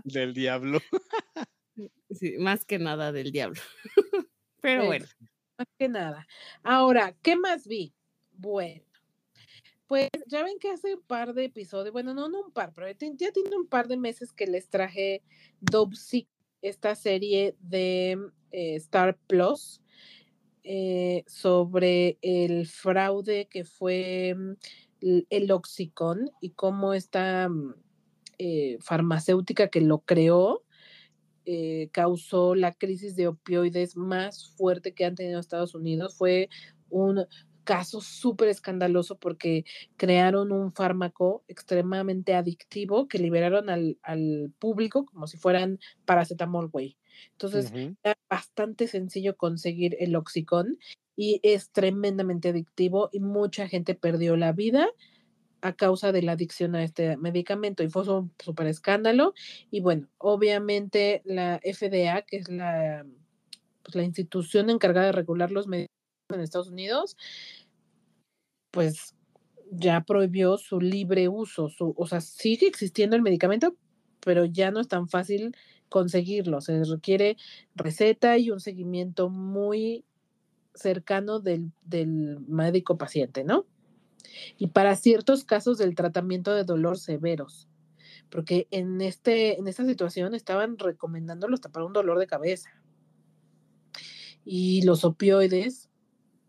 Del 0.05 0.33
diablo. 0.33 0.81
Sí, 2.11 2.37
más 2.39 2.65
que 2.65 2.79
nada 2.79 3.11
del 3.11 3.33
diablo. 3.33 3.61
Pero 4.61 4.87
Pues, 4.87 5.03
bueno. 5.03 5.07
Más 5.59 5.67
que 5.77 5.89
nada. 5.89 6.27
Ahora, 6.63 7.17
¿qué 7.23 7.35
más 7.37 7.67
vi? 7.67 7.93
Bueno, 8.33 8.85
pues 9.87 10.09
ya 10.27 10.43
ven 10.43 10.59
que 10.59 10.71
hace 10.71 10.95
un 10.95 11.03
par 11.03 11.33
de 11.35 11.45
episodios, 11.47 11.93
bueno, 11.93 12.13
no, 12.15 12.27
un 12.27 12.53
par, 12.53 12.73
pero 12.75 12.89
ya 12.89 12.95
ti- 12.95 13.13
ya 13.17 13.33
tiene 13.33 13.57
un 13.57 13.67
par 13.67 13.89
de 13.89 13.97
meses 13.97 14.33
que 14.33 14.47
les 14.47 14.69
traje 14.69 15.23
Dope 15.61 15.97
Sick, 15.97 16.29
esta 16.61 16.95
serie 16.95 17.57
de 17.61 18.19
eh, 18.53 18.75
Star 18.77 19.17
Plus 19.27 19.81
eh, 20.65 21.25
sobre 21.29 22.19
el 22.23 22.67
fraude 22.67 23.49
que 23.49 23.65
fue 23.65 24.35
mm, 24.37 24.53
el 25.31 25.51
Oxicon 25.53 26.31
y 26.41 26.51
cómo 26.51 26.95
esta 26.95 27.49
mm, 27.49 27.75
eh, 28.39 28.79
farmacéutica 28.81 29.69
que 29.69 29.81
lo 29.81 30.01
creó 30.01 30.65
eh, 31.51 31.89
causó 31.93 32.55
la 32.55 32.75
crisis 32.75 33.17
de 33.17 33.27
opioides 33.29 33.97
más 33.97 34.51
fuerte 34.57 34.93
que 34.93 35.07
han 35.07 35.15
tenido 35.15 35.41
Estados 35.41 35.75
Unidos. 35.75 36.15
Fue 36.15 36.51
un 36.91 37.25
caso 37.65 38.03
súper 38.03 38.49
escandaloso 38.49 39.19
porque 39.19 39.65
crearon 39.97 40.53
un 40.53 40.73
fármaco 40.75 41.45
extremadamente 41.49 42.35
adictivo 42.35 43.09
que 43.09 43.19
liberaron 43.19 43.71
al, 43.71 43.99
al 44.03 44.53
público 44.59 45.07
como 45.07 45.27
si 45.27 45.39
fueran 45.39 45.79
paracetamol, 46.05 46.69
güey. 46.69 46.99
Entonces, 47.33 47.73
Ujú. 47.73 47.97
era 48.03 48.19
bastante 48.29 48.87
sencillo 48.87 49.37
conseguir 49.39 49.97
el 50.01 50.17
Oxicon 50.17 50.79
y 51.17 51.41
es 51.43 51.71
tremendamente 51.71 52.51
adictivo 52.51 53.09
y 53.11 53.21
mucha 53.21 53.69
gente 53.69 53.95
perdió 53.95 54.37
la 54.37 54.53
vida 54.53 54.89
a 55.61 55.73
causa 55.73 56.13
de 56.13 56.23
la 56.23 56.33
adicción 56.33 56.75
a 56.75 56.85
este 56.85 57.17
medicamento 57.17 57.83
y 57.83 57.89
fue 57.89 58.03
un 58.09 58.33
súper 58.39 58.67
escándalo 58.67 59.35
y 59.71 59.81
bueno, 59.81 60.09
obviamente 60.19 61.23
la 61.25 61.61
FDA, 61.63 62.23
que 62.23 62.37
es 62.39 62.49
la, 62.49 63.05
pues, 63.83 63.95
la 63.95 64.05
institución 64.05 64.71
encargada 64.71 65.07
de 65.07 65.13
regular 65.13 65.51
los 65.51 65.67
medicamentos 65.67 65.89
en 66.35 66.41
Estados 66.41 66.69
Unidos, 66.69 67.17
pues 68.71 69.15
ya 69.71 70.03
prohibió 70.03 70.57
su 70.59 70.81
libre 70.81 71.29
uso, 71.29 71.69
su, 71.69 71.95
o 71.97 72.07
sea, 72.07 72.21
sigue 72.21 72.67
existiendo 72.67 73.17
el 73.17 73.23
medicamento, 73.23 73.75
pero 74.21 74.45
ya 74.45 74.71
no 74.71 74.81
es 74.81 74.89
tan 74.89 75.09
fácil 75.09 75.57
conseguirlo, 75.89 76.61
se 76.61 76.85
requiere 76.85 77.37
receta 77.75 78.37
y 78.39 78.51
un 78.51 78.61
seguimiento 78.61 79.31
muy 79.31 80.05
cercano 80.75 81.41
del, 81.41 81.73
del 81.85 82.41
médico 82.41 82.99
paciente, 82.99 83.43
¿no? 83.45 83.67
Y 84.57 84.69
para 84.69 84.97
ciertos 84.97 85.45
casos 85.45 85.79
del 85.79 85.95
tratamiento 85.95 86.55
de 86.55 86.65
dolor 86.65 86.99
severos, 86.99 87.69
porque 88.31 88.69
en, 88.71 89.01
este, 89.01 89.59
en 89.59 89.69
esta 89.69 89.85
situación 89.85 90.35
estaban 90.35 90.79
recomendándolo 90.79 91.55
hasta 91.55 91.71
para 91.71 91.87
un 91.87 91.93
dolor 91.93 92.19
de 92.19 92.27
cabeza. 92.27 92.71
Y 94.45 94.83
los 94.83 95.05
opioides 95.05 95.91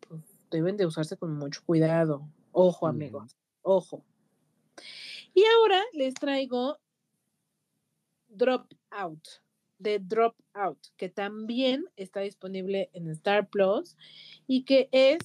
pues, 0.07 0.21
deben 0.51 0.77
de 0.77 0.85
usarse 0.85 1.17
con 1.17 1.33
mucho 1.33 1.61
cuidado. 1.65 2.29
Ojo, 2.51 2.87
amigos, 2.87 3.37
ojo. 3.61 4.03
Y 5.33 5.43
ahora 5.45 5.83
les 5.93 6.13
traigo 6.13 6.79
Drop 8.27 8.71
Out, 8.91 9.27
de 9.77 9.99
Drop 9.99 10.35
Out, 10.53 10.79
que 10.97 11.09
también 11.09 11.85
está 11.95 12.21
disponible 12.21 12.89
en 12.93 13.09
Star 13.09 13.49
Plus 13.49 13.95
y 14.47 14.63
que 14.65 14.89
es 14.91 15.19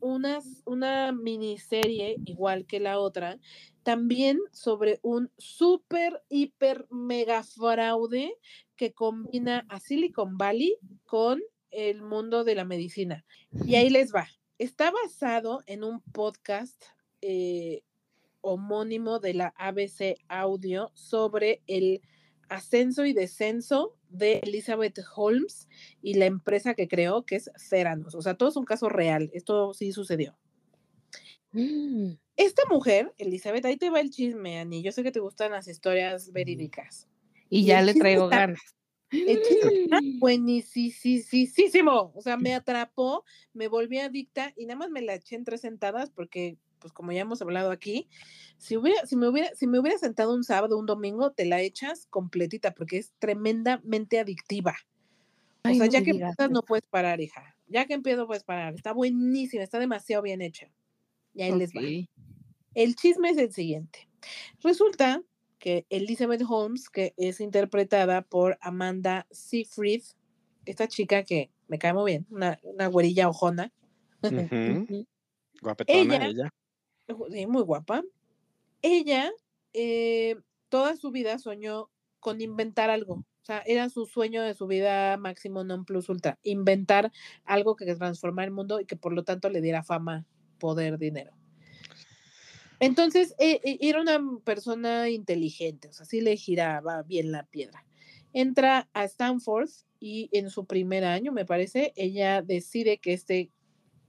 una, 0.00 0.40
una 0.64 1.12
miniserie 1.12 2.16
igual 2.24 2.66
que 2.66 2.80
la 2.80 2.98
otra, 2.98 3.38
también 3.82 4.38
sobre 4.52 5.00
un 5.02 5.30
súper, 5.38 6.22
hiper, 6.28 6.86
mega 6.90 7.42
fraude 7.42 8.34
que 8.76 8.92
combina 8.92 9.66
a 9.68 9.80
Silicon 9.80 10.36
Valley 10.36 10.76
con 11.04 11.40
el 11.70 12.02
mundo 12.02 12.44
de 12.44 12.54
la 12.54 12.64
medicina. 12.64 13.24
Y 13.64 13.76
ahí 13.76 13.90
les 13.90 14.14
va. 14.14 14.28
Está 14.58 14.90
basado 14.90 15.62
en 15.66 15.84
un 15.84 16.00
podcast 16.00 16.82
eh, 17.20 17.82
homónimo 18.40 19.18
de 19.18 19.34
la 19.34 19.54
ABC 19.56 20.16
Audio 20.28 20.90
sobre 20.94 21.62
el 21.66 22.02
ascenso 22.48 23.04
y 23.04 23.12
descenso 23.12 23.97
de 24.10 24.38
Elizabeth 24.42 24.98
Holmes 25.14 25.68
y 26.02 26.14
la 26.14 26.26
empresa 26.26 26.74
que 26.74 26.88
creó, 26.88 27.24
que 27.24 27.36
es 27.36 27.50
Theranos. 27.70 28.14
O 28.14 28.22
sea, 28.22 28.34
todo 28.34 28.48
es 28.48 28.56
un 28.56 28.64
caso 28.64 28.88
real. 28.88 29.30
Esto 29.32 29.74
sí 29.74 29.92
sucedió. 29.92 30.36
Mm, 31.52 32.12
Esta 32.36 32.62
mujer, 32.70 33.12
Elizabeth, 33.18 33.64
ahí 33.64 33.76
te 33.76 33.90
va 33.90 34.00
el 34.00 34.10
chisme, 34.10 34.58
Ani. 34.60 34.82
Yo 34.82 34.92
sé 34.92 35.02
que 35.02 35.10
te 35.10 35.18
gustan 35.20 35.50
las 35.52 35.66
historias 35.66 36.30
verídicas. 36.32 37.08
Y 37.50 37.60
Y 37.60 37.64
ya 37.64 37.82
le 37.82 37.94
traigo 37.94 38.24
está- 38.24 38.36
ganas. 38.36 38.60
El 39.10 39.42
chisme 39.42 39.82
está 39.84 39.98
buenísimo. 40.20 42.12
O 42.14 42.20
sea, 42.22 42.36
me 42.36 42.54
atrapó, 42.54 43.24
me 43.54 43.66
volví 43.68 43.98
adicta 43.98 44.52
y 44.56 44.66
nada 44.66 44.78
más 44.78 44.90
me 44.90 45.02
la 45.02 45.14
eché 45.14 45.34
en 45.36 45.44
tres 45.44 45.62
sentadas 45.62 46.10
porque, 46.10 46.58
pues 46.78 46.92
como 46.92 47.12
ya 47.12 47.22
hemos 47.22 47.42
hablado 47.42 47.70
aquí, 47.70 48.08
si, 48.56 48.76
hubiera, 48.76 49.06
si, 49.06 49.16
me 49.16 49.28
hubiera, 49.28 49.54
si 49.54 49.66
me 49.66 49.78
hubiera 49.78 49.98
sentado 49.98 50.34
un 50.34 50.44
sábado, 50.44 50.78
un 50.78 50.86
domingo, 50.86 51.32
te 51.32 51.44
la 51.44 51.60
echas 51.60 52.06
completita 52.10 52.74
porque 52.74 52.98
es 52.98 53.12
tremendamente 53.18 54.18
adictiva. 54.18 54.76
O 55.64 55.68
sea, 55.68 55.86
no 55.86 55.92
ya 55.92 55.98
que 56.02 56.12
digas 56.12 56.30
empiezas 56.30 56.50
no 56.50 56.62
puedes 56.62 56.86
parar, 56.86 57.20
hija. 57.20 57.56
Ya 57.66 57.86
que 57.86 57.94
empiezo 57.94 58.26
puedes 58.26 58.44
parar. 58.44 58.74
Está 58.74 58.92
buenísima, 58.92 59.62
está 59.62 59.78
demasiado 59.78 60.22
bien 60.22 60.40
hecha. 60.40 60.70
Y 61.34 61.42
ahí 61.42 61.52
les 61.52 61.72
va. 61.74 61.80
El 62.74 62.94
chisme 62.96 63.30
es 63.30 63.38
el 63.38 63.52
siguiente. 63.52 64.08
Resulta 64.62 65.22
que 65.58 65.86
Elizabeth 65.90 66.42
Holmes, 66.48 66.88
que 66.88 67.14
es 67.16 67.40
interpretada 67.40 68.22
por 68.22 68.56
Amanda 68.60 69.26
Seyfried, 69.30 70.02
esta 70.64 70.88
chica 70.88 71.24
que 71.24 71.50
me 71.66 71.78
cae 71.78 71.92
muy 71.92 72.12
bien, 72.12 72.26
una, 72.30 72.58
una 72.62 72.86
güerilla 72.86 73.28
ojona. 73.28 73.72
Guapetona 75.60 76.16
Ella- 76.16 76.26
ella. 76.26 76.50
Sí, 77.30 77.46
muy 77.46 77.62
guapa. 77.62 78.02
Ella 78.82 79.30
eh, 79.72 80.36
toda 80.68 80.96
su 80.96 81.10
vida 81.10 81.38
soñó 81.38 81.90
con 82.20 82.40
inventar 82.40 82.90
algo. 82.90 83.14
O 83.14 83.44
sea, 83.48 83.62
era 83.64 83.88
su 83.88 84.06
sueño 84.06 84.42
de 84.42 84.54
su 84.54 84.66
vida 84.66 85.16
máximo 85.16 85.64
non 85.64 85.84
plus 85.84 86.08
ultra. 86.08 86.38
Inventar 86.42 87.10
algo 87.44 87.76
que 87.76 87.94
transformara 87.94 88.46
el 88.46 88.52
mundo 88.52 88.80
y 88.80 88.84
que 88.84 88.96
por 88.96 89.12
lo 89.12 89.24
tanto 89.24 89.48
le 89.48 89.60
diera 89.60 89.82
fama, 89.82 90.26
poder, 90.58 90.98
dinero. 90.98 91.32
Entonces, 92.80 93.34
eh, 93.38 93.60
eh, 93.64 93.78
era 93.80 94.00
una 94.00 94.20
persona 94.44 95.08
inteligente, 95.08 95.88
o 95.88 95.92
sea, 95.92 96.06
sí 96.06 96.20
le 96.20 96.36
giraba 96.36 97.02
bien 97.02 97.32
la 97.32 97.44
piedra. 97.44 97.84
Entra 98.32 98.88
a 98.92 99.04
Stanford 99.04 99.70
y 99.98 100.28
en 100.32 100.50
su 100.50 100.66
primer 100.66 101.04
año, 101.04 101.32
me 101.32 101.44
parece, 101.44 101.92
ella 101.96 102.42
decide 102.42 102.98
que 102.98 103.14
este 103.14 103.50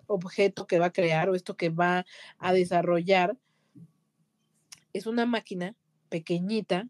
objeto 0.09 0.67
que 0.67 0.79
va 0.79 0.87
a 0.87 0.93
crear 0.93 1.29
o 1.29 1.35
esto 1.35 1.55
que 1.55 1.69
va 1.69 2.05
a 2.39 2.51
desarrollar 2.51 3.37
es 4.91 5.05
una 5.05 5.25
máquina 5.25 5.75
pequeñita 6.09 6.87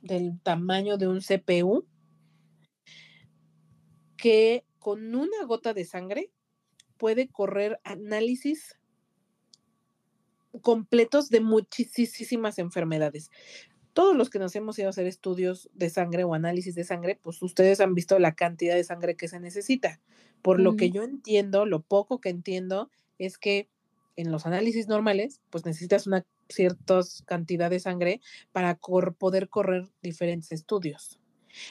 del 0.00 0.40
tamaño 0.40 0.96
de 0.96 1.08
un 1.08 1.20
CPU 1.20 1.84
que 4.16 4.64
con 4.78 5.14
una 5.14 5.44
gota 5.46 5.74
de 5.74 5.84
sangre 5.84 6.30
puede 6.96 7.28
correr 7.28 7.80
análisis 7.84 8.78
completos 10.62 11.28
de 11.28 11.40
muchísimas 11.40 12.58
enfermedades. 12.58 13.30
Todos 13.92 14.16
los 14.16 14.30
que 14.30 14.38
nos 14.38 14.54
hemos 14.56 14.78
ido 14.78 14.88
a 14.88 14.90
hacer 14.90 15.06
estudios 15.06 15.68
de 15.74 15.90
sangre 15.90 16.24
o 16.24 16.34
análisis 16.34 16.74
de 16.74 16.84
sangre, 16.84 17.18
pues 17.22 17.42
ustedes 17.42 17.80
han 17.80 17.94
visto 17.94 18.18
la 18.18 18.34
cantidad 18.34 18.74
de 18.74 18.84
sangre 18.84 19.16
que 19.16 19.28
se 19.28 19.40
necesita. 19.40 20.00
Por 20.42 20.60
lo 20.60 20.76
que 20.76 20.90
yo 20.90 21.02
entiendo, 21.02 21.66
lo 21.66 21.82
poco 21.82 22.20
que 22.20 22.28
entiendo 22.28 22.90
es 23.18 23.36
que 23.36 23.68
en 24.16 24.30
los 24.32 24.46
análisis 24.46 24.86
normales, 24.88 25.40
pues 25.50 25.64
necesitas 25.64 26.06
una 26.06 26.24
cierta 26.48 27.00
cantidad 27.26 27.70
de 27.70 27.80
sangre 27.80 28.20
para 28.52 28.74
cor- 28.74 29.14
poder 29.14 29.48
correr 29.48 29.88
diferentes 30.02 30.52
estudios. 30.52 31.18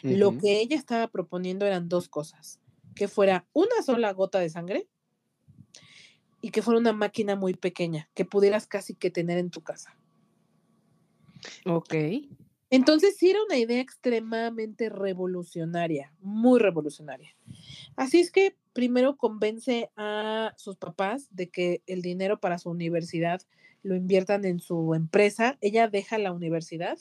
Lo 0.03 0.37
que 0.37 0.59
ella 0.59 0.75
estaba 0.75 1.07
proponiendo 1.07 1.65
eran 1.65 1.89
dos 1.89 2.09
cosas, 2.09 2.59
que 2.95 3.07
fuera 3.07 3.47
una 3.53 3.81
sola 3.85 4.11
gota 4.13 4.39
de 4.39 4.49
sangre 4.49 4.87
y 6.41 6.51
que 6.51 6.61
fuera 6.61 6.79
una 6.79 6.93
máquina 6.93 7.35
muy 7.35 7.53
pequeña, 7.53 8.09
que 8.13 8.25
pudieras 8.25 8.67
casi 8.67 8.93
que 8.93 9.09
tener 9.09 9.37
en 9.37 9.49
tu 9.49 9.61
casa. 9.61 9.95
Ok. 11.65 11.93
Entonces 12.71 13.17
sí 13.17 13.31
era 13.31 13.39
una 13.43 13.57
idea 13.57 13.81
extremadamente 13.81 14.89
revolucionaria, 14.89 16.13
muy 16.21 16.59
revolucionaria. 16.59 17.35
Así 17.95 18.19
es 18.19 18.31
que 18.31 18.55
primero 18.73 19.17
convence 19.17 19.89
a 19.95 20.53
sus 20.55 20.77
papás 20.77 21.27
de 21.31 21.49
que 21.49 21.81
el 21.87 22.01
dinero 22.01 22.39
para 22.39 22.59
su 22.59 22.69
universidad 22.69 23.41
lo 23.81 23.95
inviertan 23.95 24.45
en 24.45 24.59
su 24.59 24.93
empresa. 24.93 25.57
Ella 25.61 25.87
deja 25.87 26.19
la 26.19 26.31
universidad, 26.31 26.97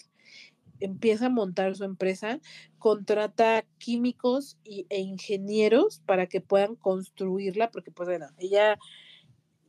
empieza 0.80 1.26
a 1.26 1.30
montar 1.30 1.76
su 1.76 1.84
empresa, 1.84 2.40
contrata 2.78 3.66
químicos 3.78 4.58
y, 4.64 4.86
e 4.88 5.00
ingenieros 5.00 6.00
para 6.06 6.28
que 6.28 6.40
puedan 6.40 6.76
construirla, 6.76 7.70
porque 7.70 7.90
pues 7.90 8.08
bueno, 8.08 8.28
ella 8.38 8.78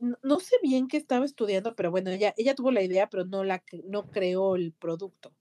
no, 0.00 0.18
no 0.22 0.40
sé 0.40 0.56
bien 0.62 0.88
qué 0.88 0.96
estaba 0.96 1.24
estudiando, 1.24 1.76
pero 1.76 1.90
bueno, 1.90 2.10
ella, 2.10 2.34
ella 2.36 2.54
tuvo 2.54 2.70
la 2.72 2.82
idea, 2.82 3.08
pero 3.08 3.24
no, 3.24 3.44
la, 3.44 3.62
no 3.84 4.10
creó 4.10 4.56
el 4.56 4.72
producto. 4.72 5.34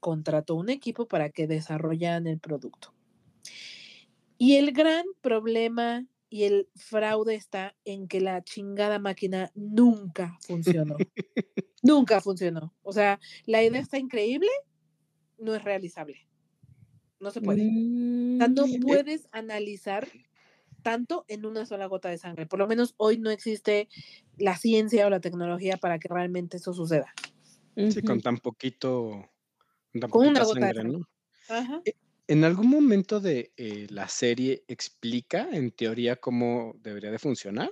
Contrató 0.00 0.56
un 0.56 0.68
equipo 0.68 1.06
para 1.08 1.30
que 1.30 1.46
desarrollaran 1.46 2.26
el 2.26 2.38
producto. 2.40 2.94
Y 4.38 4.56
el 4.56 4.72
gran 4.72 5.06
problema 5.20 6.06
y 6.28 6.44
el 6.44 6.68
fraude 6.74 7.34
está 7.34 7.76
en 7.84 8.08
que 8.08 8.20
la 8.20 8.42
chingada 8.42 8.98
máquina 8.98 9.52
nunca 9.54 10.38
funcionó. 10.40 10.96
nunca 11.82 12.20
funcionó. 12.20 12.74
O 12.82 12.92
sea, 12.92 13.20
la 13.46 13.62
idea 13.62 13.80
está 13.80 13.98
increíble, 13.98 14.50
no 15.38 15.54
es 15.54 15.62
realizable. 15.62 16.28
No 17.20 17.30
se 17.30 17.40
puede. 17.40 17.62
O 17.62 18.36
sea, 18.36 18.48
no 18.48 18.66
Mm, 18.66 18.80
puedes 18.80 19.28
analizar 19.32 20.08
tanto 20.82 21.24
en 21.28 21.46
una 21.46 21.64
sola 21.66 21.86
gota 21.86 22.08
de 22.10 22.18
sangre. 22.18 22.46
Por 22.46 22.58
lo 22.58 22.66
menos 22.66 22.94
hoy 22.98 23.18
no 23.18 23.30
existe 23.30 23.88
la 24.36 24.56
ciencia 24.56 25.06
o 25.06 25.10
la 25.10 25.20
tecnología 25.20 25.76
para 25.76 25.98
que 25.98 26.08
realmente 26.08 26.58
eso 26.58 26.74
suceda. 26.74 27.12
Sí, 27.88 28.02
con 28.02 28.20
tan 28.20 28.38
poquito, 28.38 29.30
con 29.92 30.00
tan 30.00 30.10
Con 30.10 30.26
una 30.26 30.40
de 30.40 30.46
sangre, 30.46 30.80
sangre. 30.80 30.84
¿no? 30.84 31.04
Ajá. 31.48 31.82
¿En 32.26 32.42
algún 32.44 32.68
momento 32.68 33.20
de 33.20 33.52
eh, 33.56 33.86
la 33.90 34.08
serie 34.08 34.64
explica, 34.66 35.48
en 35.52 35.70
teoría, 35.70 36.16
cómo 36.16 36.74
debería 36.80 37.12
de 37.12 37.18
funcionar? 37.20 37.70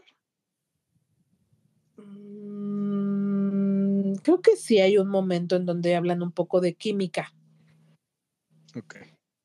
Mm, 1.96 4.14
creo 4.22 4.40
que 4.40 4.56
sí 4.56 4.80
hay 4.80 4.98
un 4.98 5.08
momento 5.08 5.56
en 5.56 5.66
donde 5.66 5.94
hablan 5.94 6.22
un 6.22 6.32
poco 6.32 6.60
de 6.60 6.74
química, 6.74 7.32
Ok. 8.76 8.94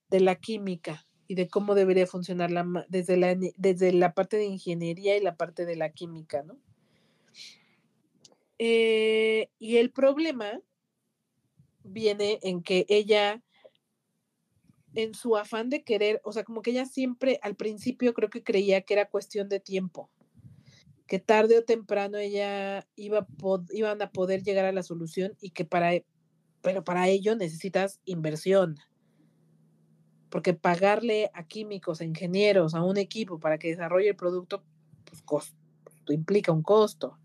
de 0.09 0.19
la 0.19 0.35
química 0.35 1.05
y 1.27 1.35
de 1.35 1.47
cómo 1.47 1.75
debería 1.75 2.07
funcionar 2.07 2.51
la, 2.51 2.85
desde, 2.89 3.17
la, 3.17 3.35
desde 3.35 3.91
la 3.93 4.13
parte 4.13 4.37
de 4.37 4.45
ingeniería 4.45 5.17
y 5.17 5.21
la 5.21 5.35
parte 5.35 5.65
de 5.65 5.75
la 5.75 5.91
química, 5.91 6.43
¿no? 6.43 6.57
Eh, 8.57 9.49
y 9.59 9.77
el 9.77 9.91
problema 9.91 10.61
viene 11.83 12.39
en 12.41 12.63
que 12.63 12.85
ella, 12.89 13.43
en 14.93 15.13
su 15.13 15.35
afán 15.35 15.69
de 15.69 15.83
querer, 15.83 16.21
o 16.23 16.31
sea, 16.31 16.43
como 16.43 16.61
que 16.61 16.71
ella 16.71 16.85
siempre 16.85 17.39
al 17.41 17.55
principio 17.55 18.13
creo 18.13 18.29
que 18.29 18.43
creía 18.43 18.81
que 18.81 18.93
era 18.93 19.09
cuestión 19.09 19.49
de 19.49 19.59
tiempo, 19.59 20.09
que 21.05 21.19
tarde 21.19 21.57
o 21.57 21.63
temprano 21.63 22.17
ella 22.17 22.87
iba 22.95 23.27
iban 23.71 24.01
a 24.01 24.09
poder 24.11 24.41
llegar 24.43 24.65
a 24.65 24.71
la 24.71 24.83
solución 24.83 25.35
y 25.41 25.51
que 25.51 25.65
para, 25.65 25.91
pero 26.61 26.83
para 26.83 27.07
ello 27.09 27.35
necesitas 27.35 27.99
inversión, 28.05 28.77
porque 30.35 30.53
pagarle 30.53 31.31
a 31.33 31.47
químicos, 31.47 32.01
a 32.01 32.03
ingenieros, 32.03 32.75
a 32.75 32.83
un 32.83 32.97
equipo 32.97 33.39
para 33.39 33.57
que 33.57 33.69
desarrolle 33.69 34.09
el 34.09 34.17
producto, 34.17 34.65
pues 35.05 35.21
costo, 35.21 35.55
implica 36.11 36.51
un 36.51 36.61
costo. 36.61 37.17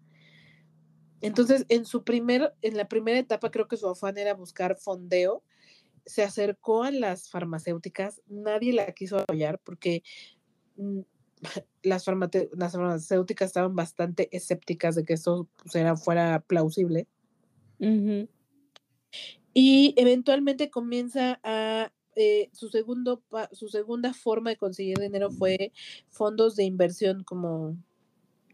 Entonces, 1.20 1.66
en 1.70 1.86
su 1.86 2.04
primer, 2.04 2.54
en 2.62 2.76
la 2.76 2.86
primera 2.86 3.18
etapa, 3.18 3.50
creo 3.50 3.66
que 3.66 3.76
su 3.76 3.88
afán 3.88 4.16
era 4.16 4.34
buscar 4.34 4.76
fondeo. 4.76 5.42
Se 6.06 6.22
acercó 6.22 6.84
a 6.84 6.92
las 6.92 7.28
farmacéuticas, 7.28 8.22
nadie 8.28 8.72
la 8.72 8.92
quiso 8.92 9.18
apoyar 9.18 9.58
porque 9.58 10.04
mm, 10.76 11.00
las, 11.82 12.06
las 12.52 12.72
farmacéuticas 12.72 13.48
estaban 13.48 13.74
bastante 13.74 14.28
escépticas 14.30 14.94
de 14.94 15.04
que 15.04 15.14
esto 15.14 15.48
pues, 15.56 15.74
era, 15.74 15.96
fuera 15.96 16.44
plausible. 16.46 17.08
Y 19.52 19.94
eventualmente 19.96 20.70
comienza 20.70 21.40
a 21.42 21.90
eh, 22.16 22.48
su 22.52 22.68
segundo 22.68 23.22
su 23.52 23.68
segunda 23.68 24.12
forma 24.14 24.50
de 24.50 24.56
conseguir 24.56 24.98
dinero 24.98 25.30
fue 25.30 25.72
fondos 26.08 26.56
de 26.56 26.64
inversión 26.64 27.24
como 27.24 27.76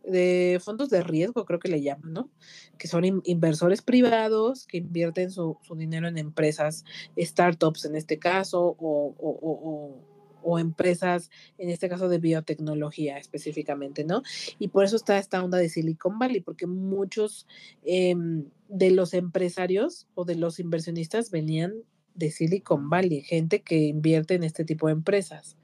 de 0.04 0.60
fondos 0.62 0.88
de 0.88 1.02
riesgo, 1.02 1.44
creo 1.44 1.58
que 1.58 1.68
le 1.68 1.82
llaman, 1.82 2.12
¿no? 2.12 2.30
Que 2.78 2.86
son 2.86 3.04
in- 3.04 3.22
inversores 3.24 3.82
privados 3.82 4.66
que 4.66 4.76
invierten 4.78 5.32
su, 5.32 5.58
su 5.62 5.74
dinero 5.74 6.06
en 6.06 6.16
empresas, 6.16 6.84
startups 7.18 7.86
en 7.86 7.96
este 7.96 8.16
caso, 8.18 8.62
o, 8.78 9.14
o- 9.18 9.38
o- 9.42 9.60
o- 9.70 10.16
o 10.48 10.60
empresas, 10.60 11.28
en 11.58 11.70
este 11.70 11.88
caso 11.88 12.08
de 12.08 12.18
biotecnología 12.18 13.18
específicamente, 13.18 14.04
¿no? 14.04 14.22
Y 14.60 14.68
por 14.68 14.84
eso 14.84 14.94
está 14.94 15.18
esta 15.18 15.42
onda 15.42 15.58
de 15.58 15.68
Silicon 15.68 16.20
Valley, 16.20 16.40
porque 16.40 16.68
muchos 16.68 17.48
em, 17.82 18.44
de 18.68 18.92
los 18.92 19.12
empresarios 19.12 20.06
o 20.14 20.24
de 20.24 20.36
los 20.36 20.60
inversionistas 20.60 21.32
venían 21.32 21.74
de 22.16 22.30
Silicon 22.30 22.88
Valley, 22.90 23.22
gente 23.22 23.62
que 23.62 23.76
invierte 23.78 24.34
en 24.34 24.44
este 24.44 24.64
tipo 24.64 24.86
de 24.86 24.94
empresas. 24.94 25.56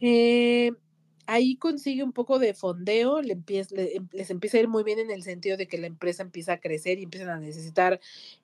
Eh, 0.00 0.72
ahí 1.26 1.56
consigue 1.56 2.02
un 2.02 2.12
poco 2.12 2.38
de 2.38 2.54
fondeo, 2.54 3.20
le 3.20 3.32
empieza, 3.32 3.74
le- 3.74 3.96
em- 3.96 4.08
les 4.12 4.30
empieza 4.30 4.56
a 4.56 4.60
ir 4.60 4.68
muy 4.68 4.84
bien 4.84 4.98
en 4.98 5.10
el 5.10 5.22
sentido 5.22 5.56
de 5.56 5.66
que 5.66 5.78
la 5.78 5.86
empresa 5.86 6.22
empieza 6.22 6.54
a 6.54 6.60
crecer 6.60 6.98
y 6.98 7.04
empiezan 7.04 7.30
a 7.30 7.38
necesitar 7.40 8.00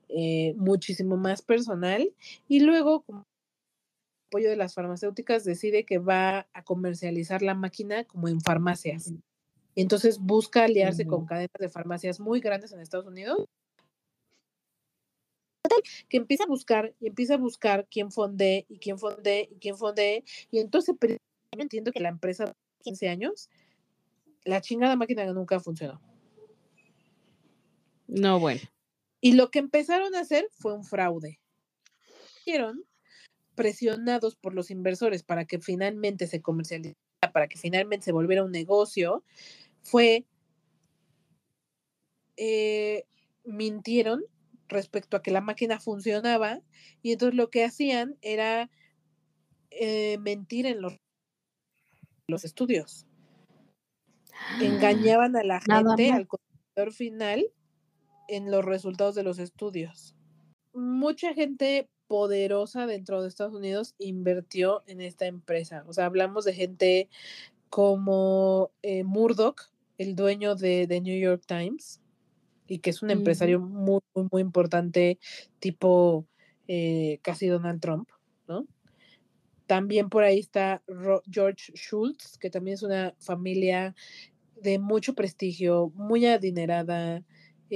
eh, 0.08 0.54
muchísimo 0.56 1.16
más 1.16 1.42
personal. 1.42 2.12
Y 2.48 2.60
luego, 2.60 3.02
con 3.02 3.24
apoyo 4.28 4.50
de 4.50 4.56
las 4.56 4.74
farmacéuticas, 4.74 5.44
decide 5.44 5.84
que 5.84 5.98
va 5.98 6.48
a 6.52 6.62
comercializar 6.64 7.42
la 7.42 7.54
máquina 7.54 8.04
como 8.04 8.28
en 8.28 8.40
farmacias. 8.40 9.12
Entonces 9.76 10.18
busca 10.18 10.64
aliarse 10.64 11.04
con 11.06 11.26
cadenas 11.26 11.50
de 11.58 11.68
farmacias 11.68 12.20
muy 12.20 12.40
grandes 12.40 12.72
en 12.72 12.80
Estados 12.80 13.06
Unidos 13.06 13.44
que 16.08 16.16
empieza 16.16 16.44
a 16.44 16.48
buscar 16.48 16.94
y 17.00 17.06
empieza 17.08 17.34
a 17.34 17.38
buscar 17.38 17.86
quién 17.90 18.10
fonde 18.10 18.66
y 18.68 18.78
quién 18.78 18.98
fonde 18.98 19.48
y 19.50 19.58
quién 19.58 19.76
fonde. 19.76 20.24
Y 20.50 20.58
entonces 20.58 20.94
pero 20.98 21.14
yo 21.14 21.62
entiendo 21.62 21.92
que 21.92 22.00
la 22.00 22.08
empresa 22.08 22.46
de 22.46 22.54
15 22.82 23.08
años, 23.08 23.48
la 24.44 24.60
chingada 24.60 24.96
máquina 24.96 25.24
nunca 25.32 25.60
funcionó. 25.60 26.00
No, 28.06 28.38
bueno. 28.38 28.60
Y 29.20 29.32
lo 29.32 29.50
que 29.50 29.58
empezaron 29.58 30.14
a 30.14 30.20
hacer 30.20 30.48
fue 30.52 30.74
un 30.74 30.84
fraude. 30.84 31.40
Hicieron 32.40 32.84
presionados 33.54 34.36
por 34.36 34.52
los 34.54 34.70
inversores 34.70 35.22
para 35.22 35.46
que 35.46 35.60
finalmente 35.60 36.26
se 36.26 36.42
comercializara, 36.42 36.98
para 37.32 37.48
que 37.48 37.56
finalmente 37.56 38.04
se 38.04 38.12
volviera 38.12 38.44
un 38.44 38.50
negocio, 38.50 39.24
fue 39.82 40.26
eh, 42.36 43.04
mintieron 43.44 44.24
respecto 44.68 45.16
a 45.16 45.22
que 45.22 45.30
la 45.30 45.40
máquina 45.40 45.80
funcionaba 45.80 46.60
y 47.02 47.12
entonces 47.12 47.36
lo 47.36 47.50
que 47.50 47.64
hacían 47.64 48.16
era 48.22 48.70
eh, 49.70 50.18
mentir 50.18 50.66
en 50.66 50.80
los, 50.80 50.94
los 52.28 52.44
estudios. 52.44 53.06
Engañaban 54.60 55.36
a 55.36 55.44
la 55.44 55.60
gente, 55.60 56.10
al 56.10 56.26
consumidor 56.26 56.92
final, 56.92 57.46
en 58.28 58.50
los 58.50 58.64
resultados 58.64 59.14
de 59.14 59.22
los 59.22 59.38
estudios. 59.38 60.14
Mucha 60.72 61.34
gente 61.34 61.88
poderosa 62.06 62.86
dentro 62.86 63.22
de 63.22 63.28
Estados 63.28 63.54
Unidos 63.54 63.94
invirtió 63.98 64.82
en 64.86 65.00
esta 65.00 65.26
empresa. 65.26 65.84
O 65.86 65.92
sea, 65.92 66.06
hablamos 66.06 66.44
de 66.44 66.54
gente 66.54 67.08
como 67.70 68.70
eh, 68.82 69.04
Murdoch, 69.04 69.70
el 69.98 70.14
dueño 70.14 70.54
de 70.54 70.86
The 70.86 71.00
New 71.00 71.18
York 71.18 71.44
Times, 71.46 72.00
y 72.66 72.78
que 72.78 72.90
es 72.90 73.02
un 73.02 73.10
empresario 73.10 73.60
muy, 73.60 74.00
muy, 74.14 74.28
muy 74.30 74.42
importante, 74.42 75.18
tipo 75.58 76.26
eh, 76.68 77.18
casi 77.22 77.46
Donald 77.46 77.80
Trump, 77.80 78.08
¿no? 78.48 78.66
También 79.66 80.10
por 80.10 80.24
ahí 80.24 80.38
está 80.38 80.82
Ro- 80.86 81.22
George 81.30 81.72
Schultz, 81.74 82.36
que 82.38 82.50
también 82.50 82.74
es 82.74 82.82
una 82.82 83.14
familia 83.18 83.94
de 84.60 84.78
mucho 84.78 85.14
prestigio, 85.14 85.90
muy 85.94 86.26
adinerada, 86.26 87.22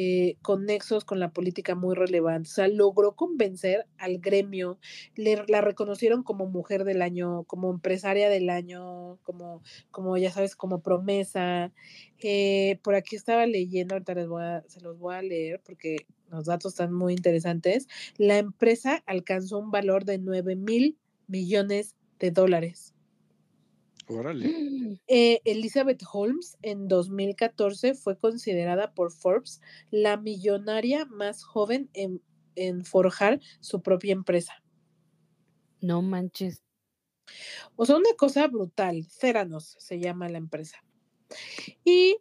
eh, 0.01 0.36
con 0.42 0.64
nexos 0.64 1.05
con 1.05 1.18
la 1.18 1.32
política 1.32 1.74
muy 1.74 1.96
relevantes. 1.96 2.53
O 2.53 2.55
sea, 2.57 2.68
logró 2.68 3.16
convencer 3.16 3.86
al 3.99 4.18
gremio, 4.18 4.78
le, 5.16 5.42
la 5.49 5.61
reconocieron 5.61 6.22
como 6.22 6.46
mujer 6.46 6.84
del 6.84 7.03
año, 7.03 7.42
como 7.44 7.68
empresaria 7.70 8.28
del 8.30 8.49
año, 8.49 9.18
como, 9.24 9.61
como 9.90 10.16
ya 10.16 10.30
sabes, 10.30 10.55
como 10.55 10.82
promesa. 10.82 11.72
Eh, 12.20 12.78
por 12.84 12.94
aquí 12.94 13.16
estaba 13.16 13.44
leyendo, 13.46 13.94
ahorita 13.96 14.14
les 14.14 14.28
voy 14.28 14.42
a- 14.44 14.64
se 14.68 14.80
los 14.80 14.96
voy 14.99 15.16
a 15.16 15.22
leer 15.22 15.61
porque 15.64 16.07
los 16.30 16.44
datos 16.44 16.74
están 16.74 16.92
muy 16.92 17.12
interesantes. 17.14 17.88
La 18.18 18.38
empresa 18.38 19.03
alcanzó 19.07 19.59
un 19.59 19.70
valor 19.72 20.05
de 20.05 20.18
9 20.18 20.55
mil 20.55 20.96
millones 21.26 21.96
de 22.20 22.30
dólares. 22.30 22.94
Órale. 24.09 24.54
Eh, 25.11 25.40
Elizabeth 25.44 26.02
Holmes 26.12 26.59
en 26.61 26.88
2014 26.88 27.94
fue 27.94 28.18
considerada 28.18 28.92
por 28.92 29.11
Forbes 29.11 29.61
la 29.90 30.16
millonaria 30.16 31.06
más 31.06 31.44
joven 31.44 31.88
en, 31.94 32.22
en 32.56 32.84
forjar 32.84 33.40
su 33.61 33.80
propia 33.80 34.12
empresa. 34.12 34.62
No 35.80 36.02
manches. 36.02 36.62
O 37.76 37.86
sea, 37.86 37.96
una 37.96 38.12
cosa 38.16 38.46
brutal. 38.48 39.06
Ceranos 39.06 39.76
se 39.78 39.98
llama 39.98 40.28
la 40.28 40.38
empresa. 40.38 40.82
Y 41.84 42.18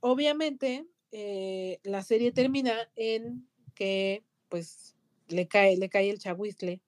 obviamente 0.00 0.86
eh, 1.12 1.80
la 1.82 2.02
serie 2.02 2.32
termina 2.32 2.74
en 2.96 3.48
que 3.74 4.24
pues 4.48 4.96
le 5.28 5.48
cae, 5.48 5.76
le 5.76 5.88
cae 5.88 6.10
el 6.10 6.18
chahuizle 6.18 6.80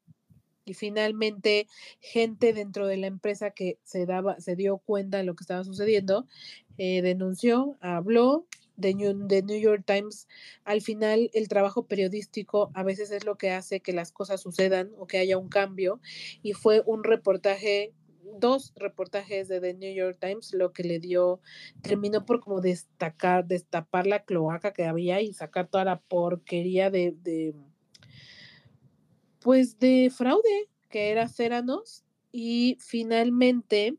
y 0.65 0.75
finalmente 0.75 1.67
gente 2.01 2.53
dentro 2.53 2.87
de 2.87 2.97
la 2.97 3.07
empresa 3.07 3.51
que 3.51 3.79
se 3.85 4.07
daba, 4.07 4.41
se 4.41 4.57
dio 4.57 4.79
cuenta 4.79 5.19
de 5.19 5.25
lo 5.25 5.35
que 5.35 5.43
estaba 5.43 5.65
sucediendo, 5.65 6.27
eh, 6.79 7.03
denunció, 7.03 7.77
habló. 7.81 8.47
The 8.81 8.95
New, 8.95 9.29
The 9.29 9.43
New 9.43 9.61
York 9.61 9.85
Times, 9.87 10.27
al 10.65 10.81
final 10.81 11.31
el 11.35 11.47
trabajo 11.47 11.87
periodístico 11.87 12.71
a 12.75 12.83
veces 12.83 13.11
es 13.11 13.25
lo 13.25 13.37
que 13.37 13.51
hace 13.51 13.81
que 13.81 13.93
las 13.93 14.13
cosas 14.13 14.41
sucedan 14.41 14.91
o 14.99 15.07
que 15.07 15.19
haya 15.19 15.37
un 15.37 15.51
cambio 15.51 16.01
y 16.43 16.55
fue 16.55 16.83
un 16.87 17.05
reportaje, 17.05 17.93
dos 18.39 18.73
reportajes 18.75 19.49
de 19.49 19.61
The 19.61 19.75
New 19.75 19.95
York 19.95 20.17
Times 20.19 20.55
lo 20.55 20.73
que 20.73 20.85
le 20.85 21.01
dio, 21.01 21.41
terminó 21.83 22.25
por 22.25 22.41
como 22.41 22.63
destacar, 22.63 23.47
destapar 23.47 24.07
la 24.07 24.25
cloaca 24.25 24.73
que 24.73 24.85
había 24.85 25.21
y 25.21 25.35
sacar 25.35 25.69
toda 25.69 25.85
la 25.85 26.01
porquería 26.01 26.91
de, 26.91 27.15
de 27.23 27.55
pues 29.43 29.79
de 29.79 30.11
fraude 30.15 30.69
que 30.89 31.11
era 31.11 31.29
Ceranos 31.29 32.05
y 32.31 32.77
finalmente 32.81 33.97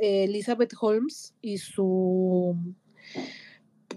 eh, 0.00 0.24
Elizabeth 0.24 0.72
Holmes 0.80 1.34
y 1.40 1.58
su 1.58 2.56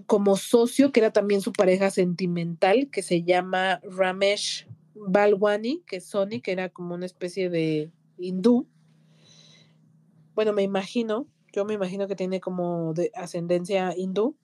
como 0.06 0.36
socio 0.36 0.92
que 0.92 1.00
era 1.00 1.12
también 1.12 1.40
su 1.40 1.52
pareja 1.52 1.90
sentimental 1.90 2.88
que 2.90 3.02
se 3.02 3.22
llama 3.22 3.80
Ramesh 3.82 4.66
Balwani 4.94 5.82
que 5.86 5.96
es 5.96 6.06
Sony 6.06 6.40
que 6.42 6.52
era 6.52 6.68
como 6.68 6.94
una 6.94 7.06
especie 7.06 7.50
de 7.50 7.90
hindú 8.18 8.66
bueno 10.34 10.52
me 10.52 10.62
imagino 10.62 11.26
yo 11.52 11.64
me 11.64 11.74
imagino 11.74 12.06
que 12.06 12.16
tiene 12.16 12.40
como 12.40 12.92
de 12.94 13.10
ascendencia 13.14 13.94
hindú 13.96 14.36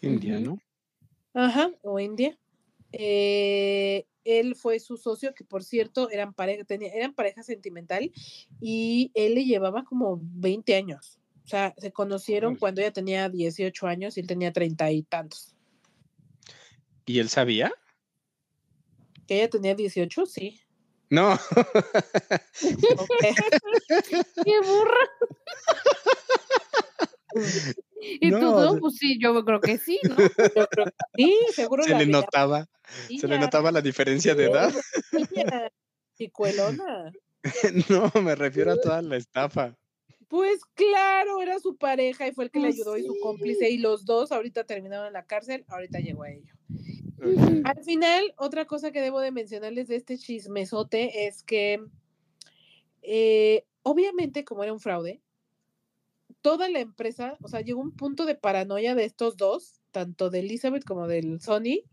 India. 0.00 0.38
¿no? 0.40 0.58
Ajá, 1.34 1.70
o 1.82 1.98
India. 1.98 2.38
Eh, 2.92 4.06
él 4.28 4.54
fue 4.54 4.78
su 4.78 4.96
socio, 4.96 5.34
que 5.34 5.44
por 5.44 5.64
cierto 5.64 6.10
eran 6.10 6.34
pareja, 6.34 6.64
tenía, 6.64 6.92
eran 6.92 7.14
pareja 7.14 7.42
sentimental, 7.42 8.12
y 8.60 9.10
él 9.14 9.34
le 9.34 9.44
llevaba 9.44 9.84
como 9.84 10.20
20 10.22 10.74
años. 10.74 11.18
O 11.44 11.48
sea, 11.48 11.74
se 11.78 11.92
conocieron 11.92 12.56
cuando 12.56 12.82
ella 12.82 12.92
tenía 12.92 13.30
18 13.30 13.86
años 13.86 14.16
y 14.16 14.20
él 14.20 14.26
tenía 14.26 14.52
30 14.52 14.90
y 14.90 15.02
tantos. 15.02 15.54
¿Y 17.06 17.20
él 17.20 17.30
sabía? 17.30 17.72
¿Que 19.26 19.36
ella 19.36 19.48
tenía 19.48 19.74
18? 19.74 20.26
Sí. 20.26 20.60
No. 21.08 21.38
¡Qué 24.44 24.60
burra! 24.60 25.08
Y 28.20 28.30
tú, 28.30 28.36
No, 28.38 28.60
no, 28.64 28.72
se- 28.74 28.78
pues 28.80 28.96
sí, 28.96 29.18
yo 29.20 29.44
creo 29.44 29.60
que 29.60 29.78
sí, 29.78 29.98
¿no? 30.08 30.16
Yo 30.56 30.66
creo 30.68 30.86
que 30.86 30.92
sí, 31.16 31.36
seguro 31.54 31.84
se 31.84 31.94
le 31.94 32.06
notaba, 32.06 32.66
se 33.18 33.26
le 33.28 33.38
notaba 33.38 33.72
la 33.72 33.80
diferencia 33.80 34.34
de 34.34 34.44
edad. 34.44 34.72
chicuelona. 36.16 37.12
No, 37.88 38.12
me 38.20 38.34
refiero 38.34 38.72
a 38.72 38.80
toda 38.80 39.00
la 39.00 39.16
estafa. 39.16 39.76
Pues 40.26 40.60
claro, 40.74 41.40
era 41.40 41.58
su 41.60 41.76
pareja 41.76 42.26
y 42.26 42.32
fue 42.32 42.44
el 42.44 42.50
que 42.50 42.58
le 42.58 42.66
Pues 42.68 42.74
ayudó 42.74 42.98
y 42.98 43.04
su 43.04 43.16
cómplice 43.22 43.70
y 43.70 43.78
los 43.78 44.04
dos 44.04 44.32
ahorita 44.32 44.64
terminaron 44.64 45.06
en 45.06 45.12
la 45.14 45.24
cárcel, 45.24 45.64
ahorita 45.68 46.00
llegó 46.00 46.24
a 46.24 46.30
ello. 46.30 46.52
Al 47.64 47.82
final, 47.84 48.34
otra 48.36 48.66
cosa 48.66 48.90
que 48.92 49.00
debo 49.00 49.20
de 49.20 49.30
mencionarles 49.30 49.88
de 49.88 49.96
este 49.96 50.18
chismesote 50.18 51.26
es 51.26 51.42
que 51.42 51.80
eh, 53.02 53.64
obviamente 53.82 54.44
como 54.44 54.62
era 54.62 54.72
un 54.72 54.80
fraude, 54.80 55.22
toda 56.42 56.68
la 56.68 56.80
empresa, 56.80 57.36
o 57.42 57.48
sea, 57.48 57.60
llegó 57.60 57.80
un 57.80 57.92
punto 57.92 58.26
de 58.26 58.34
paranoia 58.34 58.94
de 58.94 59.04
estos 59.04 59.36
dos, 59.36 59.80
tanto 59.90 60.30
de 60.30 60.40
Elizabeth 60.40 60.84
como 60.84 61.06
del 61.08 61.40
Sony, 61.40 61.84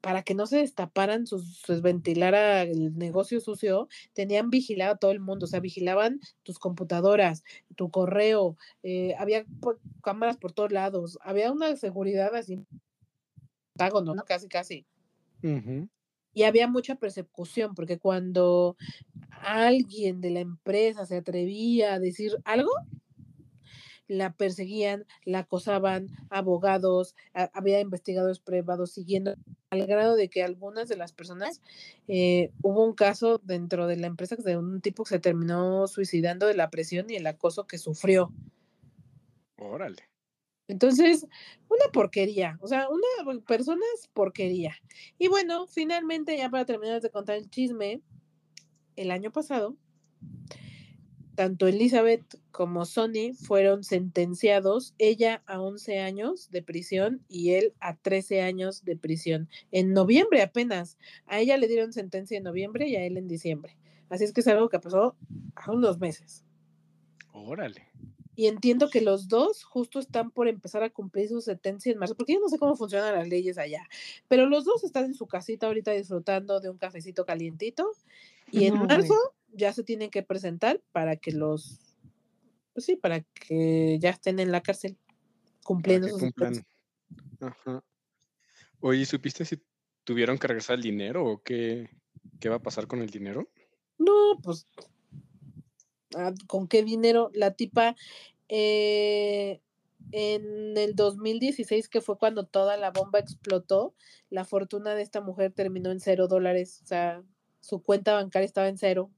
para 0.00 0.22
que 0.24 0.34
no 0.34 0.46
se 0.46 0.56
destaparan, 0.58 1.26
sus, 1.28 1.58
se 1.58 1.80
ventilara 1.80 2.62
el 2.62 2.98
negocio 2.98 3.40
sucio, 3.40 3.88
tenían 4.14 4.50
vigilado 4.50 4.94
a 4.94 4.98
todo 4.98 5.12
el 5.12 5.20
mundo, 5.20 5.44
o 5.44 5.48
sea, 5.48 5.60
vigilaban 5.60 6.20
tus 6.42 6.58
computadoras, 6.58 7.44
tu 7.76 7.90
correo, 7.90 8.56
eh, 8.82 9.14
había 9.18 9.44
po- 9.60 9.78
cámaras 10.02 10.38
por 10.38 10.52
todos 10.52 10.72
lados, 10.72 11.18
había 11.22 11.52
una 11.52 11.76
seguridad 11.76 12.34
así, 12.34 12.66
¿no? 14.14 14.24
Casi, 14.24 14.48
casi. 14.48 14.86
Y 16.34 16.44
había 16.44 16.66
mucha 16.66 16.94
persecución, 16.96 17.74
porque 17.74 17.98
cuando 17.98 18.76
alguien 19.30 20.20
de 20.20 20.30
la 20.30 20.40
empresa 20.40 21.04
se 21.06 21.16
atrevía 21.18 21.94
a 21.94 21.98
decir 21.98 22.38
algo, 22.44 22.70
la 24.08 24.32
perseguían, 24.32 25.06
la 25.24 25.40
acosaban, 25.40 26.08
abogados, 26.30 27.14
a- 27.34 27.50
había 27.54 27.80
investigadores 27.80 28.40
privados 28.40 28.92
siguiendo, 28.92 29.34
al 29.70 29.86
grado 29.86 30.16
de 30.16 30.28
que 30.28 30.42
algunas 30.42 30.88
de 30.88 30.96
las 30.96 31.12
personas, 31.12 31.60
eh, 32.08 32.50
hubo 32.62 32.84
un 32.84 32.94
caso 32.94 33.40
dentro 33.42 33.86
de 33.86 33.96
la 33.96 34.06
empresa 34.06 34.36
de 34.36 34.56
un 34.56 34.80
tipo 34.80 35.04
que 35.04 35.10
se 35.10 35.18
terminó 35.20 35.86
suicidando 35.86 36.46
de 36.46 36.54
la 36.54 36.70
presión 36.70 37.10
y 37.10 37.16
el 37.16 37.26
acoso 37.26 37.66
que 37.66 37.78
sufrió. 37.78 38.32
Órale. 39.58 40.08
Entonces, 40.68 41.26
una 41.68 41.84
porquería, 41.92 42.58
o 42.60 42.66
sea, 42.68 42.88
una 42.88 43.40
personas 43.42 44.08
porquería. 44.12 44.74
Y 45.18 45.28
bueno, 45.28 45.66
finalmente, 45.66 46.36
ya 46.36 46.50
para 46.50 46.64
terminar 46.64 47.00
de 47.00 47.10
contar 47.10 47.36
el 47.36 47.50
chisme, 47.50 48.00
el 48.96 49.10
año 49.10 49.32
pasado, 49.32 49.76
tanto 51.34 51.66
Elizabeth 51.66 52.38
como 52.50 52.84
Sonny 52.84 53.32
fueron 53.32 53.84
sentenciados, 53.84 54.94
ella 54.98 55.42
a 55.46 55.60
11 55.60 56.00
años 56.00 56.50
de 56.50 56.62
prisión 56.62 57.24
y 57.28 57.52
él 57.52 57.74
a 57.80 57.96
13 57.96 58.42
años 58.42 58.84
de 58.84 58.96
prisión. 58.96 59.48
En 59.70 59.92
noviembre 59.92 60.42
apenas. 60.42 60.98
A 61.26 61.40
ella 61.40 61.56
le 61.56 61.68
dieron 61.68 61.92
sentencia 61.92 62.36
en 62.36 62.44
noviembre 62.44 62.88
y 62.88 62.96
a 62.96 63.04
él 63.04 63.16
en 63.16 63.28
diciembre. 63.28 63.76
Así 64.08 64.24
es 64.24 64.32
que 64.32 64.42
es 64.42 64.48
algo 64.48 64.68
que 64.68 64.78
pasó 64.78 65.16
a 65.54 65.72
unos 65.72 65.98
meses. 65.98 66.44
Órale. 67.32 67.88
Y 68.34 68.46
entiendo 68.46 68.88
que 68.88 69.00
los 69.00 69.28
dos 69.28 69.62
justo 69.64 69.98
están 69.98 70.30
por 70.30 70.48
empezar 70.48 70.82
a 70.82 70.90
cumplir 70.90 71.28
su 71.28 71.40
sentencia 71.40 71.92
en 71.92 71.98
marzo, 71.98 72.14
porque 72.14 72.34
yo 72.34 72.40
no 72.40 72.48
sé 72.48 72.58
cómo 72.58 72.76
funcionan 72.76 73.14
las 73.14 73.28
leyes 73.28 73.58
allá, 73.58 73.86
pero 74.28 74.46
los 74.46 74.64
dos 74.64 74.84
están 74.84 75.04
en 75.04 75.14
su 75.14 75.26
casita 75.26 75.66
ahorita 75.66 75.92
disfrutando 75.92 76.60
de 76.60 76.70
un 76.70 76.78
cafecito 76.78 77.26
calientito 77.26 77.90
y 78.50 78.64
en 78.64 78.74
No, 78.74 78.84
marzo 78.86 79.14
ya 79.52 79.72
se 79.72 79.84
tienen 79.84 80.10
que 80.10 80.22
presentar 80.22 80.80
para 80.92 81.16
que 81.16 81.32
los, 81.32 81.96
pues 82.72 82.86
sí, 82.86 82.96
para 82.96 83.20
que 83.20 83.98
ya 84.00 84.10
estén 84.10 84.38
en 84.38 84.52
la 84.52 84.62
cárcel 84.62 84.96
cumpliendo 85.62 86.08
sus 86.08 86.20
cumplan. 86.20 86.64
Ajá. 87.40 87.84
Oye, 88.80 89.04
¿supiste 89.06 89.44
si 89.44 89.62
tuvieron 90.04 90.38
que 90.38 90.48
regresar 90.48 90.76
el 90.76 90.82
dinero 90.82 91.24
o 91.24 91.42
qué, 91.42 91.88
qué 92.40 92.48
va 92.48 92.56
a 92.56 92.62
pasar 92.62 92.86
con 92.86 93.00
el 93.00 93.10
dinero? 93.10 93.48
No, 93.98 94.40
pues, 94.42 94.66
ah, 96.16 96.32
¿con 96.46 96.66
qué 96.66 96.82
dinero? 96.82 97.30
La 97.34 97.54
tipa, 97.54 97.94
eh, 98.48 99.60
en 100.10 100.76
el 100.76 100.94
2016, 100.94 101.88
que 101.88 102.00
fue 102.00 102.18
cuando 102.18 102.44
toda 102.44 102.76
la 102.76 102.90
bomba 102.90 103.18
explotó, 103.18 103.94
la 104.30 104.44
fortuna 104.44 104.94
de 104.94 105.02
esta 105.02 105.20
mujer 105.20 105.52
terminó 105.52 105.90
en 105.90 106.00
cero 106.00 106.26
dólares. 106.26 106.80
O 106.82 106.86
sea, 106.86 107.22
su 107.60 107.82
cuenta 107.82 108.14
bancaria 108.14 108.46
estaba 108.46 108.68
en 108.68 108.78
cero. 108.78 109.10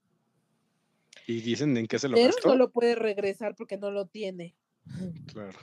¿Y 1.26 1.40
dicen 1.40 1.76
en 1.76 1.86
qué 1.86 1.98
se 1.98 2.08
lo 2.08 2.16
Pero 2.16 2.28
gastó? 2.28 2.48
no 2.48 2.56
lo 2.56 2.70
puede 2.70 2.94
regresar 2.94 3.54
porque 3.56 3.76
no 3.78 3.90
lo 3.90 4.06
tiene. 4.06 4.54
Claro. 5.26 5.58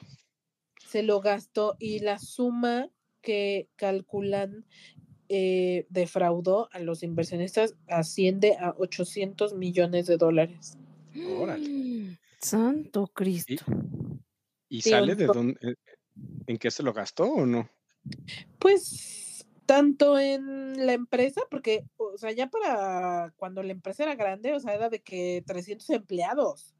Se 0.87 1.03
lo 1.03 1.21
gastó 1.21 1.75
y 1.79 1.99
la 1.99 2.17
suma 2.19 2.89
que 3.21 3.69
calculan 3.75 4.65
eh, 5.29 5.85
defraudó 5.89 6.69
a 6.73 6.79
los 6.79 7.03
inversionistas 7.03 7.75
asciende 7.87 8.57
a 8.59 8.75
800 8.77 9.53
millones 9.53 10.07
de 10.07 10.17
dólares. 10.17 10.77
Órale. 11.37 12.19
Santo 12.41 13.07
Cristo. 13.07 13.63
¿Y 14.67 14.81
Sí, 14.81 14.89
sale 14.89 15.13
un 15.13 15.17
de 15.17 15.25
dónde, 15.27 15.59
eh, 15.61 15.75
en 16.47 16.57
qué 16.57 16.71
se 16.71 16.81
lo 16.81 16.91
gastó 16.91 17.25
o 17.25 17.45
no? 17.45 17.69
Pues 18.57 19.30
tanto 19.65 20.19
en 20.19 20.85
la 20.85 20.93
empresa, 20.93 21.41
porque, 21.49 21.85
o 21.97 22.17
sea, 22.17 22.31
ya 22.31 22.47
para 22.47 23.33
cuando 23.37 23.63
la 23.63 23.71
empresa 23.71 24.03
era 24.03 24.15
grande, 24.15 24.53
o 24.53 24.59
sea, 24.59 24.73
era 24.73 24.89
de 24.89 25.01
que 25.01 25.43
300 25.45 25.89
empleados. 25.91 26.75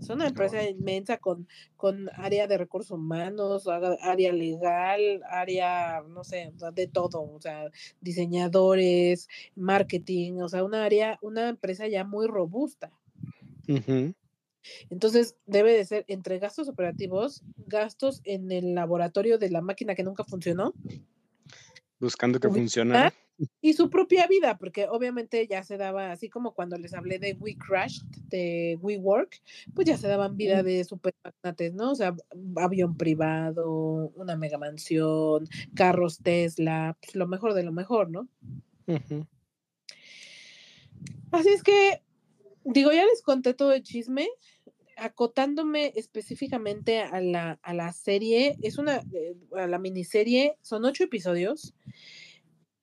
Es 0.00 0.08
una 0.10 0.26
empresa 0.26 0.62
inmensa 0.68 1.18
con, 1.18 1.46
con 1.76 2.10
área 2.14 2.46
de 2.46 2.58
recursos 2.58 2.90
humanos, 2.90 3.68
área 4.00 4.32
legal, 4.32 5.22
área, 5.30 6.02
no 6.08 6.24
sé, 6.24 6.52
de 6.72 6.86
todo, 6.88 7.22
o 7.22 7.40
sea, 7.40 7.70
diseñadores, 8.00 9.28
marketing, 9.54 10.40
o 10.40 10.48
sea, 10.48 10.64
una 10.64 10.84
área, 10.84 11.18
una 11.22 11.48
empresa 11.48 11.86
ya 11.86 12.04
muy 12.04 12.26
robusta. 12.26 12.92
Entonces, 14.90 15.36
debe 15.46 15.72
de 15.72 15.84
ser 15.84 16.04
entre 16.08 16.38
gastos 16.38 16.68
operativos, 16.68 17.42
gastos 17.66 18.20
en 18.24 18.50
el 18.50 18.74
laboratorio 18.74 19.38
de 19.38 19.50
la 19.50 19.60
máquina 19.60 19.94
que 19.94 20.02
nunca 20.02 20.24
funcionó, 20.24 20.74
Buscando 22.00 22.40
que 22.40 22.48
funcionara. 22.48 23.12
y 23.60 23.72
su 23.72 23.90
propia 23.90 24.26
vida, 24.26 24.58
porque 24.58 24.88
obviamente 24.88 25.46
ya 25.46 25.62
se 25.62 25.76
daba, 25.76 26.12
así 26.12 26.28
como 26.28 26.54
cuando 26.54 26.76
les 26.76 26.94
hablé 26.94 27.18
de 27.18 27.34
We 27.34 27.56
Crashed, 27.56 28.06
de 28.28 28.78
WeWork, 28.80 29.40
pues 29.74 29.86
ya 29.86 29.96
se 29.96 30.08
daban 30.08 30.36
vida 30.36 30.62
de 30.62 30.84
super 30.84 31.14
magnates, 31.24 31.74
¿no? 31.74 31.92
O 31.92 31.94
sea, 31.94 32.14
avión 32.56 32.96
privado, 32.96 34.12
una 34.16 34.36
mega 34.36 34.58
mansión, 34.58 35.48
carros 35.74 36.18
Tesla, 36.18 36.96
pues 37.00 37.14
lo 37.14 37.26
mejor 37.26 37.54
de 37.54 37.62
lo 37.62 37.72
mejor, 37.72 38.10
¿no? 38.10 38.28
Así 41.30 41.48
es 41.48 41.62
que, 41.62 42.02
digo, 42.64 42.92
ya 42.92 43.04
les 43.04 43.22
conté 43.22 43.54
todo 43.54 43.72
el 43.72 43.82
chisme, 43.82 44.28
acotándome 44.96 45.92
específicamente 45.96 47.00
a 47.00 47.20
la, 47.20 47.58
a 47.62 47.74
la 47.74 47.92
serie, 47.92 48.56
es 48.62 48.78
una, 48.78 48.96
eh, 49.12 49.36
a 49.56 49.66
la 49.66 49.78
miniserie, 49.78 50.56
son 50.62 50.84
ocho 50.84 51.04
episodios. 51.04 51.74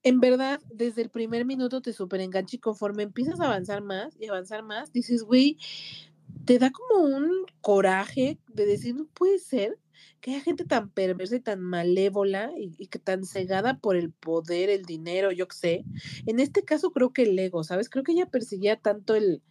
En 0.04 0.20
verdad, 0.20 0.60
desde 0.74 1.04
el 1.04 1.10
primer 1.10 1.46
minuto 1.46 1.82
te 1.82 1.94
súper 1.94 2.22
engancha 2.22 2.56
y 2.56 2.60
conforme 2.60 3.04
empiezas 3.04 3.40
a 3.40 3.46
avanzar 3.46 3.84
más 3.84 4.16
y 4.20 4.28
avanzar 4.28 4.64
más, 4.64 4.92
dices, 4.92 5.24
güey, 5.24 5.58
te 6.46 6.58
da 6.58 6.72
como 6.72 7.04
un 7.04 7.46
coraje 7.62 8.40
de 8.48 8.66
decir, 8.66 8.96
no 8.96 9.06
puede 9.14 9.38
ser 9.38 9.78
que 10.20 10.32
haya 10.32 10.42
gente 10.42 10.66
tan 10.66 10.90
perversa 10.90 11.36
y 11.36 11.40
tan 11.42 11.62
malévola 11.62 12.52
y, 12.58 12.72
y 12.78 12.88
que 12.88 13.00
tan 13.00 13.26
cegada 13.26 13.80
por 13.80 13.96
el 13.96 14.12
poder, 14.12 14.70
el 14.70 14.84
dinero, 14.84 15.32
yo 15.32 15.48
qué 15.48 15.56
sé. 15.56 15.86
En 16.26 16.40
este 16.40 16.64
caso 16.64 16.92
creo 16.92 17.12
que 17.12 17.24
el 17.24 17.38
ego, 17.38 17.64
¿sabes? 17.64 17.90
Creo 17.90 18.04
que 18.04 18.14
ella 18.14 18.28
perseguía 18.28 18.78
tanto 18.78 19.16
el, 19.16 19.42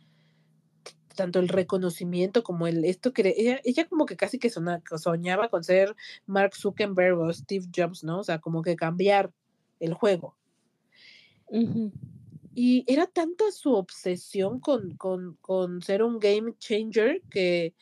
tanto 1.21 1.39
el 1.39 1.49
reconocimiento 1.49 2.43
como 2.43 2.66
el 2.66 2.83
esto 2.87 3.12
que 3.12 3.35
ella, 3.37 3.61
ella 3.62 3.87
como 3.87 4.07
que 4.07 4.16
casi 4.16 4.39
que 4.39 4.49
soñaba 4.49 5.51
con 5.51 5.62
ser 5.62 5.95
Mark 6.25 6.57
Zuckerberg 6.57 7.18
o 7.18 7.31
Steve 7.31 7.66
Jobs, 7.77 8.03
¿no? 8.05 8.21
O 8.21 8.25
sea, 8.25 8.39
como 8.39 8.62
que 8.62 8.75
cambiar 8.75 9.31
el 9.81 9.93
juego. 9.93 10.35
Y 12.55 12.85
era 12.91 13.07
tanta 13.07 13.53
su 13.53 13.75
obsesión 13.75 14.61
con, 14.61 14.97
con, 14.97 15.37
con 15.43 15.83
ser 15.83 16.03
un 16.03 16.18
game 16.18 16.55
changer 16.59 17.21
que, 17.31 17.75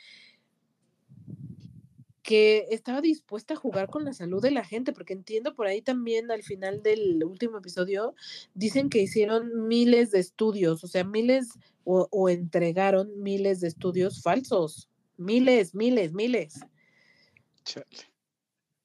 que 2.28 2.66
estaba 2.68 3.00
dispuesta 3.00 3.54
a 3.54 3.56
jugar 3.56 3.88
con 3.88 4.04
la 4.04 4.12
salud 4.12 4.42
de 4.42 4.50
la 4.50 4.62
gente, 4.62 4.92
porque 4.92 5.14
entiendo 5.14 5.54
por 5.54 5.66
ahí 5.66 5.80
también 5.80 6.30
al 6.30 6.42
final 6.42 6.82
del 6.82 7.24
último 7.24 7.56
episodio, 7.56 8.14
dicen 8.52 8.90
que 8.90 9.00
hicieron 9.00 9.66
miles 9.66 10.10
de 10.10 10.18
estudios, 10.18 10.84
o 10.84 10.88
sea, 10.88 11.04
miles 11.04 11.58
o, 11.84 12.06
o 12.10 12.28
entregaron 12.28 13.22
miles 13.22 13.62
de 13.62 13.68
estudios 13.68 14.20
falsos, 14.20 14.90
miles, 15.16 15.74
miles, 15.74 16.12
miles. 16.12 16.60
Chale. 17.64 17.86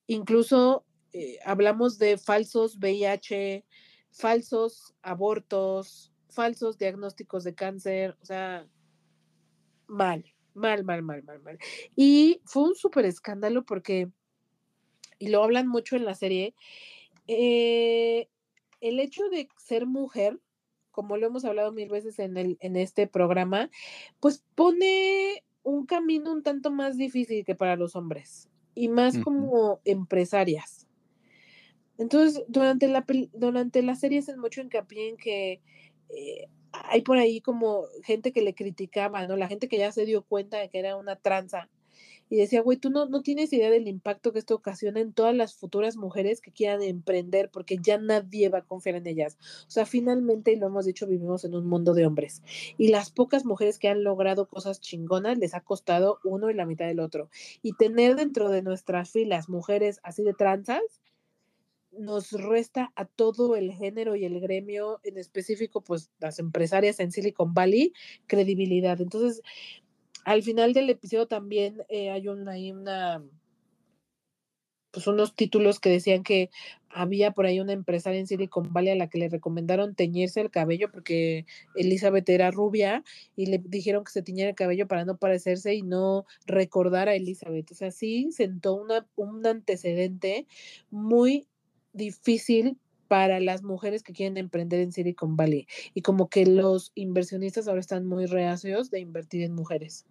Incluso 0.08 0.86
eh, 1.12 1.38
hablamos 1.44 1.98
de 1.98 2.18
falsos 2.18 2.78
VIH, 2.78 3.66
falsos 4.10 4.96
abortos, 5.02 6.14
falsos 6.30 6.78
diagnósticos 6.78 7.44
de 7.44 7.56
cáncer, 7.56 8.18
o 8.22 8.26
sea, 8.26 8.66
mal, 9.86 10.33
mal, 10.54 10.84
mal, 10.84 11.02
mal, 11.02 11.24
mal, 11.24 11.42
mal. 11.42 11.58
Y 11.96 12.42
fue 12.46 12.64
un 12.64 12.76
súper 12.76 13.06
escándalo 13.06 13.64
porque, 13.64 14.10
y 15.20 15.30
lo 15.30 15.44
hablan 15.44 15.68
mucho 15.68 15.96
en 15.96 16.06
la 16.06 16.16
serie, 16.16 16.54
eh, 17.28 18.28
el 18.82 19.00
hecho 19.00 19.30
de 19.30 19.48
ser 19.58 19.86
mujer, 19.86 20.40
como 20.92 21.18
lo 21.18 21.28
hemos 21.28 21.46
hablado 21.46 21.72
mil 21.72 21.90
veces 21.90 22.20
en, 22.20 22.38
el, 22.38 22.58
en 22.60 22.76
este 22.76 23.08
programa, 23.08 23.70
pues 24.20 24.44
pone 24.56 25.44
un 25.64 25.86
camino 25.86 26.32
un 26.32 26.44
tanto 26.44 26.72
más 26.72 26.98
difícil 26.98 27.46
que 27.46 27.56
para 27.56 27.76
los 27.76 27.96
hombres 27.96 28.50
y 28.76 28.90
más 28.90 29.18
como 29.20 29.80
empresarias. 29.86 30.88
Entonces, 31.98 32.44
durante 32.48 32.88
la, 32.88 33.06
durante 33.34 33.82
la 33.82 33.96
serie 33.96 34.20
hacen 34.20 34.40
mucho 34.40 34.62
hincapié 34.62 35.10
en 35.10 35.18
que 35.18 35.62
eh, 36.10 36.50
hay 36.84 37.02
por 37.02 37.18
ahí 37.18 37.42
como 37.42 37.86
gente 38.04 38.32
que 38.32 38.42
le 38.42 38.54
criticaba, 38.54 39.26
¿no? 39.28 39.36
La 39.36 39.48
gente 39.48 39.68
que 39.68 39.78
ya 39.78 39.92
se 39.92 40.06
dio 40.06 40.24
cuenta 40.24 40.60
de 40.60 40.70
que 40.70 40.80
era 40.80 40.96
una 40.96 41.16
tranza 41.16 41.70
y 42.30 42.38
decía, 42.38 42.62
güey, 42.62 42.78
tú 42.78 42.90
no, 42.90 43.06
no 43.06 43.22
tienes 43.22 43.54
idea 43.54 43.70
del 43.70 43.88
impacto 43.88 44.34
que 44.34 44.40
esto 44.40 44.56
ocasiona 44.56 45.00
en 45.00 45.14
todas 45.14 45.36
las 45.36 45.54
futuras 45.54 45.98
mujeres 45.98 46.42
que 46.42 46.52
quieran 46.52 46.82
emprender 46.82 47.52
porque 47.52 47.78
ya 47.80 47.98
nadie 48.00 48.50
va 48.50 48.60
a 48.60 48.66
confiar 48.66 48.96
en 48.96 49.06
ellas. 49.06 49.38
O 49.68 49.70
sea, 49.70 49.86
finalmente, 49.86 50.52
y 50.52 50.56
lo 50.56 50.68
hemos 50.68 50.86
dicho, 50.86 51.06
vivimos 51.06 51.46
en 51.46 51.54
un 51.54 51.68
mundo 51.68 51.94
de 51.94 52.08
hombres 52.08 52.42
y 52.78 52.88
las 52.88 53.12
pocas 53.12 53.46
mujeres 53.46 53.78
que 53.78 53.90
han 53.90 54.04
logrado 54.04 54.48
cosas 54.48 54.82
chingonas 54.82 55.38
les 55.38 55.54
ha 55.54 55.62
costado 55.62 56.20
uno 56.24 56.50
y 56.50 56.56
la 56.56 56.66
mitad 56.66 56.88
del 56.88 57.02
otro. 57.02 57.30
Y 57.62 57.74
tener 57.74 58.16
dentro 58.16 58.50
de 58.50 58.64
nuestras 58.64 59.12
filas 59.12 59.48
mujeres 59.48 60.00
así 60.04 60.24
de 60.24 60.34
tranzas 60.34 61.03
nos 61.98 62.32
resta 62.32 62.92
a 62.96 63.06
todo 63.06 63.56
el 63.56 63.72
género 63.72 64.16
y 64.16 64.26
el 64.26 64.40
gremio, 64.40 65.00
en 65.04 65.18
específico, 65.18 65.82
pues 65.82 66.12
las 66.20 66.40
empresarias 66.40 67.00
en 67.00 67.12
Silicon 67.12 67.54
Valley, 67.54 67.94
credibilidad. 68.28 69.00
Entonces, 69.02 69.42
al 70.26 70.44
final 70.44 70.74
del 70.74 70.90
episodio 70.90 71.28
también 71.28 71.84
eh, 71.90 72.10
hay 72.10 72.28
una, 72.28 73.24
pues 74.92 75.08
unos 75.08 75.36
títulos 75.36 75.80
que 75.80 75.90
decían 75.90 76.24
que 76.24 76.50
había 76.90 77.32
por 77.32 77.46
ahí 77.46 77.60
una 77.60 77.74
empresaria 77.74 78.20
en 78.20 78.28
Silicon 78.28 78.72
Valley 78.72 78.92
a 78.92 78.96
la 78.96 79.10
que 79.10 79.18
le 79.18 79.28
recomendaron 79.28 79.96
teñirse 79.96 80.40
el 80.40 80.52
cabello 80.52 80.92
porque 80.92 81.46
Elizabeth 81.76 82.30
era 82.30 82.52
rubia 82.52 83.04
y 83.36 83.48
le 83.48 83.60
dijeron 83.66 84.04
que 84.04 84.12
se 84.12 84.22
tiñera 84.22 84.52
el 84.52 84.56
cabello 84.56 84.88
para 84.88 85.04
no 85.04 85.18
parecerse 85.18 85.74
y 85.74 85.82
no 85.82 86.26
recordar 86.46 87.10
a 87.10 87.16
Elizabeth. 87.16 87.72
O 87.72 87.76
sea, 87.76 87.92
sí 87.92 88.32
sentó 88.32 88.76
una, 88.76 89.08
un 89.16 89.46
antecedente 89.46 90.46
muy 90.92 91.48
difícil 91.94 92.78
para 93.08 93.40
las 93.40 93.64
mujeres 93.64 94.02
que 94.02 94.14
quieren 94.14 94.38
emprender 94.38 94.80
en 94.80 94.92
Silicon 94.92 95.36
Valley. 95.36 95.68
Y 95.94 96.02
como 96.02 96.30
que 96.30 96.46
los 96.46 96.92
inversionistas 96.96 97.68
ahora 97.68 97.80
están 97.80 98.06
muy 98.06 98.26
reacios 98.26 98.90
de 98.90 99.00
invertir 99.00 99.44
en 99.44 99.54
mujeres. 99.54 100.06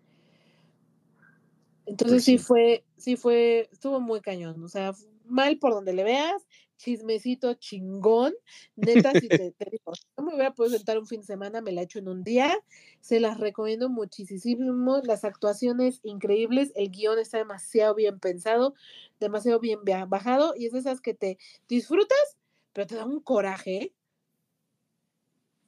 Entonces 1.87 2.15
pues 2.15 2.25
sí. 2.25 2.39
fue, 2.39 2.85
sí 2.97 3.17
fue, 3.17 3.69
estuvo 3.73 4.01
muy 4.01 4.21
cañón. 4.21 4.63
O 4.63 4.69
sea, 4.69 4.93
mal 5.27 5.59
por 5.59 5.73
donde 5.73 5.93
le 5.93 6.05
veas, 6.05 6.47
chismecito 6.83 7.55
chingón, 7.55 8.35
neta, 8.75 9.13
si 9.13 9.29
te, 9.29 9.53
te 9.53 9.71
digo, 9.71 9.93
no 10.17 10.25
me 10.25 10.35
hubiera 10.35 10.53
podido 10.53 10.77
sentar 10.77 10.99
un 10.99 11.07
fin 11.07 11.21
de 11.21 11.27
semana, 11.27 11.61
me 11.61 11.71
la 11.71 11.83
echo 11.83 12.01
en 12.01 12.09
un 12.09 12.25
día, 12.25 12.59
se 13.01 13.21
las 13.21 13.39
recomiendo 13.39 13.89
muchísimo, 13.89 15.01
las 15.05 15.25
actuaciones 15.25 16.01
increíbles, 16.03 16.73
el 16.75 16.91
guion 16.91 17.21
está 17.21 17.39
demasiado 17.39 17.95
bien 17.95 18.19
pensado, 18.19 18.75
demasiado 19.21 19.61
bien 19.61 19.79
bajado, 20.09 20.55
y 20.57 20.67
es 20.67 20.73
de 20.73 20.81
esas 20.81 21.01
que 21.01 21.15
te 21.15 21.39
disfrutas, 21.69 22.37
pero 22.73 22.89
te 22.89 22.97
da 22.97 23.05
un 23.05 23.21
coraje, 23.21 23.95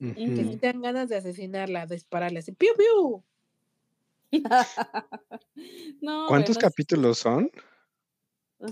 ¿eh? 0.01 0.35
que 0.35 0.45
si 0.45 0.57
te 0.57 0.67
dan 0.67 0.83
ganas 0.83 1.09
de 1.09 1.17
asesinarla, 1.17 1.87
de 1.87 1.95
dispararle 1.95 2.41
así, 2.41 2.51
piu, 2.51 2.73
piu. 2.77 3.23
no, 6.01 6.27
¿Cuántos 6.27 6.57
bueno, 6.57 6.69
capítulos 6.69 7.19
son? 7.19 7.53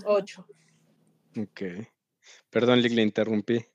Ocho. 0.03 0.45
Ok. 1.37 1.87
Perdón, 2.49 2.81
Lick, 2.81 2.93
le 2.93 3.01
interrumpí. 3.01 3.65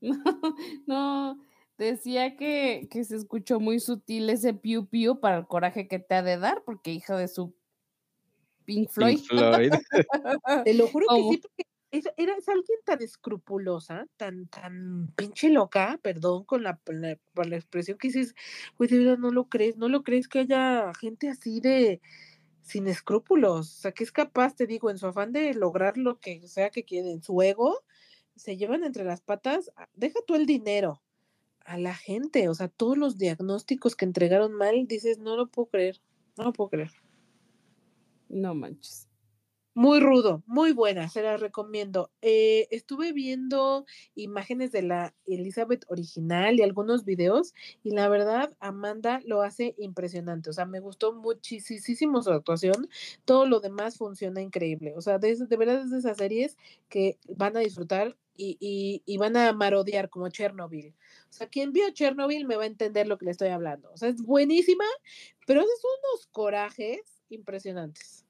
No, 0.00 0.12
no, 0.86 1.38
decía 1.78 2.36
que, 2.36 2.88
que 2.90 3.04
se 3.04 3.16
escuchó 3.16 3.60
muy 3.60 3.80
sutil 3.80 4.28
ese 4.30 4.54
piu 4.54 4.86
piu 4.86 5.20
para 5.20 5.38
el 5.38 5.46
coraje 5.46 5.88
que 5.88 5.98
te 5.98 6.14
ha 6.14 6.22
de 6.22 6.38
dar, 6.38 6.62
porque 6.64 6.92
hija 6.92 7.16
de 7.16 7.28
su 7.28 7.54
Pink 8.64 8.90
Floyd. 8.90 9.18
Pink 9.18 9.26
Floyd. 9.26 9.72
Te 10.64 10.74
lo 10.74 10.88
juro 10.88 11.06
que 11.08 11.22
sí, 11.30 11.38
porque 11.38 11.64
es, 11.90 12.08
era, 12.16 12.34
es 12.36 12.48
alguien 12.48 12.78
tan 12.84 13.02
escrupulosa, 13.02 14.06
tan, 14.16 14.48
tan 14.48 15.12
pinche 15.16 15.50
loca, 15.50 15.98
perdón 16.02 16.44
con 16.44 16.62
la, 16.62 16.76
por 16.76 16.94
la, 16.96 17.16
por 17.34 17.46
la 17.46 17.56
expresión 17.56 17.98
que 17.98 18.08
dices, 18.08 18.34
güey, 18.76 18.90
de 18.90 18.98
verdad 18.98 19.18
no 19.18 19.30
lo 19.30 19.48
crees, 19.48 19.76
no 19.76 19.88
lo 19.88 20.02
crees 20.02 20.26
que 20.26 20.40
haya 20.40 20.92
gente 20.94 21.28
así 21.28 21.60
de 21.60 22.00
sin 22.64 22.88
escrúpulos, 22.88 23.78
o 23.78 23.80
sea, 23.82 23.92
que 23.92 24.04
es 24.04 24.12
capaz, 24.12 24.56
te 24.56 24.66
digo, 24.66 24.90
en 24.90 24.98
su 24.98 25.06
afán 25.06 25.32
de 25.32 25.54
lograr 25.54 25.98
lo 25.98 26.18
que 26.18 26.48
sea 26.48 26.70
que 26.70 26.84
quieren, 26.84 27.22
su 27.22 27.40
ego, 27.42 27.84
se 28.36 28.56
llevan 28.56 28.84
entre 28.84 29.04
las 29.04 29.20
patas, 29.20 29.70
a- 29.76 29.88
deja 29.94 30.20
tú 30.26 30.34
el 30.34 30.46
dinero 30.46 31.02
a 31.60 31.78
la 31.78 31.94
gente, 31.94 32.48
o 32.48 32.54
sea, 32.54 32.68
todos 32.68 32.98
los 32.98 33.18
diagnósticos 33.18 33.96
que 33.96 34.06
entregaron 34.06 34.52
mal, 34.54 34.86
dices, 34.86 35.18
no 35.18 35.36
lo 35.36 35.48
puedo 35.48 35.66
creer, 35.68 36.00
no 36.36 36.44
lo 36.44 36.52
puedo 36.52 36.70
creer. 36.70 36.90
No 38.28 38.54
manches. 38.54 39.08
Muy 39.76 39.98
rudo, 39.98 40.44
muy 40.46 40.70
buena, 40.72 41.08
se 41.08 41.20
la 41.20 41.36
recomiendo. 41.36 42.12
Eh, 42.22 42.68
estuve 42.70 43.12
viendo 43.12 43.86
imágenes 44.14 44.70
de 44.70 44.82
la 44.82 45.16
Elizabeth 45.26 45.84
original 45.88 46.56
y 46.60 46.62
algunos 46.62 47.04
videos 47.04 47.54
y 47.82 47.90
la 47.90 48.08
verdad 48.08 48.54
Amanda 48.60 49.20
lo 49.26 49.42
hace 49.42 49.74
impresionante, 49.76 50.48
o 50.50 50.52
sea, 50.52 50.64
me 50.64 50.78
gustó 50.78 51.12
muchísimo 51.12 52.22
su 52.22 52.30
actuación, 52.30 52.88
todo 53.24 53.46
lo 53.46 53.58
demás 53.58 53.96
funciona 53.98 54.40
increíble, 54.40 54.94
o 54.96 55.00
sea, 55.00 55.18
de, 55.18 55.34
de 55.34 55.56
verdad 55.56 55.80
es 55.82 55.90
de 55.90 55.98
esas 55.98 56.18
series 56.18 56.56
que 56.88 57.18
van 57.28 57.56
a 57.56 57.60
disfrutar 57.60 58.16
y, 58.36 58.56
y, 58.60 59.02
y 59.06 59.16
van 59.18 59.36
a 59.36 59.52
marodear 59.52 60.08
como 60.08 60.28
Chernobyl. 60.28 60.94
O 61.30 61.32
sea, 61.32 61.48
quien 61.48 61.72
vio 61.72 61.90
Chernobyl 61.90 62.46
me 62.46 62.56
va 62.56 62.62
a 62.62 62.66
entender 62.66 63.08
lo 63.08 63.18
que 63.18 63.24
le 63.24 63.32
estoy 63.32 63.48
hablando, 63.48 63.90
o 63.92 63.96
sea, 63.96 64.08
es 64.08 64.22
buenísima, 64.22 64.84
pero 65.48 65.62
es 65.62 65.66
unos 65.66 66.26
corajes 66.28 67.00
impresionantes. 67.28 68.23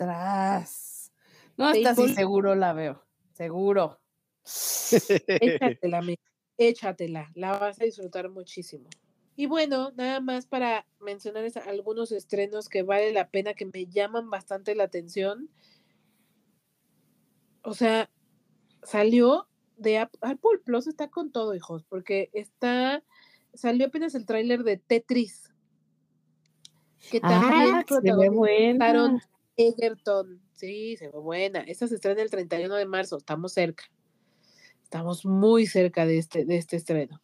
Tras. 0.00 1.12
No, 1.58 1.66
hasta 1.66 1.94
sí 1.94 2.14
seguro 2.14 2.54
la 2.54 2.72
veo. 2.72 3.04
Seguro. 3.34 4.00
Échatela, 5.28 5.98
amiga, 5.98 6.22
échatela, 6.56 7.30
la 7.34 7.58
vas 7.58 7.78
a 7.78 7.84
disfrutar 7.84 8.30
muchísimo. 8.30 8.88
Y 9.36 9.44
bueno, 9.44 9.90
nada 9.96 10.20
más 10.20 10.46
para 10.46 10.86
mencionar 11.00 11.44
algunos 11.66 12.12
estrenos 12.12 12.70
que 12.70 12.82
vale 12.82 13.12
la 13.12 13.28
pena, 13.28 13.52
que 13.52 13.66
me 13.66 13.86
llaman 13.88 14.30
bastante 14.30 14.74
la 14.74 14.84
atención. 14.84 15.50
O 17.62 17.74
sea, 17.74 18.08
salió 18.82 19.48
de 19.76 19.98
Ap- 19.98 20.16
Apple 20.22 20.60
Plus, 20.64 20.86
está 20.86 21.08
con 21.10 21.30
todo, 21.30 21.54
hijos, 21.54 21.84
porque 21.84 22.30
está, 22.32 23.04
salió 23.52 23.88
apenas 23.88 24.14
el 24.14 24.24
tráiler 24.24 24.64
de 24.64 24.78
Tetris, 24.78 25.52
que 27.10 27.20
también 27.20 27.74
Ah, 27.76 27.84
se 27.86 27.94
ve 27.96 28.00
protagonizaron 28.00 29.10
buena. 29.10 29.30
Egerton. 29.68 30.40
Sí, 30.54 30.96
se 30.96 31.08
ve 31.08 31.18
buena. 31.18 31.60
Esta 31.60 31.86
se 31.88 31.96
estrena 31.96 32.22
el 32.22 32.30
31 32.30 32.74
de 32.76 32.86
marzo, 32.86 33.18
estamos 33.18 33.52
cerca. 33.52 33.84
Estamos 34.82 35.24
muy 35.24 35.66
cerca 35.66 36.06
de 36.06 36.18
este, 36.18 36.44
de 36.44 36.56
este 36.56 36.76
estreno. 36.76 37.22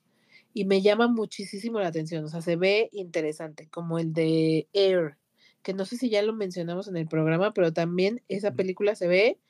Y 0.54 0.64
me 0.64 0.82
llama 0.82 1.08
muchísimo 1.08 1.80
la 1.80 1.88
atención, 1.88 2.24
o 2.24 2.28
sea, 2.28 2.40
se 2.42 2.56
ve 2.56 2.88
interesante, 2.92 3.68
como 3.68 3.98
el 3.98 4.12
de 4.14 4.68
Air, 4.72 5.18
que 5.62 5.74
no 5.74 5.84
sé 5.84 5.96
si 5.98 6.08
ya 6.10 6.22
lo 6.22 6.32
mencionamos 6.32 6.88
en 6.88 6.96
el 6.96 7.08
programa, 7.08 7.52
pero 7.52 7.72
también 7.72 8.22
esa 8.28 8.52
película 8.54 8.94
se 8.94 9.08
ve 9.08 9.40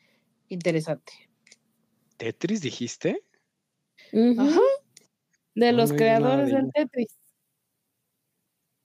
interesante. 0.48 1.12
¿Tetris 2.20 2.60
dijiste? 2.62 3.22
Ajá. 4.38 4.60
De 5.54 5.72
No, 5.72 5.72
los 5.72 5.92
no 5.92 5.96
creadores 5.96 6.50
de 6.50 6.62
del. 6.62 6.70
Tetris. 6.72 7.08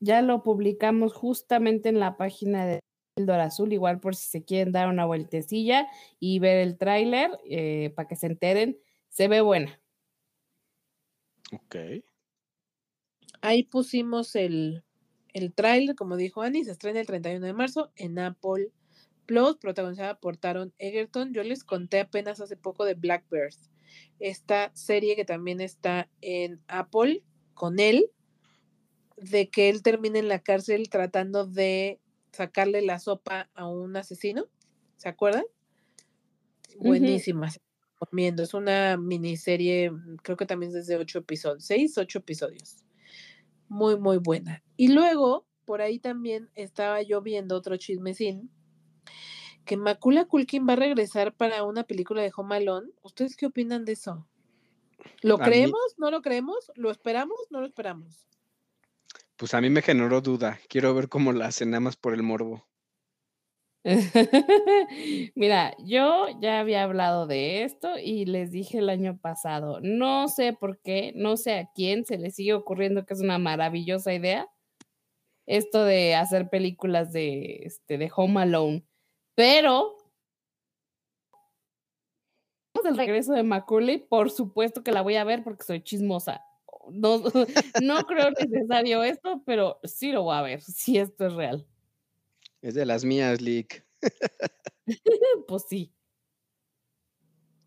Ya 0.04 0.22
lo 0.24 0.42
publicamos 0.42 1.14
justamente 1.14 1.90
en 1.90 2.00
la 2.00 2.18
página 2.18 2.66
de 2.66 2.80
Píldora 3.16 3.46
Azul, 3.46 3.74
igual 3.74 4.00
por 4.00 4.16
si 4.16 4.30
se 4.30 4.44
quieren 4.44 4.72
dar 4.72 4.88
una 4.88 5.06
vueltecilla 5.06 5.88
y 6.20 6.40
ver 6.40 6.58
el 6.58 6.78
tráiler 6.78 7.32
eh, 7.50 7.92
para 7.96 8.08
que 8.08 8.16
se 8.16 8.28
enteren. 8.28 8.80
Se 9.10 9.28
ve 9.28 9.42
buena. 9.42 9.82
Ok. 11.54 11.76
Ahí 13.42 13.64
pusimos 13.64 14.36
el, 14.36 14.84
el 15.34 15.54
tráiler, 15.54 15.96
como 15.96 16.16
dijo 16.16 16.42
Annie, 16.42 16.64
se 16.64 16.72
estrena 16.72 17.00
el 17.00 17.08
31 17.08 17.46
de 17.46 17.54
marzo 17.54 17.92
en 17.96 18.20
Apple 18.20 18.72
Plus, 19.26 19.58
protagonizada 19.58 20.20
por 20.20 20.38
Taron 20.38 20.74
Egerton. 20.78 21.34
Yo 21.34 21.44
les 21.44 21.64
conté 21.64 22.02
apenas 22.02 22.42
hace 22.42 22.58
poco 22.58 22.86
de 22.86 22.96
Blackbird, 22.96 23.56
esta 24.20 24.72
serie 24.76 25.16
que 25.16 25.26
también 25.26 25.62
está 25.62 26.10
en 26.22 26.62
Apple 26.68 27.24
con 27.54 27.80
él, 27.80 28.12
de 29.18 29.50
que 29.50 29.70
él 29.70 29.84
termina 29.84 30.20
en 30.20 30.28
la 30.28 30.40
cárcel 30.40 30.90
tratando 30.90 31.46
de 31.46 32.01
sacarle 32.32 32.82
la 32.82 33.00
sopa 33.00 33.50
a 33.54 33.68
un 33.68 33.96
asesino. 33.98 34.46
¿Se 34.98 35.10
acuerdan? 35.10 35.44
Ujú. 36.76 36.88
Buenísima. 36.88 37.50
se 37.50 37.60
la 37.60 37.88
recomiendo. 38.00 38.44
Es 38.44 38.54
una 38.54 38.98
miniserie, 38.98 39.92
mm, 39.92 40.18
creo 40.24 40.38
que 40.38 40.46
también 40.46 40.76
es 40.76 40.88
de 40.88 40.98
ocho 40.98 41.20
episodios, 41.20 41.66
seis, 41.66 41.98
ocho 41.98 42.20
episodios. 42.20 42.78
Muy, 43.68 43.98
muy 44.00 44.18
buena. 44.18 44.64
Y 44.78 44.90
luego, 44.90 45.46
por 45.66 45.82
ahí 45.82 46.00
también 46.00 46.50
estaba 46.56 47.02
yo 47.02 47.22
viendo 47.22 47.56
otro 47.56 47.78
chismecín, 47.78 48.50
que 49.66 49.78
Macula 49.78 50.26
Culkin 50.26 50.68
va 50.68 50.74
a 50.74 50.78
regresar 50.78 51.34
para 51.36 51.64
una 51.64 51.84
película 51.84 52.22
de 52.22 52.32
Home 52.36 52.56
Alone. 52.58 52.90
¿Ustedes 53.04 53.36
qué 53.38 53.46
opinan 53.46 53.86
de 53.86 53.94
eso? 53.94 54.28
¿Lo 55.22 55.36
A 55.36 55.38
mí- 55.38 55.44
creemos? 55.46 55.96
¿No 55.98 56.10
lo 56.12 56.22
creemos? 56.22 56.72
¿Lo 56.76 56.90
esperamos? 56.92 57.38
¿No 57.50 57.60
lo 57.62 57.68
esperamos? 57.68 58.28
Pues 59.42 59.56
a 59.56 59.60
mí 59.60 59.72
me 59.72 59.82
generó 59.82 60.22
duda. 60.22 60.60
Quiero 60.70 60.94
ver 60.94 61.10
cómo 61.10 61.34
la 61.34 61.48
hacen 61.48 61.72
nada 61.72 61.80
más 61.80 61.96
por 61.98 62.14
el 62.14 62.22
morbo. 62.22 62.68
Mira, 65.34 65.76
yo 65.80 66.28
ya 66.40 66.60
había 66.60 66.84
hablado 66.84 67.26
de 67.26 67.64
esto 67.64 67.98
y 67.98 68.26
les 68.26 68.52
dije 68.52 68.78
el 68.78 68.88
año 68.88 69.18
pasado, 69.18 69.80
no 69.82 70.28
sé 70.28 70.54
por 70.54 70.80
qué, 70.84 71.12
no 71.16 71.38
sé 71.38 71.58
a 71.58 71.72
quién 71.74 72.06
se 72.06 72.20
le 72.20 72.30
sigue 72.30 72.54
ocurriendo 72.54 73.04
que 73.04 73.16
es 73.16 73.22
una 73.22 73.40
maravillosa 73.40 74.14
idea 74.14 74.48
esto 75.48 75.86
de 75.86 76.14
hacer 76.14 76.52
películas 76.52 77.12
de, 77.12 77.64
este, 77.64 77.98
de 77.98 78.12
Home 78.16 78.42
Alone, 78.42 78.86
pero 79.34 79.98
el 82.86 82.96
regreso 82.96 83.34
de 83.34 83.42
Macaulay, 83.42 83.98
por 83.98 84.30
supuesto 84.30 84.84
que 84.84 84.92
la 84.92 85.02
voy 85.02 85.16
a 85.16 85.24
ver 85.24 85.44
porque 85.44 85.64
soy 85.64 85.82
chismosa. 85.82 86.46
No, 86.90 87.22
no 87.84 88.06
creo 88.06 88.32
necesario 88.32 89.04
esto, 89.04 89.42
pero 89.46 89.80
sí 89.84 90.12
lo 90.12 90.24
voy 90.24 90.36
a 90.36 90.42
ver, 90.42 90.62
si 90.62 90.98
esto 90.98 91.28
es 91.28 91.34
real. 91.34 91.68
Es 92.62 92.74
de 92.76 92.86
las 92.86 93.04
mías, 93.04 93.42
Lick. 93.42 93.86
Pues 95.48 95.64
sí. 95.70 95.94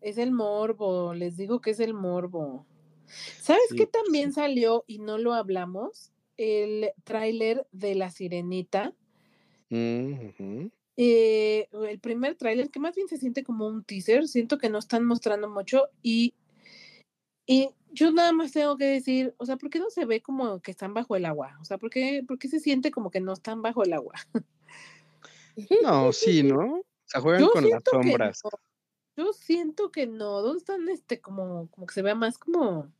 Es 0.01 0.17
el 0.17 0.31
morbo, 0.31 1.13
les 1.13 1.37
digo 1.37 1.61
que 1.61 1.71
es 1.71 1.79
el 1.79 1.93
morbo. 1.93 2.65
¿Sabes 3.07 3.63
Sí, 3.69 3.75
qué 3.77 3.87
pues 3.87 4.03
también 4.03 4.29
sí. 4.29 4.35
salió 4.35 4.83
y 4.87 4.99
no 4.99 5.17
lo 5.17 5.33
hablamos? 5.33 6.11
El 6.37 6.91
tráiler 7.03 7.67
de 7.71 7.95
La 7.95 8.11
Sirenita. 8.11 8.93
Mm. 9.69 10.67
Eh, 10.97 11.67
el 11.89 11.99
primer 11.99 12.35
tráiler, 12.35 12.69
que 12.69 12.79
más 12.79 12.95
bien 12.95 13.07
se 13.07 13.17
siente 13.17 13.43
como 13.43 13.67
un 13.67 13.83
teaser, 13.83 14.27
siento 14.27 14.57
que 14.57 14.69
no 14.69 14.77
están 14.79 15.03
mostrando 15.05 15.49
mucho 15.49 15.89
y, 16.01 16.33
y 17.45 17.69
yo 17.95 18.11
nada 18.11 18.31
más 18.33 18.51
tengo 18.51 18.77
que 18.77 18.85
decir, 18.85 19.33
o 19.37 19.45
sea, 19.45 19.57
¿por 19.57 19.69
qué 19.69 19.79
no 19.79 19.89
se 19.89 20.05
ve 20.05 20.21
como 20.21 20.59
que 20.61 20.71
están 20.71 20.93
bajo 20.93 21.15
el 21.15 21.25
agua? 21.25 21.57
O 21.61 21.65
sea, 21.65 21.77
¿por 21.77 21.89
qué, 21.89 22.23
por 22.27 22.37
qué 22.37 22.47
se 22.47 22.59
siente 22.59 22.91
como 22.91 23.09
que 23.09 23.21
no 23.21 23.33
están 23.33 23.61
bajo 23.61 23.83
el 23.83 23.93
agua? 23.93 24.13
No, 25.81 26.11
sí, 26.11 26.43
¿no? 26.43 26.79
O 26.79 26.83
sea, 27.05 27.21
juegan 27.21 27.41
Yo 27.41 27.49
con 27.51 27.69
las 27.69 27.81
sombras. 27.89 28.41
no. 28.43 28.49
Yo 29.17 29.31
siento 29.31 29.91
que 29.91 30.07
no. 30.07 30.41
¿Dónde 30.41 30.57
están 30.59 30.89
este 30.89 31.21
como, 31.21 31.69
como 31.71 31.87
que 31.87 31.93
se 31.93 32.01
vea 32.01 32.15
más 32.15 32.37
como 32.37 32.91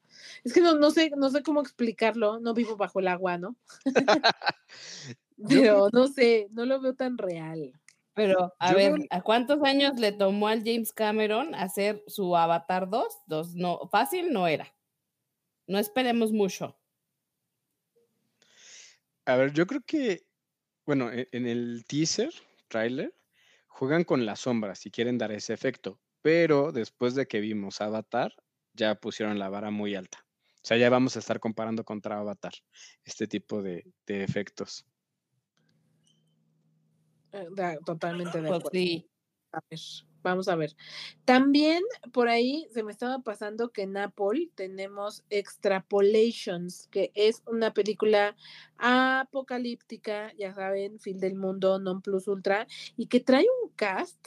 es 0.45 0.53
que 0.53 0.61
no, 0.61 0.75
no 0.75 0.91
sé, 0.91 1.11
no 1.17 1.29
sé 1.29 1.43
cómo 1.43 1.59
explicarlo, 1.59 2.39
no 2.39 2.53
vivo 2.53 2.77
bajo 2.77 2.99
el 3.01 3.09
agua, 3.09 3.37
¿no? 3.37 3.57
Pero 5.49 5.89
no 5.91 6.07
sé, 6.07 6.47
no 6.51 6.65
lo 6.65 6.79
veo 6.79 6.95
tan 6.95 7.17
real. 7.17 7.73
Pero, 8.13 8.53
a 8.59 8.71
Yo 8.71 8.77
ver, 8.77 8.91
no- 8.99 9.05
¿a 9.09 9.21
cuántos 9.21 9.61
años 9.63 9.99
le 9.99 10.13
tomó 10.13 10.47
al 10.47 10.59
James 10.63 10.93
Cameron 10.93 11.53
hacer 11.53 12.01
su 12.07 12.37
Avatar 12.37 12.89
2? 12.89 13.13
Dos, 13.27 13.55
no, 13.55 13.89
fácil 13.91 14.31
no 14.31 14.47
era. 14.47 14.73
No 15.67 15.79
esperemos 15.79 16.31
mucho. 16.31 16.77
A 19.25 19.35
ver, 19.35 19.53
yo 19.53 19.65
creo 19.65 19.81
que, 19.81 20.27
bueno, 20.85 21.11
e- 21.11 21.27
en 21.31 21.47
el 21.47 21.83
teaser, 21.87 22.33
trailer, 22.67 23.15
juegan 23.67 24.03
con 24.03 24.25
las 24.25 24.41
sombras 24.41 24.79
si 24.79 24.91
quieren 24.91 25.17
dar 25.17 25.31
ese 25.31 25.53
efecto, 25.53 25.99
pero 26.21 26.71
después 26.71 27.15
de 27.15 27.25
que 27.27 27.39
vimos 27.39 27.81
Avatar, 27.81 28.33
ya 28.73 28.95
pusieron 28.95 29.39
la 29.39 29.49
vara 29.49 29.71
muy 29.71 29.95
alta. 29.95 30.25
O 30.63 30.67
sea, 30.67 30.77
ya 30.77 30.89
vamos 30.89 31.15
a 31.15 31.19
estar 31.19 31.39
comparando 31.39 31.83
contra 31.83 32.19
Avatar 32.19 32.53
este 33.03 33.27
tipo 33.27 33.61
de, 33.61 33.91
de 34.05 34.23
efectos. 34.23 34.85
Eh, 37.31 37.47
Totalmente 37.85 38.41
de 38.41 38.47
Pues 38.47 38.59
acuerdo. 38.59 38.69
sí. 38.71 39.09
A 39.51 39.59
ver, 39.69 39.79
vamos 40.29 40.47
a 40.47 40.55
ver. 40.55 40.75
También 41.23 41.83
por 42.11 42.27
ahí 42.27 42.67
se 42.71 42.83
me 42.83 42.91
estaba 42.91 43.19
pasando 43.19 43.71
que 43.71 43.83
en 43.83 43.95
Apple 43.95 44.49
tenemos 44.55 45.23
Extrapolations, 45.29 46.87
que 46.87 47.11
es 47.15 47.43
una 47.47 47.73
película 47.73 48.35
apocalíptica, 48.77 50.33
ya 50.37 50.53
saben, 50.53 50.99
fin 50.99 51.19
del 51.19 51.35
mundo, 51.35 51.79
non 51.79 52.01
plus 52.01 52.27
ultra, 52.27 52.67
y 52.97 53.07
que 53.07 53.19
trae 53.19 53.45
un 53.63 53.69
cast, 53.75 54.19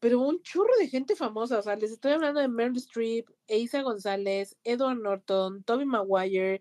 pero 0.00 0.20
un 0.20 0.42
churro 0.42 0.76
de 0.78 0.88
gente 0.88 1.16
famosa. 1.16 1.58
O 1.58 1.62
sea, 1.62 1.76
les 1.76 1.90
estoy 1.90 2.12
hablando 2.12 2.40
de 2.40 2.48
Meryl 2.48 2.76
Streep, 2.76 3.30
Eiza 3.48 3.82
González, 3.82 4.56
Edward 4.62 5.00
Norton, 5.00 5.62
Toby 5.64 5.86
Maguire, 5.86 6.60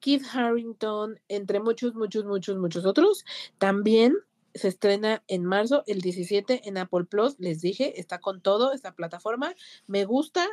Keith 0.00 0.24
Harrington, 0.32 1.20
entre 1.28 1.60
muchos, 1.60 1.94
muchos, 1.94 2.24
muchos, 2.24 2.56
muchos 2.56 2.86
otros. 2.86 3.24
También 3.58 4.14
se 4.54 4.68
estrena 4.68 5.22
en 5.28 5.44
marzo, 5.44 5.84
el 5.86 6.00
17 6.00 6.68
en 6.68 6.78
Apple 6.78 7.04
Plus. 7.04 7.38
Les 7.38 7.60
dije, 7.60 8.00
está 8.00 8.18
con 8.20 8.40
todo 8.40 8.72
esta 8.72 8.94
plataforma. 8.94 9.54
Me 9.86 10.04
gusta, 10.04 10.46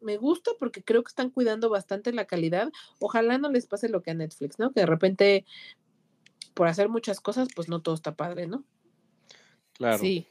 me 0.00 0.16
gusta 0.16 0.52
porque 0.58 0.82
creo 0.82 1.02
que 1.02 1.10
están 1.10 1.30
cuidando 1.30 1.70
bastante 1.70 2.12
la 2.12 2.26
calidad. 2.26 2.70
Ojalá 3.00 3.38
no 3.38 3.50
les 3.50 3.66
pase 3.66 3.88
lo 3.88 4.02
que 4.02 4.10
a 4.10 4.14
Netflix, 4.14 4.58
¿no? 4.58 4.72
Que 4.72 4.80
de 4.80 4.86
repente, 4.86 5.44
por 6.54 6.68
hacer 6.68 6.88
muchas 6.88 7.20
cosas, 7.20 7.48
pues 7.54 7.68
no 7.68 7.80
todo 7.80 7.94
está 7.94 8.14
padre, 8.14 8.46
¿no? 8.46 8.64
Claro. 9.72 9.98
Sí. 9.98 10.26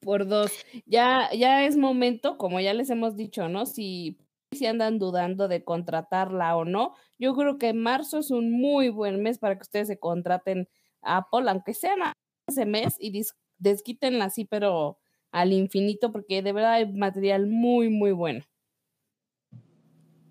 Por 0.00 0.26
dos. 0.26 0.52
Ya, 0.86 1.30
ya 1.32 1.64
es 1.64 1.76
momento, 1.76 2.38
como 2.38 2.60
ya 2.60 2.74
les 2.74 2.90
hemos 2.90 3.16
dicho, 3.16 3.48
¿no? 3.48 3.66
Si, 3.66 4.18
si 4.52 4.66
andan 4.66 4.98
dudando 4.98 5.48
de 5.48 5.64
contratarla 5.64 6.56
o 6.56 6.64
no, 6.64 6.94
yo 7.18 7.34
creo 7.34 7.58
que 7.58 7.74
marzo 7.74 8.18
es 8.18 8.30
un 8.30 8.52
muy 8.52 8.88
buen 8.88 9.22
mes 9.22 9.38
para 9.38 9.56
que 9.56 9.62
ustedes 9.62 9.88
se 9.88 9.98
contraten 9.98 10.68
Apple, 11.02 11.48
aunque 11.48 11.74
sean 11.74 12.02
a 12.02 12.12
ese 12.46 12.66
mes 12.66 12.96
y 12.98 13.24
desquítenla 13.58 14.26
así, 14.26 14.44
pero 14.44 14.98
al 15.30 15.52
infinito, 15.52 16.12
porque 16.12 16.42
de 16.42 16.52
verdad 16.52 16.74
hay 16.74 16.92
material 16.92 17.46
muy, 17.46 17.88
muy 17.88 18.12
bueno. 18.12 18.44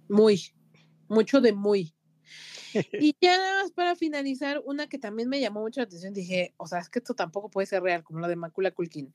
Muy, 0.07 0.41
mucho 1.07 1.41
de 1.41 1.53
muy. 1.53 1.93
Y 2.99 3.15
ya 3.21 3.37
nada 3.37 3.63
más 3.63 3.71
para 3.71 3.95
finalizar, 3.95 4.61
una 4.65 4.87
que 4.87 4.97
también 4.97 5.29
me 5.29 5.39
llamó 5.39 5.61
mucho 5.61 5.79
la 5.79 5.85
atención, 5.85 6.13
dije, 6.13 6.53
o 6.57 6.67
sea, 6.67 6.79
es 6.79 6.89
que 6.89 6.99
esto 6.99 7.13
tampoco 7.13 7.49
puede 7.49 7.67
ser 7.67 7.81
real, 7.83 8.03
como 8.03 8.19
lo 8.19 8.27
de 8.27 8.35
Macula 8.35 8.71
Culkin, 8.71 9.13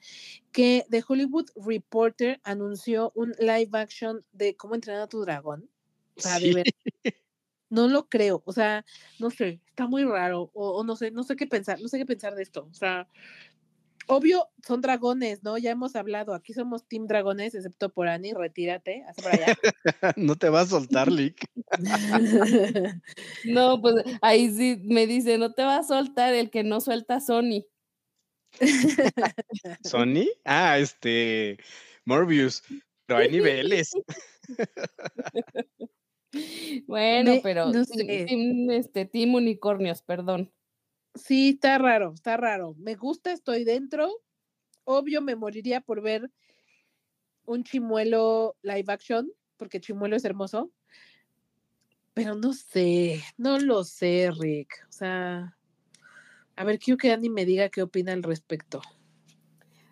que 0.53 0.86
The 0.90 1.05
Hollywood 1.07 1.51
Reporter 1.57 2.40
anunció 2.42 3.12
un 3.14 3.34
live 3.38 3.70
action 3.72 4.24
de 4.32 4.57
cómo 4.57 4.74
entrenar 4.74 5.03
a 5.03 5.09
tu 5.09 5.20
dragón. 5.20 5.68
O 6.16 6.20
sea, 6.20 6.38
de. 6.38 6.64
no 7.71 7.89
lo 7.89 8.09
creo, 8.09 8.43
o 8.45 8.53
sea, 8.53 8.85
no 9.18 9.31
sé, 9.31 9.61
está 9.68 9.87
muy 9.87 10.05
raro, 10.05 10.51
o, 10.55 10.73
o 10.73 10.85
no 10.85 10.97
sé, 10.97 11.11
no 11.11 11.23
sé 11.23 11.37
qué 11.37 11.47
pensar, 11.47 11.81
no 11.81 11.89
sé 11.89 11.99
qué 11.99 12.07
pensar 12.07 12.35
de 12.35 12.43
esto, 12.43 12.68
o 12.71 12.75
sea, 12.75 13.09
obvio, 14.11 14.49
son 14.66 14.81
dragones, 14.81 15.43
¿no? 15.43 15.57
Ya 15.57 15.71
hemos 15.71 15.95
hablado, 15.97 16.35
aquí 16.35 16.53
somos 16.53 16.87
Team 16.87 17.07
Dragones, 17.07 17.55
excepto 17.55 17.91
por 17.93 18.09
Annie, 18.09 18.35
retírate, 18.35 19.05
hasta 19.09 19.23
para 19.23 19.35
allá. 19.37 19.59
no 20.16 20.37
te 20.37 20.49
vas 20.49 20.66
a 20.66 20.71
soltar, 20.71 21.11
Lick. 21.12 21.47
No, 23.45 23.81
pues 23.81 24.05
ahí 24.21 24.51
sí 24.51 24.83
me 24.85 25.07
dice, 25.07 25.39
no 25.39 25.53
te 25.53 25.62
va 25.62 25.79
a 25.79 25.85
soltar 25.85 26.35
el 26.35 26.51
que 26.51 26.64
no 26.64 26.81
suelta 26.81 27.21
Sony. 27.21 27.64
¿Sony? 29.85 30.27
Ah, 30.45 30.79
este. 30.79 31.59
Morbius. 32.05 32.62
Pero 33.07 33.21
hay 33.21 33.29
niveles. 33.29 33.93
Bueno, 36.87 37.33
Me- 37.35 37.41
pero 37.43 37.66
no 37.66 37.85
team, 37.85 38.07
sé. 38.07 38.24
team, 38.26 38.70
este, 38.70 39.05
team 39.05 39.35
unicornios, 39.35 40.03
perdón. 40.03 40.53
Sí, 41.14 41.51
está 41.51 41.76
raro, 41.78 42.12
está 42.14 42.37
raro. 42.37 42.74
Me 42.78 42.95
gusta, 42.95 43.33
estoy 43.33 43.64
dentro. 43.64 44.09
Obvio, 44.85 45.20
me 45.20 45.35
moriría 45.37 45.81
por 45.81 46.01
ver 46.03 46.31
un 47.45 47.64
chimuelo 47.64 48.57
live 48.62 48.85
action, 48.93 49.31
porque 49.57 49.81
chimuelo 49.81 50.16
es 50.16 50.24
hermoso. 50.24 50.70
Pero 52.14 52.35
no 52.35 52.53
sé, 52.53 53.20
no 53.37 53.59
lo 53.59 53.83
sé, 53.85 54.31
Rick. 54.39 54.87
O 54.89 54.93
sea, 54.93 55.57
a 56.57 56.64
ver, 56.64 56.78
quiero 56.78 56.99
que 56.99 57.12
Andy 57.12 57.28
me 57.28 57.45
diga 57.45 57.68
qué 57.70 57.83
opina 57.83 58.12
al 58.12 58.22
respecto. 58.22 58.83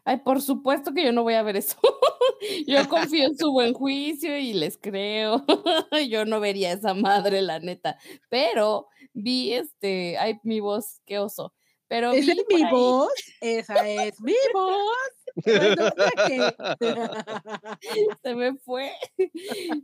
Ay, 0.04 0.18
por 0.18 0.40
supuesto 0.40 0.92
que 0.94 1.04
yo 1.04 1.12
no 1.12 1.22
voy 1.22 1.34
a 1.34 1.42
ver 1.42 1.56
eso. 1.56 1.76
Yo 2.66 2.88
confío 2.88 3.26
en 3.26 3.38
su 3.38 3.52
buen 3.52 3.74
juicio 3.74 4.36
y 4.38 4.52
les 4.52 4.76
creo. 4.78 5.44
Yo 6.10 6.24
no 6.24 6.40
vería 6.40 6.72
esa 6.72 6.94
madre, 6.94 7.42
la 7.42 7.58
neta. 7.60 7.98
Pero 8.28 8.88
vi 9.12 9.52
este, 9.54 10.18
ay, 10.18 10.38
mi 10.42 10.60
voz, 10.60 11.00
qué 11.06 11.18
oso. 11.18 11.54
Pero 11.88 12.12
¿Esa 12.12 12.34
vi 12.34 12.40
es 12.40 12.46
mi 12.50 12.62
ahí- 12.64 12.70
voz? 12.72 13.12
Esa 13.40 13.88
es 13.88 14.20
mi 14.20 14.34
voz. 14.52 14.96
Se 18.22 18.34
me 18.34 18.54
fue. 18.56 18.92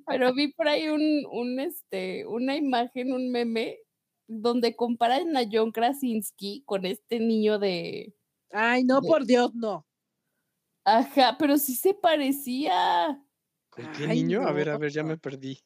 Pero 0.06 0.32
vi 0.34 0.52
por 0.52 0.68
ahí 0.68 0.88
un, 0.88 1.24
un, 1.30 1.60
este, 1.60 2.26
una 2.26 2.56
imagen, 2.56 3.12
un 3.12 3.30
meme, 3.30 3.78
donde 4.26 4.74
comparan 4.76 5.36
a 5.36 5.42
John 5.50 5.72
Krasinski 5.72 6.62
con 6.66 6.86
este 6.86 7.20
niño 7.20 7.58
de. 7.58 8.14
Ay, 8.50 8.84
no, 8.84 9.00
De- 9.00 9.08
por 9.08 9.26
Dios, 9.26 9.54
no. 9.54 9.86
Ajá, 10.84 11.36
pero 11.38 11.56
sí 11.58 11.74
se 11.74 11.94
parecía. 11.94 13.22
¿Con 13.70 13.90
qué 13.92 14.04
Ay, 14.06 14.22
niño? 14.22 14.46
A 14.46 14.52
ver, 14.52 14.68
a 14.68 14.78
ver, 14.78 14.90
ya 14.92 15.02
me 15.02 15.16
perdí. 15.16 15.58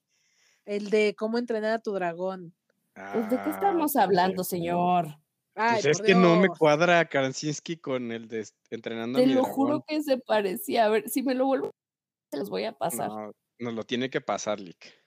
El 0.65 0.91
de 0.91 1.15
cómo 1.17 1.39
entrenar 1.39 1.73
a 1.73 1.79
tu 1.81 1.93
dragón. 1.93 2.55
Pues, 2.95 3.29
¿de 3.31 3.37
qué 3.37 3.43
Ah, 3.47 3.51
estamos 3.51 3.97
hablando, 3.97 4.45
señor? 4.45 5.07
Ay, 5.55 5.83
Pues 5.83 5.87
es 5.87 6.01
que 6.03 6.15
no 6.15 6.37
me 6.37 6.49
cuadra 6.49 7.05
Krasinski 7.09 7.77
con 7.79 8.13
el 8.13 8.29
de 8.29 8.47
entrenando 8.71 9.19
a 9.19 9.23
Te 9.23 9.27
mi 9.27 9.33
lo 9.35 9.41
dragón. 9.43 9.55
juro 9.57 9.85
que 9.87 10.03
se 10.03 10.19
parecía. 10.19 10.85
A 10.87 10.89
ver, 10.89 11.09
si 11.09 11.23
me 11.23 11.35
lo 11.35 11.47
vuelvo, 11.47 11.71
se 12.31 12.39
los 12.39 12.51
voy 12.51 12.65
a 12.65 12.73
pasar. 12.73 13.09
No, 13.11 13.33
nos 13.61 13.75
lo 13.75 13.85
tiene 13.85 14.11
que 14.11 14.21
pasar, 14.21 14.61
Lick. 14.61 14.98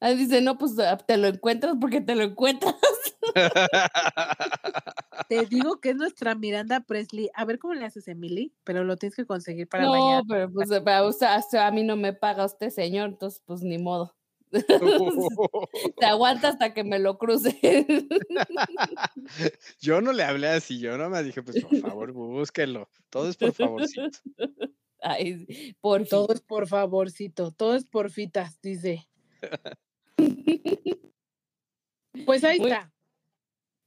Ah, 0.00 0.10
dice, 0.10 0.40
no, 0.40 0.56
pues 0.56 0.78
ah, 0.78 0.96
te 0.96 1.18
lo 1.18 1.28
encuentras 1.28 1.76
porque 1.80 2.00
te 2.00 2.14
lo 2.14 2.24
encuentras. 2.24 2.74
Te 5.28 5.44
digo 5.46 5.80
que 5.80 5.90
es 5.90 5.96
nuestra 5.96 6.34
Miranda 6.34 6.80
Presley. 6.80 7.30
A 7.34 7.44
ver 7.44 7.60
cómo 7.60 7.74
le 7.74 7.84
haces, 7.84 8.08
Emily, 8.08 8.52
pero 8.64 8.82
lo 8.82 8.96
tienes 8.96 9.14
que 9.14 9.26
conseguir 9.26 9.68
para 9.68 9.84
no, 9.84 9.92
mañana. 9.92 10.22
pero 10.28 10.50
pues 10.50 10.72
a 10.72 11.70
mí 11.70 11.84
no 11.84 11.94
me 11.96 12.12
paga 12.12 12.44
usted, 12.44 12.70
señor, 12.70 13.10
entonces 13.10 13.40
pues 13.44 13.62
ni 13.62 13.78
modo. 13.78 14.16
Te 16.00 16.06
aguanta 16.06 16.48
hasta 16.48 16.74
que 16.74 16.82
me 16.82 16.98
lo 16.98 17.18
cruce. 17.18 17.56
yo 19.80 20.00
no 20.00 20.12
le 20.12 20.24
hablé 20.24 20.48
así, 20.48 20.80
yo 20.80 20.98
no 20.98 21.08
me 21.08 21.22
dije, 21.22 21.40
pues 21.42 21.62
por 21.62 21.76
favor, 21.78 22.10
búsquelo. 22.12 22.88
Todo 23.10 23.28
es 23.28 23.36
por 23.36 23.52
favorcito. 23.52 24.18
Ay, 25.00 25.76
por. 25.80 26.04
Todo 26.06 26.32
es 26.32 26.40
por 26.40 26.66
favorcito, 26.66 27.52
todo 27.52 27.76
es 27.76 27.84
por 27.84 28.10
fitas, 28.10 28.60
dice. 28.60 29.06
Pues 32.26 32.44
ahí 32.44 32.58
Muy- 32.58 32.70
está. 32.72 32.92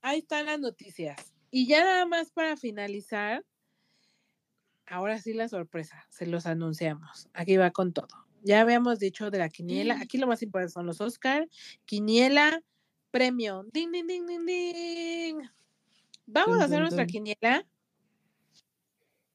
Ahí 0.02 0.20
están 0.20 0.46
las 0.46 0.60
noticias. 0.60 1.34
Y 1.52 1.68
ya 1.68 1.84
nada 1.84 2.06
más 2.06 2.32
para 2.32 2.58
finalizar, 2.58 3.46
ahora 4.86 5.20
sí 5.20 5.34
la 5.34 5.48
sorpresa, 5.48 6.06
se 6.10 6.26
los 6.26 6.46
anunciamos. 6.46 7.30
Aquí 7.34 7.58
va 7.58 7.72
con 7.72 7.94
todo. 7.94 8.08
Ya 8.42 8.62
habíamos 8.62 9.00
dicho 9.00 9.30
de 9.30 9.38
la 9.38 9.50
quiniela, 9.50 10.00
aquí 10.02 10.18
lo 10.18 10.28
más 10.28 10.42
importante 10.42 10.74
son 10.74 10.86
los 10.86 11.00
Oscar, 11.00 11.48
quiniela, 11.86 12.62
premio. 13.12 13.66
Ding, 13.72 13.92
ding, 13.92 14.08
ding, 14.08 14.26
ding, 14.26 14.46
ding. 14.46 15.38
Vamos 16.26 16.60
a 16.60 16.66
hacer 16.66 16.80
nuestra 16.82 17.06
quiniela. 17.06 17.66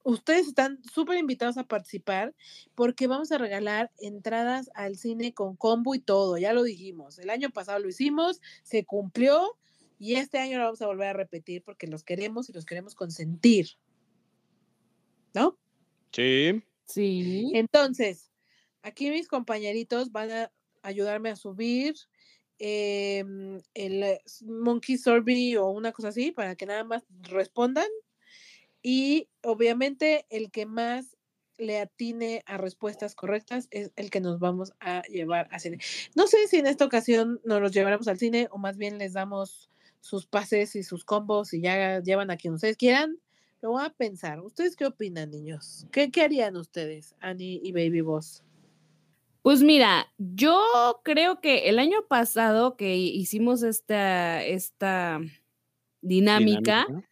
Ustedes 0.09 0.47
están 0.47 0.81
súper 0.91 1.19
invitados 1.19 1.59
a 1.59 1.65
participar 1.65 2.35
porque 2.75 3.07
vamos 3.07 3.31
a 3.31 3.37
regalar 3.37 3.93
entradas 3.99 4.71
al 4.73 4.97
cine 4.97 5.35
con 5.35 5.55
combo 5.55 5.95
y 5.95 5.99
todo, 5.99 6.39
ya 6.39 6.55
lo 6.55 6.63
dijimos. 6.63 7.19
El 7.19 7.29
año 7.29 7.51
pasado 7.51 7.79
lo 7.79 7.91
hicimos, 7.91 8.41
se 8.63 8.87
cumplió 8.87 9.59
y 9.99 10.15
este 10.15 10.39
año 10.39 10.57
lo 10.57 10.65
vamos 10.65 10.81
a 10.81 10.87
volver 10.87 11.09
a 11.09 11.13
repetir 11.13 11.63
porque 11.63 11.87
los 11.89 12.05
queremos 12.05 12.49
y 12.49 12.55
los 12.55 12.65
queremos 12.65 12.95
consentir. 12.95 13.69
¿No? 15.35 15.59
Sí. 16.13 16.63
Sí. 16.87 17.51
Entonces, 17.53 18.31
aquí 18.81 19.11
mis 19.11 19.29
compañeritos 19.29 20.11
van 20.11 20.31
a 20.31 20.53
ayudarme 20.81 21.29
a 21.29 21.37
subir 21.37 21.97
em, 22.59 23.61
el 23.75 24.03
eh, 24.03 24.23
Monkey 24.47 24.97
Survey 24.97 25.57
o 25.57 25.67
una 25.67 25.93
cosa 25.93 26.09
así 26.09 26.33
para 26.33 26.57
que 26.57 26.65
nada 26.65 26.85
más 26.85 27.05
respondan. 27.21 27.89
Y 28.91 29.28
obviamente 29.43 30.24
el 30.30 30.51
que 30.51 30.64
más 30.64 31.18
le 31.59 31.78
atine 31.78 32.43
a 32.47 32.57
respuestas 32.57 33.14
correctas 33.14 33.68
es 33.70 33.93
el 33.97 34.09
que 34.09 34.22
nos 34.22 34.39
vamos 34.39 34.72
a 34.80 35.03
llevar 35.03 35.47
a 35.51 35.59
cine. 35.59 35.76
No 36.16 36.26
sé 36.26 36.49
si 36.49 36.57
en 36.57 36.66
esta 36.66 36.86
ocasión 36.86 37.39
nos 37.45 37.61
los 37.61 37.72
llevaremos 37.72 38.09
al 38.09 38.16
cine 38.16 38.49
o 38.51 38.57
más 38.57 38.78
bien 38.78 38.97
les 38.97 39.12
damos 39.12 39.68
sus 40.01 40.24
pases 40.24 40.74
y 40.74 40.84
sus 40.84 41.05
combos 41.05 41.53
y 41.53 41.61
ya 41.61 42.01
llevan 42.01 42.30
a 42.30 42.39
quien 42.39 42.55
ustedes 42.55 42.78
quieran. 42.78 43.18
Lo 43.61 43.72
voy 43.72 43.84
a 43.84 43.91
pensar. 43.91 44.41
¿Ustedes 44.41 44.74
qué 44.74 44.86
opinan, 44.86 45.32
niños? 45.32 45.86
¿Qué, 45.93 46.11
qué 46.11 46.22
harían 46.22 46.57
ustedes, 46.57 47.14
Annie 47.20 47.61
y 47.62 47.72
Baby 47.72 48.01
Boss? 48.01 48.43
Pues 49.43 49.62
mira, 49.62 50.07
yo 50.16 50.64
creo 51.05 51.43
que 51.43 51.68
el 51.68 51.78
año 51.78 52.07
pasado 52.09 52.78
que 52.78 52.97
hicimos 52.97 53.62
esta, 53.62 54.43
esta 54.43 55.20
dinámica, 56.01 56.86
Dinámica. 56.86 57.08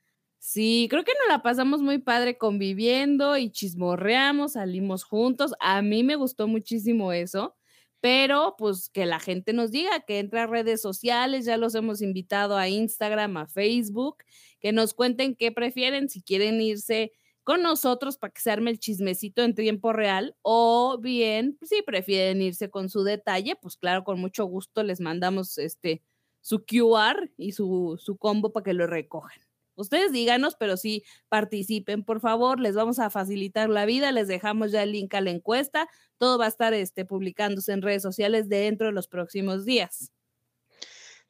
Sí, 0.47 0.87
creo 0.91 1.05
que 1.05 1.13
nos 1.21 1.29
la 1.29 1.43
pasamos 1.43 1.83
muy 1.83 1.99
padre 1.99 2.39
conviviendo 2.39 3.37
y 3.37 3.51
chismorreamos, 3.51 4.53
salimos 4.53 5.05
juntos. 5.05 5.55
A 5.61 5.83
mí 5.83 6.05
me 6.05 6.17
gustó 6.17 6.47
muchísimo 6.47 7.13
eso, 7.13 7.57
pero 8.01 8.55
pues 8.57 8.89
que 8.89 9.07
la 9.07 9.19
gente 9.21 9.53
nos 9.53 9.73
diga 9.73 10.01
que 10.07 10.21
entre 10.21 10.41
a 10.41 10.47
redes 10.47 10.81
sociales, 10.83 11.45
ya 11.47 11.57
los 11.57 11.75
hemos 11.75 12.01
invitado 12.03 12.57
a 12.57 12.69
Instagram, 12.69 13.37
a 13.39 13.47
Facebook, 13.49 14.19
que 14.61 14.73
nos 14.73 14.95
cuenten 14.95 15.35
qué 15.35 15.51
prefieren, 15.53 16.09
si 16.09 16.23
quieren 16.23 16.61
irse 16.61 17.13
con 17.45 17.63
nosotros 17.63 18.17
para 18.19 18.33
que 18.33 18.41
se 18.41 18.51
arme 18.51 18.71
el 18.71 18.79
chismecito 18.79 19.43
en 19.43 19.55
tiempo 19.55 19.93
real 19.93 20.37
o 20.43 20.99
bien 21.01 21.59
si 21.63 21.83
prefieren 21.83 22.43
irse 22.43 22.71
con 22.71 22.89
su 22.89 23.05
detalle, 23.05 23.57
pues 23.57 23.77
claro, 23.77 24.05
con 24.05 24.21
mucho 24.21 24.45
gusto 24.47 24.83
les 24.83 25.01
mandamos 25.01 25.59
este 25.59 26.03
su 26.41 26.65
QR 26.65 27.31
y 27.37 27.53
su, 27.53 28.01
su 28.01 28.17
combo 28.17 28.53
para 28.53 28.65
que 28.65 28.73
lo 28.75 28.87
recojan. 28.87 29.46
Ustedes 29.77 30.13
díganos, 30.13 30.57
pero 30.57 30.77
sí 30.77 31.05
participen, 31.29 32.05
por 32.05 32.21
favor, 32.21 32.61
les 32.61 32.75
vamos 32.75 32.99
a 32.99 33.11
facilitar 33.11 33.69
la 33.69 33.87
vida, 33.87 34.13
les 34.13 34.29
dejamos 34.29 34.73
ya 34.73 34.83
el 34.83 34.93
link 34.93 35.15
a 35.15 35.21
la 35.21 35.31
encuesta, 35.31 35.89
todo 36.19 36.39
va 36.39 36.47
a 36.47 36.49
estar 36.49 36.75
este, 36.75 37.05
publicándose 37.05 37.73
en 37.73 37.83
redes 37.83 38.03
sociales 38.03 38.49
dentro 38.49 38.89
de 38.89 38.93
los 38.93 39.09
próximos 39.09 39.65
días. 39.65 40.13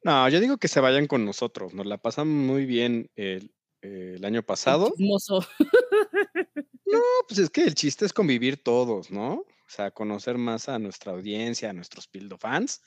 No, 0.02 0.28
yo 0.28 0.40
digo 0.40 0.58
que 0.58 0.68
se 0.68 0.80
vayan 0.80 1.06
con 1.06 1.24
nosotros. 1.24 1.74
Nos 1.74 1.86
la 1.86 1.98
pasamos 1.98 2.34
muy 2.34 2.64
bien 2.64 3.10
el, 3.16 3.52
el 3.82 4.24
año 4.24 4.42
pasado. 4.42 4.92
Chismoso. 4.96 5.44
No, 6.86 7.00
pues 7.28 7.40
es 7.40 7.50
que 7.50 7.64
el 7.64 7.74
chiste 7.74 8.06
es 8.06 8.12
convivir 8.12 8.62
todos, 8.62 9.10
¿no? 9.10 9.32
O 9.34 9.68
sea, 9.68 9.90
conocer 9.90 10.38
más 10.38 10.68
a 10.68 10.78
nuestra 10.78 11.12
audiencia, 11.12 11.70
a 11.70 11.72
nuestros 11.72 12.06
Pildo 12.06 12.38
fans. 12.38 12.82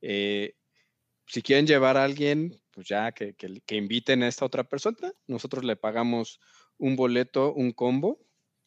Eh, 0.00 0.54
si 1.26 1.42
quieren 1.42 1.66
llevar 1.66 1.96
a 1.96 2.04
alguien, 2.04 2.60
pues 2.70 2.88
ya 2.88 3.12
que, 3.12 3.34
inviten 3.70 4.22
a 4.22 4.28
esta 4.28 4.44
otra 4.44 4.64
persona. 4.64 5.12
Nosotros 5.26 5.64
le 5.64 5.76
pagamos 5.76 6.40
un 6.78 6.96
boleto, 6.96 7.52
un 7.52 7.72
combo 7.72 8.20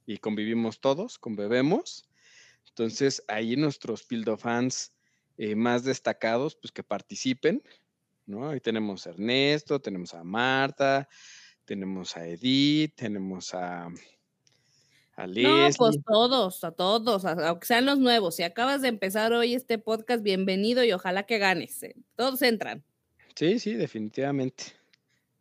y 0.06 0.18
convivimos 0.18 0.80
todos, 0.80 1.20
conbebemos. 1.20 2.10
Entonces, 2.68 3.24
ahí 3.28 3.56
nuestros 3.56 4.04
Pildo 4.04 4.38
fans 4.38 4.94
eh, 5.38 5.56
más 5.56 5.84
destacados, 5.84 6.56
pues 6.56 6.72
que 6.72 6.84
participen, 6.84 7.62
¿no? 8.26 8.50
Ahí 8.50 8.60
tenemos 8.60 9.06
a 9.06 9.12
Ernesto, 9.12 9.80
tenemos 9.80 10.14
a 10.14 10.24
Marta, 10.24 11.08
tenemos 11.66 12.16
a 12.18 12.28
Edith, 12.28 12.96
tenemos 12.96 13.54
a, 13.54 13.90
a 15.18 15.26
No, 15.28 15.70
pues 15.78 15.98
todos, 16.06 16.64
a 16.64 16.72
todos, 16.72 17.26
a- 17.26 17.48
aunque 17.50 17.66
sean 17.66 17.86
los 17.86 17.98
nuevos. 18.00 18.36
Si 18.36 18.44
acabas 18.44 18.82
de 18.82 18.88
empezar 18.90 19.34
hoy 19.34 19.56
este 19.56 19.80
podcast, 19.80 20.22
bienvenido 20.24 20.84
y 20.84 20.92
ojalá 20.94 21.24
que 21.24 21.40
ganes. 21.40 21.82
eh. 21.84 21.96
Todos 22.16 22.42
entran. 22.44 22.84
Sí, 23.36 23.60
sí, 23.60 23.74
definitivamente. 23.74 24.64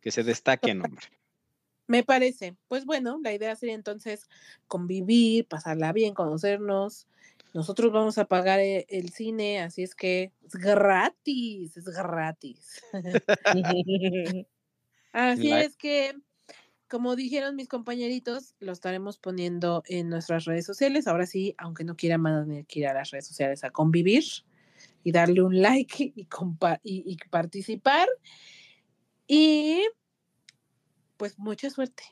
Que 0.01 0.11
se 0.11 0.23
destaquen, 0.23 0.83
hombre. 0.83 1.05
Me 1.87 2.03
parece. 2.03 2.55
Pues 2.67 2.85
bueno, 2.85 3.19
la 3.23 3.33
idea 3.33 3.55
sería 3.55 3.75
entonces 3.75 4.27
convivir, 4.67 5.47
pasarla 5.47 5.93
bien, 5.93 6.13
conocernos. 6.13 7.07
Nosotros 7.53 7.91
vamos 7.93 8.17
a 8.17 8.25
pagar 8.25 8.59
e- 8.59 8.85
el 8.89 9.09
cine, 9.11 9.61
así 9.61 9.83
es 9.83 9.95
que 9.95 10.33
es 10.45 10.53
gratis, 10.55 11.77
es 11.77 11.85
gratis. 11.85 12.81
Así 15.13 15.49
La- 15.49 15.61
es 15.61 15.77
que, 15.77 16.13
como 16.89 17.15
dijeron 17.15 17.55
mis 17.55 17.67
compañeritos, 17.67 18.55
lo 18.59 18.71
estaremos 18.71 19.17
poniendo 19.17 19.83
en 19.87 20.09
nuestras 20.09 20.45
redes 20.45 20.65
sociales. 20.65 21.07
Ahora 21.07 21.25
sí, 21.25 21.53
aunque 21.57 21.83
no 21.83 21.95
quieran, 21.95 22.23
van 22.23 22.51
a 22.51 22.63
que 22.63 22.79
ir 22.79 22.87
a 22.87 22.93
las 22.93 23.11
redes 23.11 23.27
sociales 23.27 23.63
a 23.63 23.69
convivir 23.71 24.23
y 25.03 25.11
darle 25.11 25.41
un 25.41 25.61
like 25.61 26.13
y, 26.15 26.25
compa- 26.25 26.79
y, 26.83 27.03
y 27.05 27.17
participar. 27.29 28.07
Y 29.27 29.83
pues 31.17 31.37
mucha 31.39 31.69
suerte. 31.69 32.03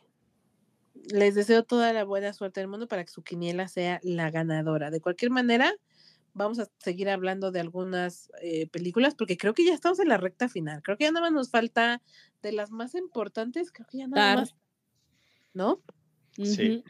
Les 1.11 1.35
deseo 1.35 1.63
toda 1.63 1.93
la 1.93 2.03
buena 2.03 2.33
suerte 2.33 2.59
del 2.61 2.69
mundo 2.69 2.87
para 2.87 3.03
que 3.03 3.11
su 3.11 3.21
quiniela 3.23 3.67
sea 3.67 3.99
la 4.03 4.31
ganadora. 4.31 4.89
De 4.89 5.01
cualquier 5.01 5.29
manera, 5.29 5.71
vamos 6.33 6.57
a 6.59 6.67
seguir 6.79 7.09
hablando 7.09 7.51
de 7.51 7.59
algunas 7.59 8.29
eh, 8.41 8.67
películas 8.67 9.13
porque 9.15 9.37
creo 9.37 9.53
que 9.53 9.65
ya 9.65 9.73
estamos 9.73 9.99
en 9.99 10.09
la 10.09 10.17
recta 10.17 10.49
final. 10.49 10.81
Creo 10.81 10.97
que 10.97 11.03
ya 11.05 11.11
nada 11.11 11.25
más 11.27 11.33
nos 11.33 11.49
falta 11.51 12.01
de 12.41 12.51
las 12.53 12.71
más 12.71 12.95
importantes, 12.95 13.71
creo 13.71 13.87
que 13.87 13.99
ya 13.99 14.07
nada 14.07 14.23
más. 14.41 14.55
¿No? 15.55 15.81
Sí. 16.35 16.83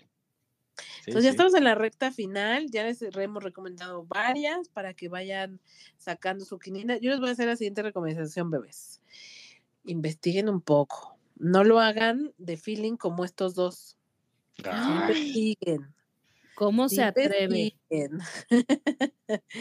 Entonces 1.05 1.24
ya 1.24 1.30
sí. 1.30 1.36
estamos 1.36 1.53
en 1.53 1.63
la 1.63 1.76
recta 1.76 2.11
final, 2.11 2.70
ya 2.70 2.84
les 2.84 3.01
hemos 3.01 3.43
recomendado 3.43 4.05
varias 4.05 4.68
para 4.70 4.93
que 4.93 5.07
vayan 5.07 5.61
sacando 5.97 6.43
su 6.43 6.59
quiniela. 6.59 6.97
Yo 6.97 7.11
les 7.11 7.20
voy 7.20 7.30
a 7.30 7.32
hacer 7.34 7.47
la 7.47 7.55
siguiente 7.55 7.84
recomendación, 7.84 8.49
bebés. 8.49 9.01
Investiguen 9.86 10.49
un 10.49 10.61
poco. 10.61 11.18
No 11.38 11.63
lo 11.63 11.80
hagan 11.80 12.34
de 12.38 12.57
feeling 12.57 12.97
como 12.97 13.24
estos 13.24 13.55
dos. 13.55 13.97
Ay, 14.63 14.91
Investiguen. 14.93 15.95
¿Cómo 16.55 16.88
se 16.89 17.03
atreve? 17.03 17.43
investiguen. 17.43 18.20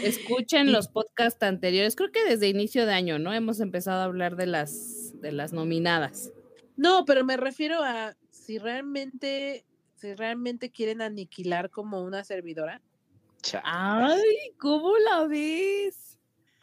Escuchen 0.02 0.72
los 0.72 0.88
podcasts 0.88 1.42
anteriores. 1.42 1.96
Creo 1.96 2.10
que 2.10 2.24
desde 2.24 2.48
inicio 2.48 2.86
de 2.86 2.94
año, 2.94 3.18
¿no? 3.18 3.34
Hemos 3.34 3.60
empezado 3.60 4.00
a 4.00 4.04
hablar 4.04 4.36
de 4.36 4.46
las, 4.46 5.12
de 5.20 5.32
las 5.32 5.52
nominadas. 5.52 6.32
No, 6.76 7.04
pero 7.04 7.24
me 7.24 7.36
refiero 7.36 7.82
a 7.82 8.16
si 8.44 8.58
realmente, 8.58 9.64
si 9.96 10.14
realmente 10.14 10.70
quieren 10.70 11.00
aniquilar 11.02 11.70
como 11.70 12.02
una 12.02 12.24
servidora. 12.24 12.82
Ay, 13.62 14.54
¿cómo 14.58 14.96
la 14.98 15.26
ves? 15.26 16.04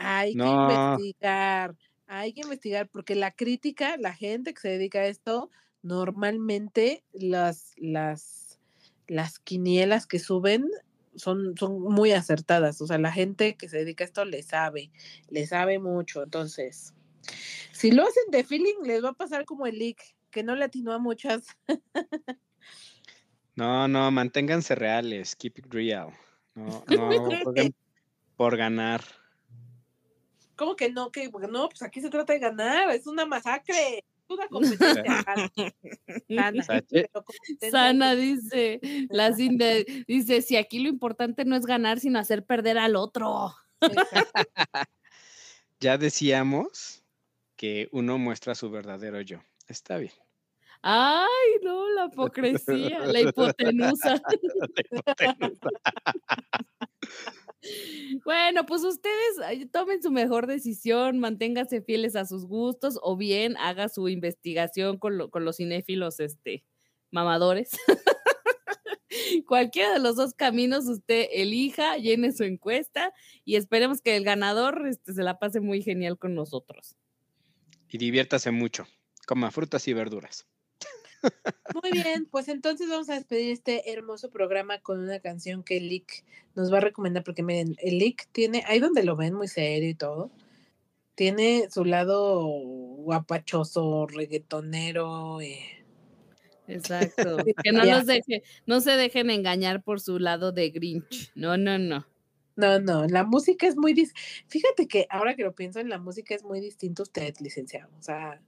hay 0.02 0.36
No. 0.36 0.46
que 0.46 0.74
investigar, 0.74 1.76
hay 2.08 2.34
que 2.34 2.42
investigar, 2.42 2.90
porque 2.90 3.16
la 3.16 3.32
crítica, 3.32 3.98
la 3.98 4.14
gente 4.14 4.54
que 4.54 4.62
se 4.62 4.70
dedica 4.70 5.00
a 5.00 5.06
esto, 5.06 5.50
normalmente 5.84 7.04
las, 7.14 7.72
las, 7.78 8.60
las 9.08 9.40
quinielas 9.40 10.08
que 10.08 10.20
suben 10.20 10.70
son, 11.16 11.56
son 11.58 11.82
muy 11.82 12.12
acertadas. 12.12 12.82
O 12.82 12.88
sea, 12.88 12.98
la 12.98 13.12
gente 13.12 13.56
que 13.56 13.70
se 13.70 13.78
dedica 13.78 14.04
a 14.04 14.08
esto 14.08 14.26
le 14.26 14.44
sabe, 14.44 14.92
le 15.30 15.46
sabe 15.46 15.80
mucho. 15.80 16.24
Entonces, 16.24 16.94
si 17.72 17.92
lo 17.92 18.04
hacen 18.04 18.32
de 18.32 18.44
feeling, 18.44 18.84
les 18.84 19.04
va 19.04 19.10
a 19.10 19.14
pasar 19.14 19.46
como 19.46 19.68
el 19.68 19.78
leak, 19.78 20.16
que 20.32 20.44
no 20.44 20.56
le 20.56 20.66
atinó 20.66 20.94
a 20.94 21.00
muchas. 21.00 21.46
No, 23.56 23.88
no, 23.88 24.10
manténganse 24.12 24.76
reales. 24.76 25.36
Keep 25.36 25.60
it 25.60 25.66
real. 25.70 26.12
No, 26.56 26.84
no 26.88 27.30
por 28.36 28.58
ganar. 28.58 29.04
¿Cómo 30.56 30.76
que 30.76 30.92
no? 30.92 31.12
Que 31.12 31.30
no, 31.30 31.70
pues 31.70 31.82
aquí 31.82 32.02
se 32.02 32.10
trata 32.10 32.34
de 32.34 32.40
ganar, 32.40 32.90
es 32.92 33.08
una 33.08 33.26
masacre, 33.26 33.98
es 34.00 34.04
una 34.30 34.48
competencia 34.50 35.04
sana, 35.06 35.52
sana, 37.72 38.12
que- 38.12 38.16
dice, 38.22 38.80
la 39.10 39.34
Cinde 39.34 40.06
dice, 40.08 40.42
si 40.42 40.56
aquí 40.58 40.80
lo 40.80 40.90
importante 40.90 41.46
no 41.46 41.56
es 41.56 41.66
ganar, 41.66 42.00
sino 42.00 42.20
hacer 42.20 42.46
perder 42.46 42.78
al 42.78 42.96
otro. 42.96 43.54
Ya 45.80 45.98
decíamos 45.98 47.04
que 47.56 47.90
uno 47.92 48.18
muestra 48.20 48.54
su 48.54 48.70
verdadero 48.70 49.22
yo. 49.22 49.40
Está 49.72 49.98
bien. 49.98 50.12
Ay, 50.84 51.28
no, 51.64 51.90
la 51.90 52.06
hipocresía, 52.06 53.00
la 53.06 53.22
hipotenusa. 53.22 54.22
Bueno, 58.26 58.66
pues 58.66 58.84
ustedes 58.84 59.70
tomen 59.72 60.02
su 60.02 60.10
mejor 60.12 60.48
decisión, 60.48 61.20
manténganse 61.20 61.84
fieles 61.84 62.16
a 62.16 62.26
sus 62.26 62.48
gustos 62.48 62.98
o 63.04 63.16
bien 63.16 63.56
haga 63.58 63.88
su 63.88 64.10
investigación 64.10 64.98
con, 64.98 65.20
lo- 65.20 65.30
con 65.30 65.46
los 65.46 65.58
cinéfilos 65.58 66.20
este, 66.20 66.64
mamadores. 67.12 67.70
Cualquiera 69.48 69.94
de 69.94 70.00
los 70.00 70.16
dos 70.16 70.34
caminos 70.34 70.88
usted 70.88 71.28
elija, 71.32 71.98
llene 71.98 72.32
su 72.32 72.44
encuesta 72.44 73.14
y 73.46 73.56
esperemos 73.58 74.02
que 74.02 74.16
el 74.16 74.24
ganador 74.24 74.88
este, 74.88 75.14
se 75.14 75.22
la 75.22 75.38
pase 75.38 75.60
muy 75.60 75.84
genial 75.84 76.18
con 76.18 76.34
nosotros. 76.34 76.96
Y 77.90 77.98
diviértase 78.00 78.50
mucho. 78.52 78.88
Coma 79.32 79.50
frutas 79.50 79.88
y 79.88 79.94
verduras. 79.94 80.46
Muy 81.74 81.92
bien, 81.94 82.28
pues 82.30 82.50
entonces 82.50 82.90
vamos 82.90 83.10
a 83.10 83.14
despedir 83.14 83.54
este 83.54 83.90
hermoso 83.90 84.30
programa 84.30 84.80
con 84.80 85.00
una 85.00 85.22
canción 85.22 85.64
que 85.64 85.80
Lick 85.80 86.26
nos 86.54 86.70
va 86.70 86.80
a 86.80 86.82
recomendar, 86.82 87.24
porque 87.24 87.42
miren, 87.42 87.78
el 87.78 87.98
Lick 87.98 88.28
tiene, 88.34 88.66
ahí 88.68 88.80
donde 88.80 89.06
lo 89.06 89.16
ven 89.16 89.34
muy 89.34 89.48
serio 89.48 89.88
y 89.88 89.96
todo, 89.96 90.32
tiene 91.16 91.70
su 91.72 91.86
lado 91.86 92.42
guapachoso, 92.44 94.06
reggaetonero, 94.06 95.40
eh, 95.40 95.82
Exacto. 96.68 97.38
Que 97.64 97.72
no 97.72 97.86
los 97.86 98.06
deje, 98.06 98.44
no 98.66 98.82
se 98.82 98.92
dejen 98.92 99.30
engañar 99.30 99.82
por 99.82 100.02
su 100.02 100.20
lado 100.20 100.52
de 100.52 100.72
Grinch. 100.72 101.32
No, 101.36 101.56
no, 101.56 101.80
no. 101.80 102.06
No, 102.62 102.80
no, 102.80 103.08
la 103.08 103.24
música 103.24 103.66
es 103.68 103.76
muy 103.76 103.94
dis- 103.94 104.14
Fíjate 104.48 104.88
que 104.88 105.08
ahora 105.10 105.36
que 105.36 105.44
lo 105.44 105.56
pienso 105.56 105.80
en 105.80 105.90
la 105.90 105.98
música 105.98 106.36
es 106.36 106.44
muy 106.44 106.60
distinto 106.60 107.02
usted, 107.04 107.34
licenciado. 107.40 107.90
O 107.98 108.02
sea, 108.04 108.40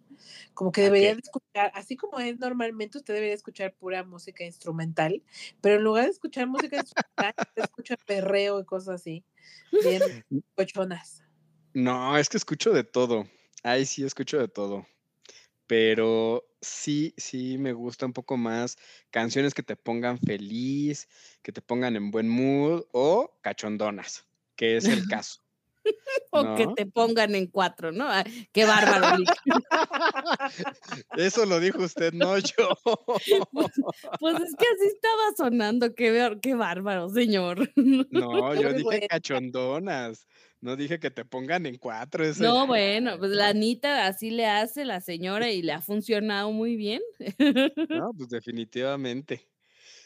como 0.53 0.71
que 0.71 0.81
¿A 0.81 0.83
deberían 0.85 1.15
qué? 1.15 1.21
escuchar, 1.23 1.71
así 1.73 1.95
como 1.97 2.19
es 2.19 2.37
normalmente, 2.39 2.99
usted 2.99 3.15
debería 3.15 3.33
escuchar 3.33 3.73
pura 3.73 4.03
música 4.03 4.43
instrumental, 4.45 5.23
pero 5.61 5.77
en 5.77 5.83
lugar 5.83 6.05
de 6.05 6.11
escuchar 6.11 6.47
música 6.47 6.77
instrumental, 6.77 7.33
usted 7.49 7.63
escucha 7.63 7.95
perreo 8.05 8.59
y 8.59 8.65
cosas 8.65 9.01
así, 9.01 9.23
bien 9.71 9.99
cochonas. 10.55 11.23
No, 11.73 12.15
es 12.17 12.29
que 12.29 12.37
escucho 12.37 12.71
de 12.71 12.83
todo. 12.83 13.25
Ay, 13.63 13.85
sí, 13.85 14.03
escucho 14.03 14.37
de 14.37 14.47
todo. 14.47 14.85
Pero 15.73 16.45
sí, 16.61 17.15
sí 17.17 17.57
me 17.57 17.73
gusta 17.73 18.05
un 18.05 18.13
poco 18.13 18.37
más 18.37 18.77
canciones 19.09 19.55
que 19.55 19.63
te 19.63 19.75
pongan 19.75 20.19
feliz, 20.19 21.09
que 21.41 21.51
te 21.51 21.63
pongan 21.63 21.95
en 21.95 22.11
buen 22.11 22.29
mood 22.29 22.83
o 22.91 23.39
cachondonas, 23.41 24.23
que 24.55 24.77
es 24.77 24.85
el 24.85 25.07
caso. 25.09 25.42
O 26.35 26.55
que 26.55 26.67
te 26.75 26.85
pongan 26.87 27.35
en 27.35 27.45
cuatro, 27.47 27.91
¿no? 27.91 28.09
Ay, 28.09 28.47
qué 28.51 28.65
bárbaro. 28.65 29.17
Eso 31.15 31.45
lo 31.45 31.59
dijo 31.59 31.83
usted, 31.83 32.13
no 32.13 32.37
yo. 32.37 32.69
Pues 34.19 34.35
es 34.35 34.55
que 34.57 34.65
así 34.65 34.87
estaba 34.87 35.23
sonando. 35.37 35.93
Qué, 35.95 36.11
bar- 36.17 36.39
qué 36.39 36.55
bárbaro, 36.55 37.09
señor. 37.09 37.69
No, 37.75 38.53
yo 38.55 38.61
Muy 38.63 38.71
dije 38.73 38.83
buena. 38.83 39.07
cachondonas. 39.07 40.27
No 40.61 40.75
dije 40.75 40.99
que 40.99 41.11
te 41.11 41.25
pongan 41.25 41.65
en 41.65 41.77
cuatro. 41.77 42.23
No, 42.39 42.65
bueno, 42.67 43.17
pues 43.19 43.31
la 43.31 43.49
Anita 43.49 44.07
así 44.07 44.31
le 44.31 44.45
hace 44.47 44.85
la 44.85 45.01
señora 45.01 45.51
y 45.51 45.61
le 45.61 45.73
ha 45.73 45.81
funcionado 45.81 46.51
muy 46.51 46.77
bien. 46.77 47.01
No, 47.89 48.11
pues 48.17 48.29
definitivamente. 48.29 49.49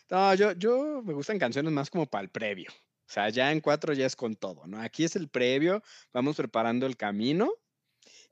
No, 0.09 0.33
yo, 0.33 0.53
yo 0.53 1.01
me 1.03 1.13
gustan 1.13 1.37
canciones 1.37 1.71
más 1.71 1.89
como 1.89 2.07
para 2.07 2.23
el 2.23 2.29
previo. 2.29 2.71
O 3.07 3.09
sea, 3.09 3.29
ya 3.29 3.51
en 3.51 3.61
cuatro 3.61 3.93
ya 3.93 4.05
es 4.05 4.15
con 4.15 4.35
todo, 4.35 4.67
¿no? 4.67 4.81
Aquí 4.81 5.05
es 5.05 5.15
el 5.15 5.29
previo, 5.29 5.81
vamos 6.13 6.35
preparando 6.35 6.85
el 6.85 6.97
camino. 6.97 7.51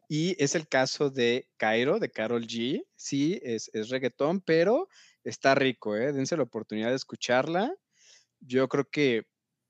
Y 0.07 0.41
es 0.43 0.53
el 0.53 0.67
caso 0.67 1.09
de 1.09 1.47
Cairo, 1.57 1.99
de 1.99 2.11
Carol 2.11 2.45
G. 2.45 2.86
Sí, 2.95 3.39
es, 3.41 3.71
es 3.73 3.89
reggaetón, 3.89 4.41
pero 4.41 4.88
está 5.23 5.55
rico, 5.55 5.95
¿eh? 5.95 6.13
Dense 6.13 6.38
la 6.38 6.43
oportunidad 6.43 6.89
de 6.89 6.95
escucharla. 6.95 7.73
Yo 8.39 8.67
creo 8.67 8.86
que 8.89 9.23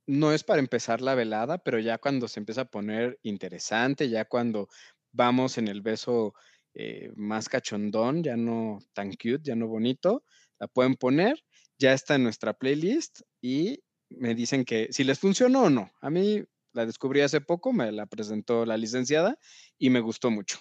no 0.08 0.34
es 0.34 0.44
para 0.44 0.60
empezar 0.60 1.02
la 1.02 1.16
velada, 1.16 1.60
pero 1.60 1.80
ya 1.80 1.98
cuando 1.98 2.28
se 2.28 2.40
empieza 2.40 2.62
a 2.62 2.66
poner 2.66 3.20
interesante, 3.24 4.10
ya 4.10 4.26
cuando 4.26 4.68
vamos 5.12 5.58
en 5.58 5.68
el 5.68 5.82
beso 5.82 6.34
eh, 6.74 7.12
más 7.16 7.48
cachondón, 7.48 8.24
ya 8.24 8.36
no 8.36 8.80
tan 8.94 9.12
cute, 9.12 9.42
ya 9.44 9.56
no 9.56 9.68
bonito, 9.68 10.24
la 10.60 10.68
pueden 10.68 10.96
poner, 10.96 11.44
ya 11.80 11.94
está 11.94 12.16
en 12.16 12.24
nuestra 12.24 12.54
playlist 12.54 13.22
y 13.42 13.82
me 14.18 14.36
dicen 14.36 14.66
que 14.66 14.92
si 14.92 15.04
les 15.04 15.20
funcionó 15.20 15.64
o 15.64 15.70
no. 15.70 15.92
A 16.02 16.10
mí 16.10 16.44
la 16.74 16.86
descubrí 16.86 17.22
hace 17.22 17.42
poco, 17.42 17.74
me 17.74 17.92
la 17.92 18.06
presentó 18.06 18.66
la 18.66 18.78
licenciada 18.78 19.38
y 19.78 19.90
me 19.90 20.00
gustó 20.00 20.32
mucho. 20.32 20.60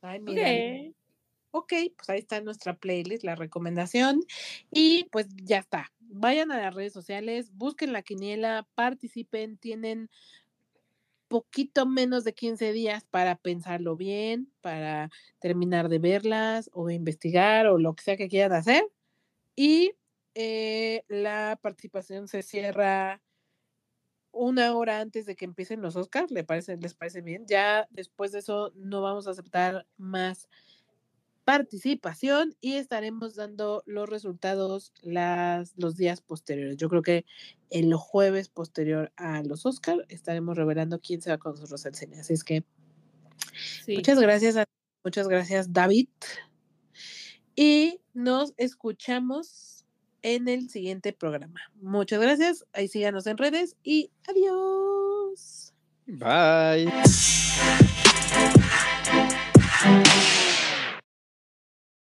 Ay, 0.00 0.20
mira. 0.20 0.42
Ok. 0.42 0.94
Ok, 1.56 1.72
pues 1.96 2.10
ahí 2.10 2.18
está 2.18 2.40
nuestra 2.40 2.76
playlist, 2.76 3.22
la 3.22 3.36
recomendación. 3.36 4.22
Y 4.72 5.04
pues 5.12 5.28
ya 5.36 5.58
está. 5.58 5.92
Vayan 6.00 6.50
a 6.50 6.60
las 6.60 6.74
redes 6.74 6.92
sociales, 6.92 7.52
busquen 7.54 7.92
la 7.92 8.02
quiniela, 8.02 8.66
participen, 8.74 9.56
tienen 9.56 10.10
poquito 11.28 11.86
menos 11.86 12.24
de 12.24 12.34
15 12.34 12.72
días 12.72 13.04
para 13.04 13.36
pensarlo 13.36 13.96
bien, 13.96 14.52
para 14.62 15.10
terminar 15.38 15.88
de 15.88 16.00
verlas 16.00 16.70
o 16.72 16.90
investigar 16.90 17.68
o 17.68 17.78
lo 17.78 17.94
que 17.94 18.02
sea 18.02 18.16
que 18.16 18.28
quieran 18.28 18.58
hacer. 18.58 18.84
Y 19.54 19.92
eh, 20.34 21.04
la 21.08 21.58
participación 21.62 22.28
se 22.28 22.42
cierra 22.42 23.22
una 24.32 24.74
hora 24.76 25.00
antes 25.00 25.26
de 25.26 25.36
que 25.36 25.44
empiecen 25.44 25.80
los 25.80 25.94
Oscars, 25.96 26.30
¿le 26.32 26.42
parece, 26.42 26.76
¿les 26.76 26.94
parece 26.94 27.20
bien? 27.20 27.44
Ya 27.46 27.86
después 27.90 28.32
de 28.32 28.40
eso 28.40 28.72
no 28.74 29.00
vamos 29.00 29.26
a 29.28 29.30
aceptar 29.30 29.86
más 29.96 30.48
participación 31.44 32.56
y 32.60 32.74
estaremos 32.76 33.36
dando 33.36 33.82
los 33.86 34.08
resultados 34.08 34.92
las, 35.02 35.74
los 35.76 35.96
días 35.96 36.20
posteriores. 36.22 36.76
Yo 36.78 36.88
creo 36.88 37.02
que 37.02 37.26
el 37.70 37.94
jueves 37.94 38.48
posterior 38.48 39.12
a 39.16 39.42
los 39.42 39.66
Oscars 39.66 40.04
estaremos 40.08 40.56
revelando 40.56 41.00
quién 41.00 41.20
se 41.20 41.30
va 41.30 41.38
con 41.38 41.52
nosotros 41.52 41.84
al 41.86 41.94
cine. 41.94 42.18
Así 42.20 42.32
es 42.32 42.42
que 42.44 42.64
Sí. 43.84 43.94
muchas 43.94 44.18
gracias, 44.18 44.56
a- 44.56 44.64
muchas 45.04 45.28
gracias 45.28 45.72
David. 45.72 46.08
Y 47.54 48.00
nos 48.14 48.54
escuchamos 48.56 49.73
en 50.24 50.48
el 50.48 50.68
siguiente 50.70 51.12
programa. 51.12 51.60
Muchas 51.80 52.20
gracias, 52.20 52.64
ahí 52.72 52.88
síganos 52.88 53.26
en 53.28 53.38
redes 53.38 53.76
y 53.84 54.10
adiós. 54.26 55.74
Bye. 56.06 56.90